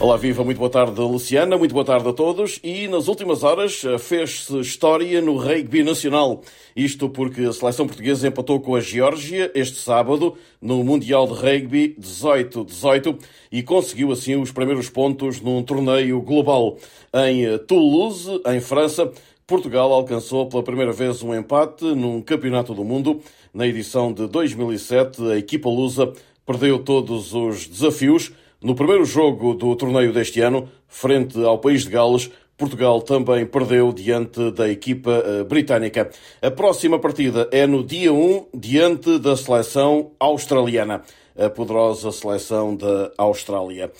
Olá, 0.00 0.16
viva, 0.16 0.44
muito 0.44 0.58
boa 0.58 0.70
tarde, 0.70 1.00
Luciana, 1.00 1.58
muito 1.58 1.72
boa 1.72 1.84
tarde 1.84 2.08
a 2.08 2.12
todos. 2.12 2.60
E 2.62 2.86
nas 2.86 3.08
últimas 3.08 3.42
horas 3.42 3.84
eh, 3.84 3.98
fez-se 3.98 4.56
história 4.60 5.20
no 5.20 5.36
rugby 5.36 5.82
nacional. 5.82 6.40
Isto 6.76 7.08
porque 7.08 7.40
a 7.40 7.52
seleção 7.52 7.84
portuguesa 7.84 8.28
empatou 8.28 8.60
com 8.60 8.76
a 8.76 8.80
Geórgia 8.80 9.50
este 9.56 9.76
sábado 9.78 10.36
no 10.62 10.84
Mundial 10.84 11.26
de 11.26 11.32
Rugby 11.32 11.96
18-18 11.98 13.18
e 13.50 13.60
conseguiu 13.60 14.12
assim 14.12 14.36
os 14.36 14.52
primeiros 14.52 14.88
pontos 14.88 15.40
num 15.40 15.64
torneio 15.64 16.20
global. 16.22 16.76
Em 17.12 17.46
eh, 17.46 17.58
Toulouse, 17.58 18.40
em 18.46 18.60
França, 18.60 19.10
Portugal 19.48 19.92
alcançou 19.92 20.48
pela 20.48 20.62
primeira 20.62 20.92
vez 20.92 21.24
um 21.24 21.34
empate 21.34 21.84
num 21.84 22.22
Campeonato 22.22 22.72
do 22.72 22.84
Mundo. 22.84 23.20
Na 23.52 23.66
edição 23.66 24.12
de 24.12 24.28
2007, 24.28 25.32
a 25.32 25.36
equipa 25.36 25.68
lusa 25.68 26.12
perdeu 26.46 26.78
todos 26.78 27.34
os 27.34 27.66
desafios 27.66 28.32
no 28.60 28.74
primeiro 28.74 29.04
jogo 29.04 29.54
do 29.54 29.74
torneio 29.76 30.12
deste 30.12 30.40
ano, 30.40 30.68
frente 30.88 31.42
ao 31.44 31.58
país 31.58 31.84
de 31.84 31.90
Gales, 31.90 32.30
Portugal 32.56 33.00
também 33.00 33.46
perdeu 33.46 33.92
diante 33.92 34.50
da 34.50 34.68
equipa 34.68 35.22
eh, 35.24 35.44
britânica. 35.44 36.10
A 36.42 36.50
próxima 36.50 36.98
partida 36.98 37.48
é 37.52 37.68
no 37.68 37.84
dia 37.84 38.12
1, 38.12 38.46
diante 38.52 39.16
da 39.20 39.36
seleção 39.36 40.10
australiana, 40.18 41.02
a 41.38 41.48
poderosa 41.48 42.10
seleção 42.10 42.74
da 42.74 43.12
Austrália. 43.16 43.92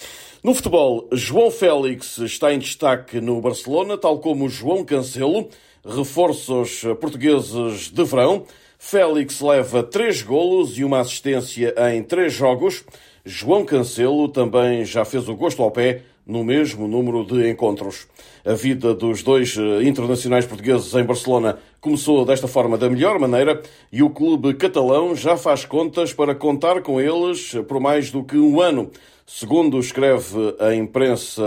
No 0.43 0.53
futebol, 0.53 1.09
João 1.13 1.53
Félix 1.53 2.19
está 2.19 2.53
em 2.53 2.59
destaque 2.59 3.21
no 3.21 3.41
Barcelona, 3.41 3.97
tal 3.97 4.19
como 4.19 4.49
João 4.49 4.85
Cancelo, 4.85 5.49
reforços 5.85 6.83
portugueses 7.01 7.93
de 7.93 8.05
verão. 8.05 8.45
Félix 8.77 9.41
leva 9.41 9.85
três 9.85 10.21
golos 10.23 10.77
e 10.79 10.85
uma 10.85 10.99
assistência 10.99 11.75
em 11.93 12.03
três 12.03 12.33
jogos. 12.33 12.85
João 13.31 13.63
Cancelo 13.63 14.27
também 14.27 14.87
já 14.87 15.05
fez 15.05 15.29
o 15.29 15.37
gosto 15.37 15.63
ao 15.63 15.71
pé 15.71 16.01
no 16.27 16.43
mesmo 16.43 16.89
número 16.89 17.27
de 17.27 17.51
encontros. 17.51 18.07
A 18.43 18.55
vida 18.55 18.95
dos 18.95 19.23
dois 19.23 19.55
eh, 19.55 19.83
internacionais 19.83 20.47
portugueses 20.47 20.95
em 20.95 21.05
Barcelona 21.05 21.59
começou 21.79 22.25
desta 22.25 22.49
forma 22.49 22.79
da 22.79 22.89
melhor 22.89 23.19
maneira 23.19 23.61
e 23.93 24.03
o 24.03 24.09
clube 24.09 24.55
catalão 24.55 25.15
já 25.15 25.37
faz 25.37 25.67
contas 25.67 26.11
para 26.15 26.35
contar 26.35 26.81
com 26.81 26.99
eles 26.99 27.53
por 27.69 27.79
mais 27.79 28.11
do 28.11 28.25
que 28.25 28.39
um 28.39 28.63
ano. 28.63 28.91
Segundo 29.27 29.79
escreve 29.79 30.57
a 30.59 30.75
imprensa 30.75 31.43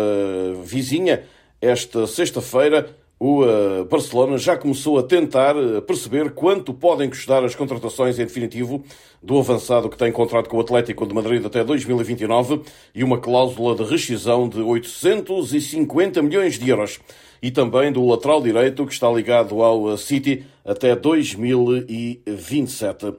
vizinha, 0.64 1.24
esta 1.60 2.06
sexta-feira 2.06 2.96
o 3.24 3.46
eh, 3.46 3.84
Barcelona 3.84 4.36
já 4.40 4.58
começou 4.58 4.98
a 4.98 5.04
tentar 5.04 5.56
eh, 5.56 5.80
perceber 5.82 6.32
quanto 6.32 6.74
podem 6.74 7.08
custar 7.08 7.44
as 7.44 7.54
contratações 7.54 8.18
em 8.18 8.26
definitivo 8.26 8.84
do 9.22 9.38
avançado 9.38 9.88
que 9.88 9.96
tem 9.96 10.12
contrato 10.12 10.50
com 10.50 10.58
o 10.58 10.60
Atlético 10.60 11.06
de 11.06 11.14
Madrid 11.14 11.46
até 11.46 11.64
2029 11.64 12.62
e 12.96 13.04
uma 13.04 13.20
cláusula 13.20 13.76
de 13.76 13.84
rescisão 13.84 14.50
de 14.50 14.60
850 14.60 16.20
milhões 16.24 16.58
de 16.58 16.68
euros. 16.68 17.00
E 17.44 17.52
também 17.52 17.92
do 17.92 18.04
lateral 18.04 18.42
direito 18.42 18.88
que 18.88 18.94
está 18.94 19.08
ligado 19.12 19.62
ao 19.62 19.96
City 20.00 20.44
até 20.66 20.96
2027. 20.96 23.14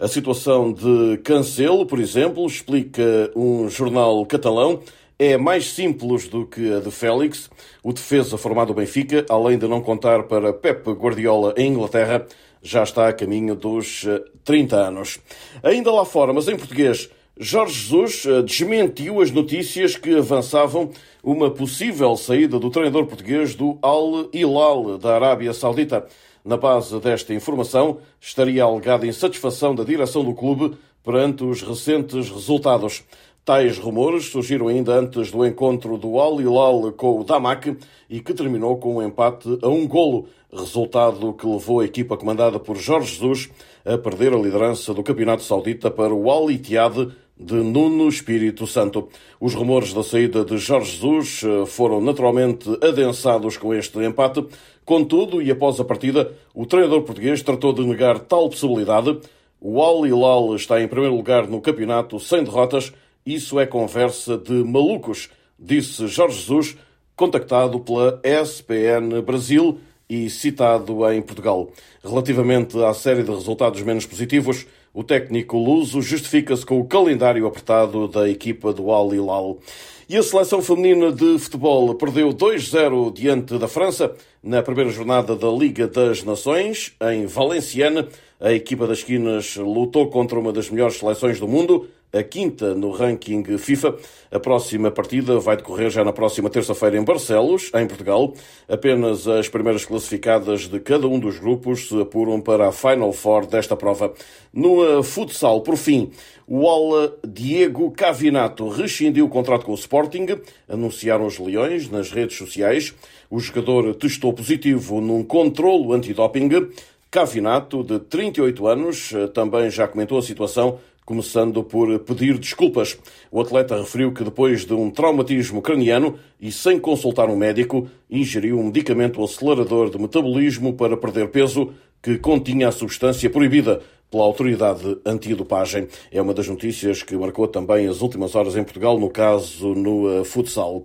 A 0.00 0.08
situação 0.08 0.72
de 0.72 1.18
Cancelo, 1.18 1.86
por 1.86 2.00
exemplo, 2.00 2.44
explica 2.44 3.30
um 3.36 3.68
jornal 3.68 4.26
catalão 4.26 4.80
é 5.18 5.36
mais 5.36 5.72
simples 5.72 6.28
do 6.28 6.46
que 6.46 6.72
a 6.74 6.80
de 6.80 6.90
Félix. 6.90 7.50
O 7.82 7.92
defesa 7.92 8.36
formado 8.36 8.68
do 8.68 8.74
Benfica, 8.74 9.24
além 9.28 9.58
de 9.58 9.68
não 9.68 9.80
contar 9.80 10.24
para 10.24 10.52
Pep 10.52 10.90
Guardiola 10.90 11.54
em 11.56 11.72
Inglaterra, 11.72 12.26
já 12.62 12.82
está 12.82 13.08
a 13.08 13.12
caminho 13.12 13.54
dos 13.54 14.06
30 14.44 14.74
eh, 14.74 14.78
anos. 14.80 15.18
Ainda 15.62 15.92
lá 15.92 16.04
fora, 16.04 16.32
mas 16.32 16.48
em 16.48 16.56
português, 16.56 17.10
Jorge 17.38 17.74
Jesus 17.74 18.24
eh, 18.26 18.42
desmentiu 18.42 19.20
as 19.20 19.30
notícias 19.30 19.96
que 19.96 20.16
avançavam 20.16 20.90
uma 21.22 21.50
possível 21.50 22.16
saída 22.16 22.58
do 22.58 22.70
treinador 22.70 23.06
português 23.06 23.54
do 23.54 23.78
Al 23.82 24.28
Hilal 24.32 24.98
da 24.98 25.14
Arábia 25.14 25.52
Saudita. 25.52 26.06
Na 26.44 26.56
base 26.56 26.98
desta 27.00 27.32
informação, 27.32 27.98
estaria 28.20 28.62
alegada 28.64 29.06
insatisfação 29.06 29.74
da 29.74 29.84
direção 29.84 30.24
do 30.24 30.34
clube 30.34 30.76
perante 31.02 31.44
os 31.44 31.62
recentes 31.62 32.30
resultados. 32.30 33.04
Tais 33.44 33.76
rumores 33.76 34.30
surgiram 34.30 34.68
ainda 34.68 34.94
antes 34.94 35.30
do 35.30 35.44
encontro 35.44 35.98
do 35.98 36.18
Al 36.18 36.40
Hilal 36.40 36.90
com 36.92 37.20
o 37.20 37.24
Damak 37.24 37.76
e 38.08 38.20
que 38.20 38.32
terminou 38.32 38.78
com 38.78 38.96
um 38.96 39.02
empate 39.02 39.58
a 39.60 39.68
um 39.68 39.86
golo, 39.86 40.28
resultado 40.50 41.34
que 41.34 41.46
levou 41.46 41.80
a 41.80 41.84
equipa 41.84 42.16
comandada 42.16 42.58
por 42.58 42.78
Jorge 42.78 43.12
Jesus 43.12 43.50
a 43.84 43.98
perder 43.98 44.32
a 44.32 44.38
liderança 44.38 44.94
do 44.94 45.02
Campeonato 45.02 45.42
Saudita 45.42 45.90
para 45.90 46.14
o 46.14 46.30
Al 46.30 46.50
Ittihad 46.50 47.12
de 47.38 47.54
Nuno 47.56 48.08
Espírito 48.08 48.66
Santo. 48.66 49.08
Os 49.38 49.52
rumores 49.52 49.92
da 49.92 50.02
saída 50.02 50.42
de 50.42 50.56
Jorge 50.56 50.92
Jesus 50.92 51.42
eh, 51.44 51.66
foram 51.66 52.00
naturalmente 52.00 52.70
adensados 52.82 53.58
com 53.58 53.74
este 53.74 53.98
empate. 53.98 54.42
Contudo, 54.86 55.42
e 55.42 55.50
após 55.50 55.78
a 55.78 55.84
partida, 55.84 56.32
o 56.54 56.64
treinador 56.64 57.02
português 57.02 57.42
tratou 57.42 57.74
de 57.74 57.84
negar 57.84 58.20
tal 58.20 58.48
possibilidade. 58.48 59.18
O 59.60 59.82
Al 59.82 60.06
Hilal 60.06 60.56
está 60.56 60.80
em 60.80 60.88
primeiro 60.88 61.14
lugar 61.14 61.46
no 61.46 61.60
campeonato 61.60 62.18
sem 62.18 62.42
derrotas 62.42 62.92
isso 63.26 63.58
é 63.58 63.66
conversa 63.66 64.36
de 64.36 64.52
malucos, 64.52 65.30
disse 65.58 66.06
Jorge 66.06 66.40
Jesus, 66.40 66.76
contactado 67.16 67.80
pela 67.80 68.20
SPN 68.22 69.22
Brasil 69.22 69.78
e 70.08 70.28
citado 70.28 71.10
em 71.10 71.22
Portugal. 71.22 71.70
Relativamente 72.02 72.76
à 72.84 72.92
série 72.92 73.22
de 73.22 73.30
resultados 73.30 73.80
menos 73.82 74.04
positivos, 74.04 74.66
o 74.92 75.02
técnico 75.02 75.56
luso 75.56 76.02
justifica-se 76.02 76.66
com 76.66 76.78
o 76.78 76.84
calendário 76.84 77.46
apertado 77.46 78.06
da 78.06 78.28
equipa 78.28 78.72
do 78.72 78.90
Al 78.90 79.14
Hilal. 79.14 79.58
E 80.06 80.18
a 80.18 80.22
seleção 80.22 80.60
feminina 80.60 81.10
de 81.10 81.38
futebol 81.38 81.94
perdeu 81.94 82.28
2-0 82.28 83.10
diante 83.12 83.58
da 83.58 83.66
França 83.66 84.14
na 84.42 84.62
primeira 84.62 84.90
jornada 84.90 85.34
da 85.34 85.48
Liga 85.48 85.88
das 85.88 86.22
Nações, 86.22 86.94
em 87.10 87.24
Valenciennes. 87.24 88.06
A 88.38 88.52
equipa 88.52 88.86
das 88.86 88.98
esquinas 88.98 89.56
lutou 89.56 90.10
contra 90.10 90.38
uma 90.38 90.52
das 90.52 90.68
melhores 90.68 90.98
seleções 90.98 91.40
do 91.40 91.48
mundo, 91.48 91.88
a 92.14 92.22
quinta 92.22 92.74
no 92.74 92.90
ranking 92.90 93.42
FIFA. 93.58 93.96
A 94.30 94.38
próxima 94.38 94.90
partida 94.90 95.38
vai 95.38 95.56
decorrer 95.56 95.90
já 95.90 96.04
na 96.04 96.12
próxima 96.12 96.48
terça-feira 96.48 96.96
em 96.96 97.04
Barcelos, 97.04 97.70
em 97.74 97.86
Portugal. 97.86 98.32
Apenas 98.68 99.26
as 99.26 99.48
primeiras 99.48 99.84
classificadas 99.84 100.68
de 100.68 100.78
cada 100.78 101.08
um 101.08 101.18
dos 101.18 101.38
grupos 101.38 101.88
se 101.88 102.00
apuram 102.00 102.40
para 102.40 102.68
a 102.68 102.72
Final 102.72 103.12
Four 103.12 103.46
desta 103.46 103.76
prova. 103.76 104.14
No 104.52 105.02
futsal, 105.02 105.60
por 105.62 105.76
fim, 105.76 106.10
o 106.46 106.68
ala 106.68 107.16
Diego 107.26 107.90
Cavinato 107.90 108.68
rescindiu 108.68 109.26
o 109.26 109.28
contrato 109.28 109.66
com 109.66 109.72
o 109.72 109.74
Sport 109.74 110.04
Sporting, 110.04 110.26
anunciaram 110.68 111.26
os 111.26 111.38
Leões 111.38 111.88
nas 111.88 112.10
redes 112.10 112.36
sociais. 112.36 112.94
O 113.30 113.40
jogador 113.40 113.94
testou 113.94 114.32
positivo 114.32 115.00
num 115.00 115.24
controlo 115.24 115.92
antidoping. 115.92 116.68
Cavinato, 117.10 117.82
de 117.82 118.00
38 118.00 118.66
anos, 118.66 119.12
também 119.32 119.70
já 119.70 119.86
comentou 119.86 120.18
a 120.18 120.22
situação 120.22 120.78
começando 121.04 121.62
por 121.62 121.98
pedir 122.00 122.38
desculpas. 122.38 122.98
O 123.30 123.40
atleta 123.40 123.76
referiu 123.76 124.12
que 124.12 124.24
depois 124.24 124.64
de 124.64 124.72
um 124.72 124.90
traumatismo 124.90 125.60
craniano 125.60 126.18
e 126.40 126.50
sem 126.50 126.78
consultar 126.78 127.28
um 127.28 127.36
médico, 127.36 127.88
ingeriu 128.10 128.58
um 128.58 128.64
medicamento 128.64 129.22
acelerador 129.22 129.90
de 129.90 129.98
metabolismo 129.98 130.74
para 130.74 130.96
perder 130.96 131.28
peso 131.28 131.72
que 132.02 132.18
continha 132.18 132.68
a 132.68 132.72
substância 132.72 133.30
proibida 133.30 133.80
pela 134.10 134.24
autoridade 134.24 134.98
antidopagem. 135.04 135.88
É 136.12 136.22
uma 136.22 136.32
das 136.32 136.46
notícias 136.46 137.02
que 137.02 137.16
marcou 137.16 137.48
também 137.48 137.88
as 137.88 138.00
últimas 138.00 138.34
horas 138.34 138.56
em 138.56 138.62
Portugal, 138.62 138.98
no 138.98 139.10
caso 139.10 139.74
no 139.74 140.20
uh, 140.20 140.24
futsal. 140.24 140.84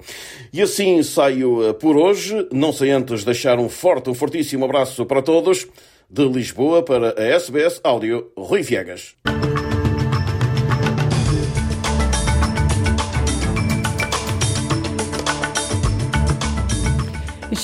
E 0.51 0.61
assim 0.61 1.03
saio 1.03 1.69
uh, 1.69 1.73
por 1.73 1.95
hoje, 1.95 2.47
não 2.51 2.73
sei 2.73 2.89
antes 2.89 3.23
deixar 3.23 3.59
um 3.59 3.69
forte, 3.69 4.09
um 4.09 4.15
fortíssimo 4.15 4.65
abraço 4.65 5.05
para 5.05 5.21
todos. 5.21 5.67
De 6.09 6.27
Lisboa 6.27 6.81
para 6.81 7.13
a 7.15 7.23
SBS 7.23 7.79
Áudio, 7.83 8.31
Rui 8.35 8.63
Viegas. 8.63 9.15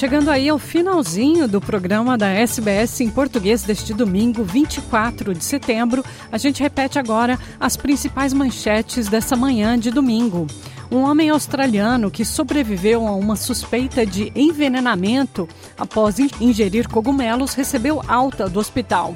Chegando 0.06 0.30
aí 0.30 0.48
ao 0.50 0.60
finalzinho 0.60 1.48
do 1.48 1.60
programa 1.60 2.16
da 2.16 2.30
SBS 2.30 3.02
em 3.02 3.10
português 3.10 3.64
deste 3.64 3.92
domingo, 3.92 4.44
24 4.44 5.34
de 5.34 5.44
setembro, 5.44 6.06
a 6.32 6.38
gente 6.38 6.62
repete 6.62 7.00
agora 7.00 7.40
as 7.60 7.76
principais 7.76 8.32
manchetes 8.32 9.08
dessa 9.08 9.36
manhã 9.36 9.80
de 9.80 9.90
domingo. 9.90 10.46
Um 10.92 10.98
homem 10.98 11.32
australiano 11.32 12.12
que 12.12 12.24
sobreviveu 12.24 13.08
a 13.08 13.16
uma 13.16 13.36
suspeita 13.36 14.06
de 14.06 14.32
envenenamento 14.36 15.50
após 15.76 16.20
ingerir 16.20 16.88
cogumelos 16.88 17.56
recebeu 17.56 18.00
alta 18.08 18.48
do 18.48 18.60
hospital. 18.60 19.16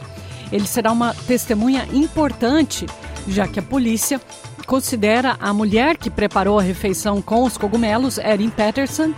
Ele 0.51 0.65
será 0.65 0.91
uma 0.91 1.13
testemunha 1.13 1.87
importante, 1.93 2.87
já 3.27 3.47
que 3.47 3.59
a 3.59 3.63
polícia 3.63 4.19
considera 4.65 5.37
a 5.39 5.53
mulher 5.53 5.97
que 5.97 6.09
preparou 6.09 6.57
a 6.57 6.63
refeição 6.63 7.21
com 7.21 7.43
os 7.43 7.57
cogumelos, 7.57 8.17
Erin 8.17 8.49
Patterson, 8.49 9.13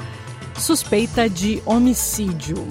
suspeita 0.58 1.30
de 1.30 1.62
homicídio 1.66 2.68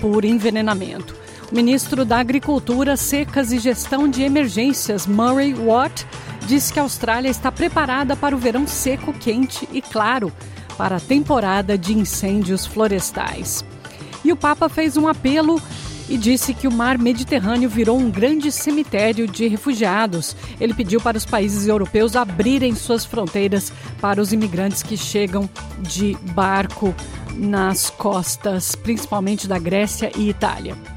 por 0.00 0.24
envenenamento. 0.24 1.16
O 1.50 1.54
ministro 1.54 2.04
da 2.04 2.18
Agricultura, 2.18 2.96
Secas 2.96 3.52
e 3.52 3.58
Gestão 3.58 4.08
de 4.08 4.22
Emergências, 4.22 5.06
Murray 5.06 5.54
Watt, 5.54 6.06
disse 6.46 6.72
que 6.72 6.78
a 6.78 6.82
Austrália 6.82 7.28
está 7.28 7.50
preparada 7.50 8.16
para 8.16 8.34
o 8.34 8.38
verão 8.38 8.66
seco, 8.66 9.12
quente 9.12 9.68
e 9.72 9.80
claro, 9.80 10.32
para 10.76 10.96
a 10.96 11.00
temporada 11.00 11.78
de 11.78 11.96
incêndios 11.96 12.66
florestais. 12.66 13.64
E 14.24 14.32
o 14.32 14.36
Papa 14.36 14.68
fez 14.68 14.96
um 14.96 15.06
apelo 15.06 15.60
e 16.08 16.16
disse 16.16 16.54
que 16.54 16.68
o 16.68 16.72
mar 16.72 16.98
Mediterrâneo 16.98 17.68
virou 17.68 17.98
um 17.98 18.10
grande 18.10 18.50
cemitério 18.52 19.26
de 19.26 19.48
refugiados. 19.48 20.36
Ele 20.60 20.74
pediu 20.74 21.00
para 21.00 21.16
os 21.16 21.24
países 21.24 21.66
europeus 21.66 22.16
abrirem 22.16 22.74
suas 22.74 23.04
fronteiras 23.04 23.72
para 24.00 24.20
os 24.20 24.32
imigrantes 24.32 24.82
que 24.82 24.96
chegam 24.96 25.48
de 25.80 26.16
barco 26.32 26.94
nas 27.34 27.90
costas, 27.90 28.74
principalmente 28.74 29.48
da 29.48 29.58
Grécia 29.58 30.10
e 30.16 30.28
Itália. 30.28 30.93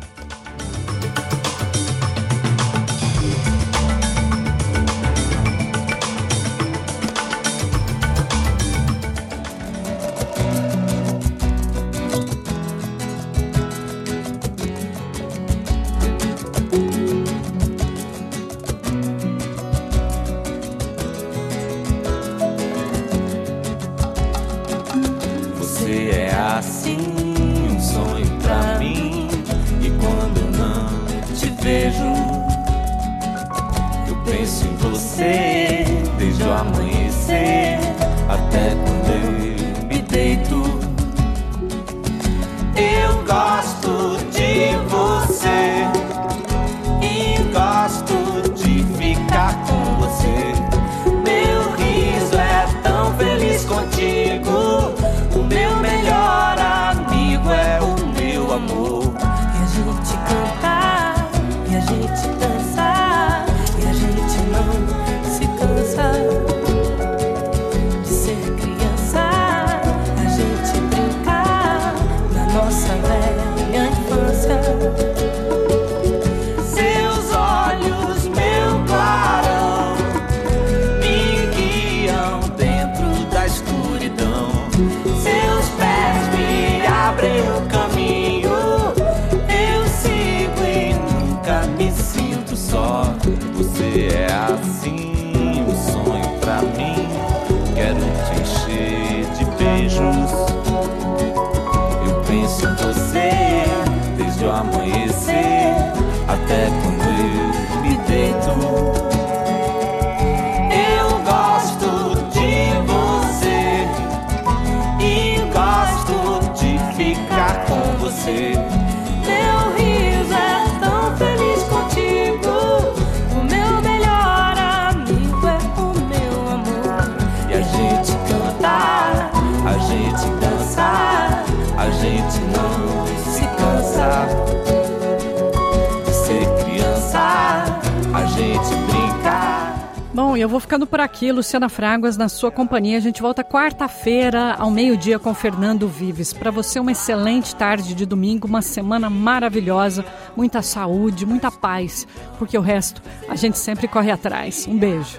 Ficando 140.68 140.86
por 140.86 141.00
aqui, 141.00 141.32
Luciana 141.32 141.70
Fraguas, 141.70 142.18
na 142.18 142.28
sua 142.28 142.52
companhia. 142.52 142.98
A 142.98 143.00
gente 143.00 143.22
volta 143.22 143.42
quarta-feira, 143.42 144.54
ao 144.60 144.70
meio-dia, 144.70 145.18
com 145.18 145.34
Fernando 145.34 145.88
Vives. 145.88 146.34
Para 146.34 146.52
você, 146.52 146.78
uma 146.78 146.92
excelente 146.92 147.56
tarde 147.56 147.96
de 147.96 148.06
domingo, 148.06 148.50
uma 148.50 148.62
semana 148.62 149.10
maravilhosa, 149.10 150.04
muita 150.36 150.62
saúde, 150.62 151.26
muita 151.26 151.50
paz, 151.50 152.06
porque 152.38 152.58
o 152.58 152.62
resto 152.62 153.02
a 153.30 153.36
gente 153.38 153.58
sempre 153.58 153.88
corre 153.88 154.12
atrás. 154.12 154.68
Um 154.68 154.78
beijo. 154.78 155.18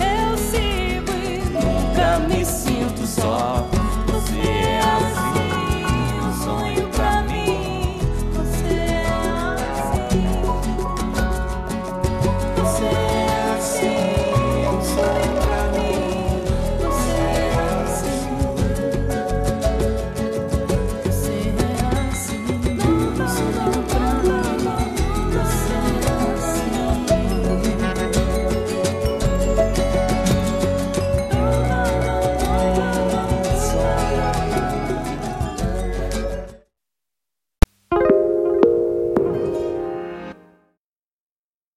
Eu 0.00 0.38
sigo 0.38 1.12
e 1.12 1.40
nunca 1.50 2.20
me 2.26 2.42
sinto 2.42 3.06
só. 3.06 3.68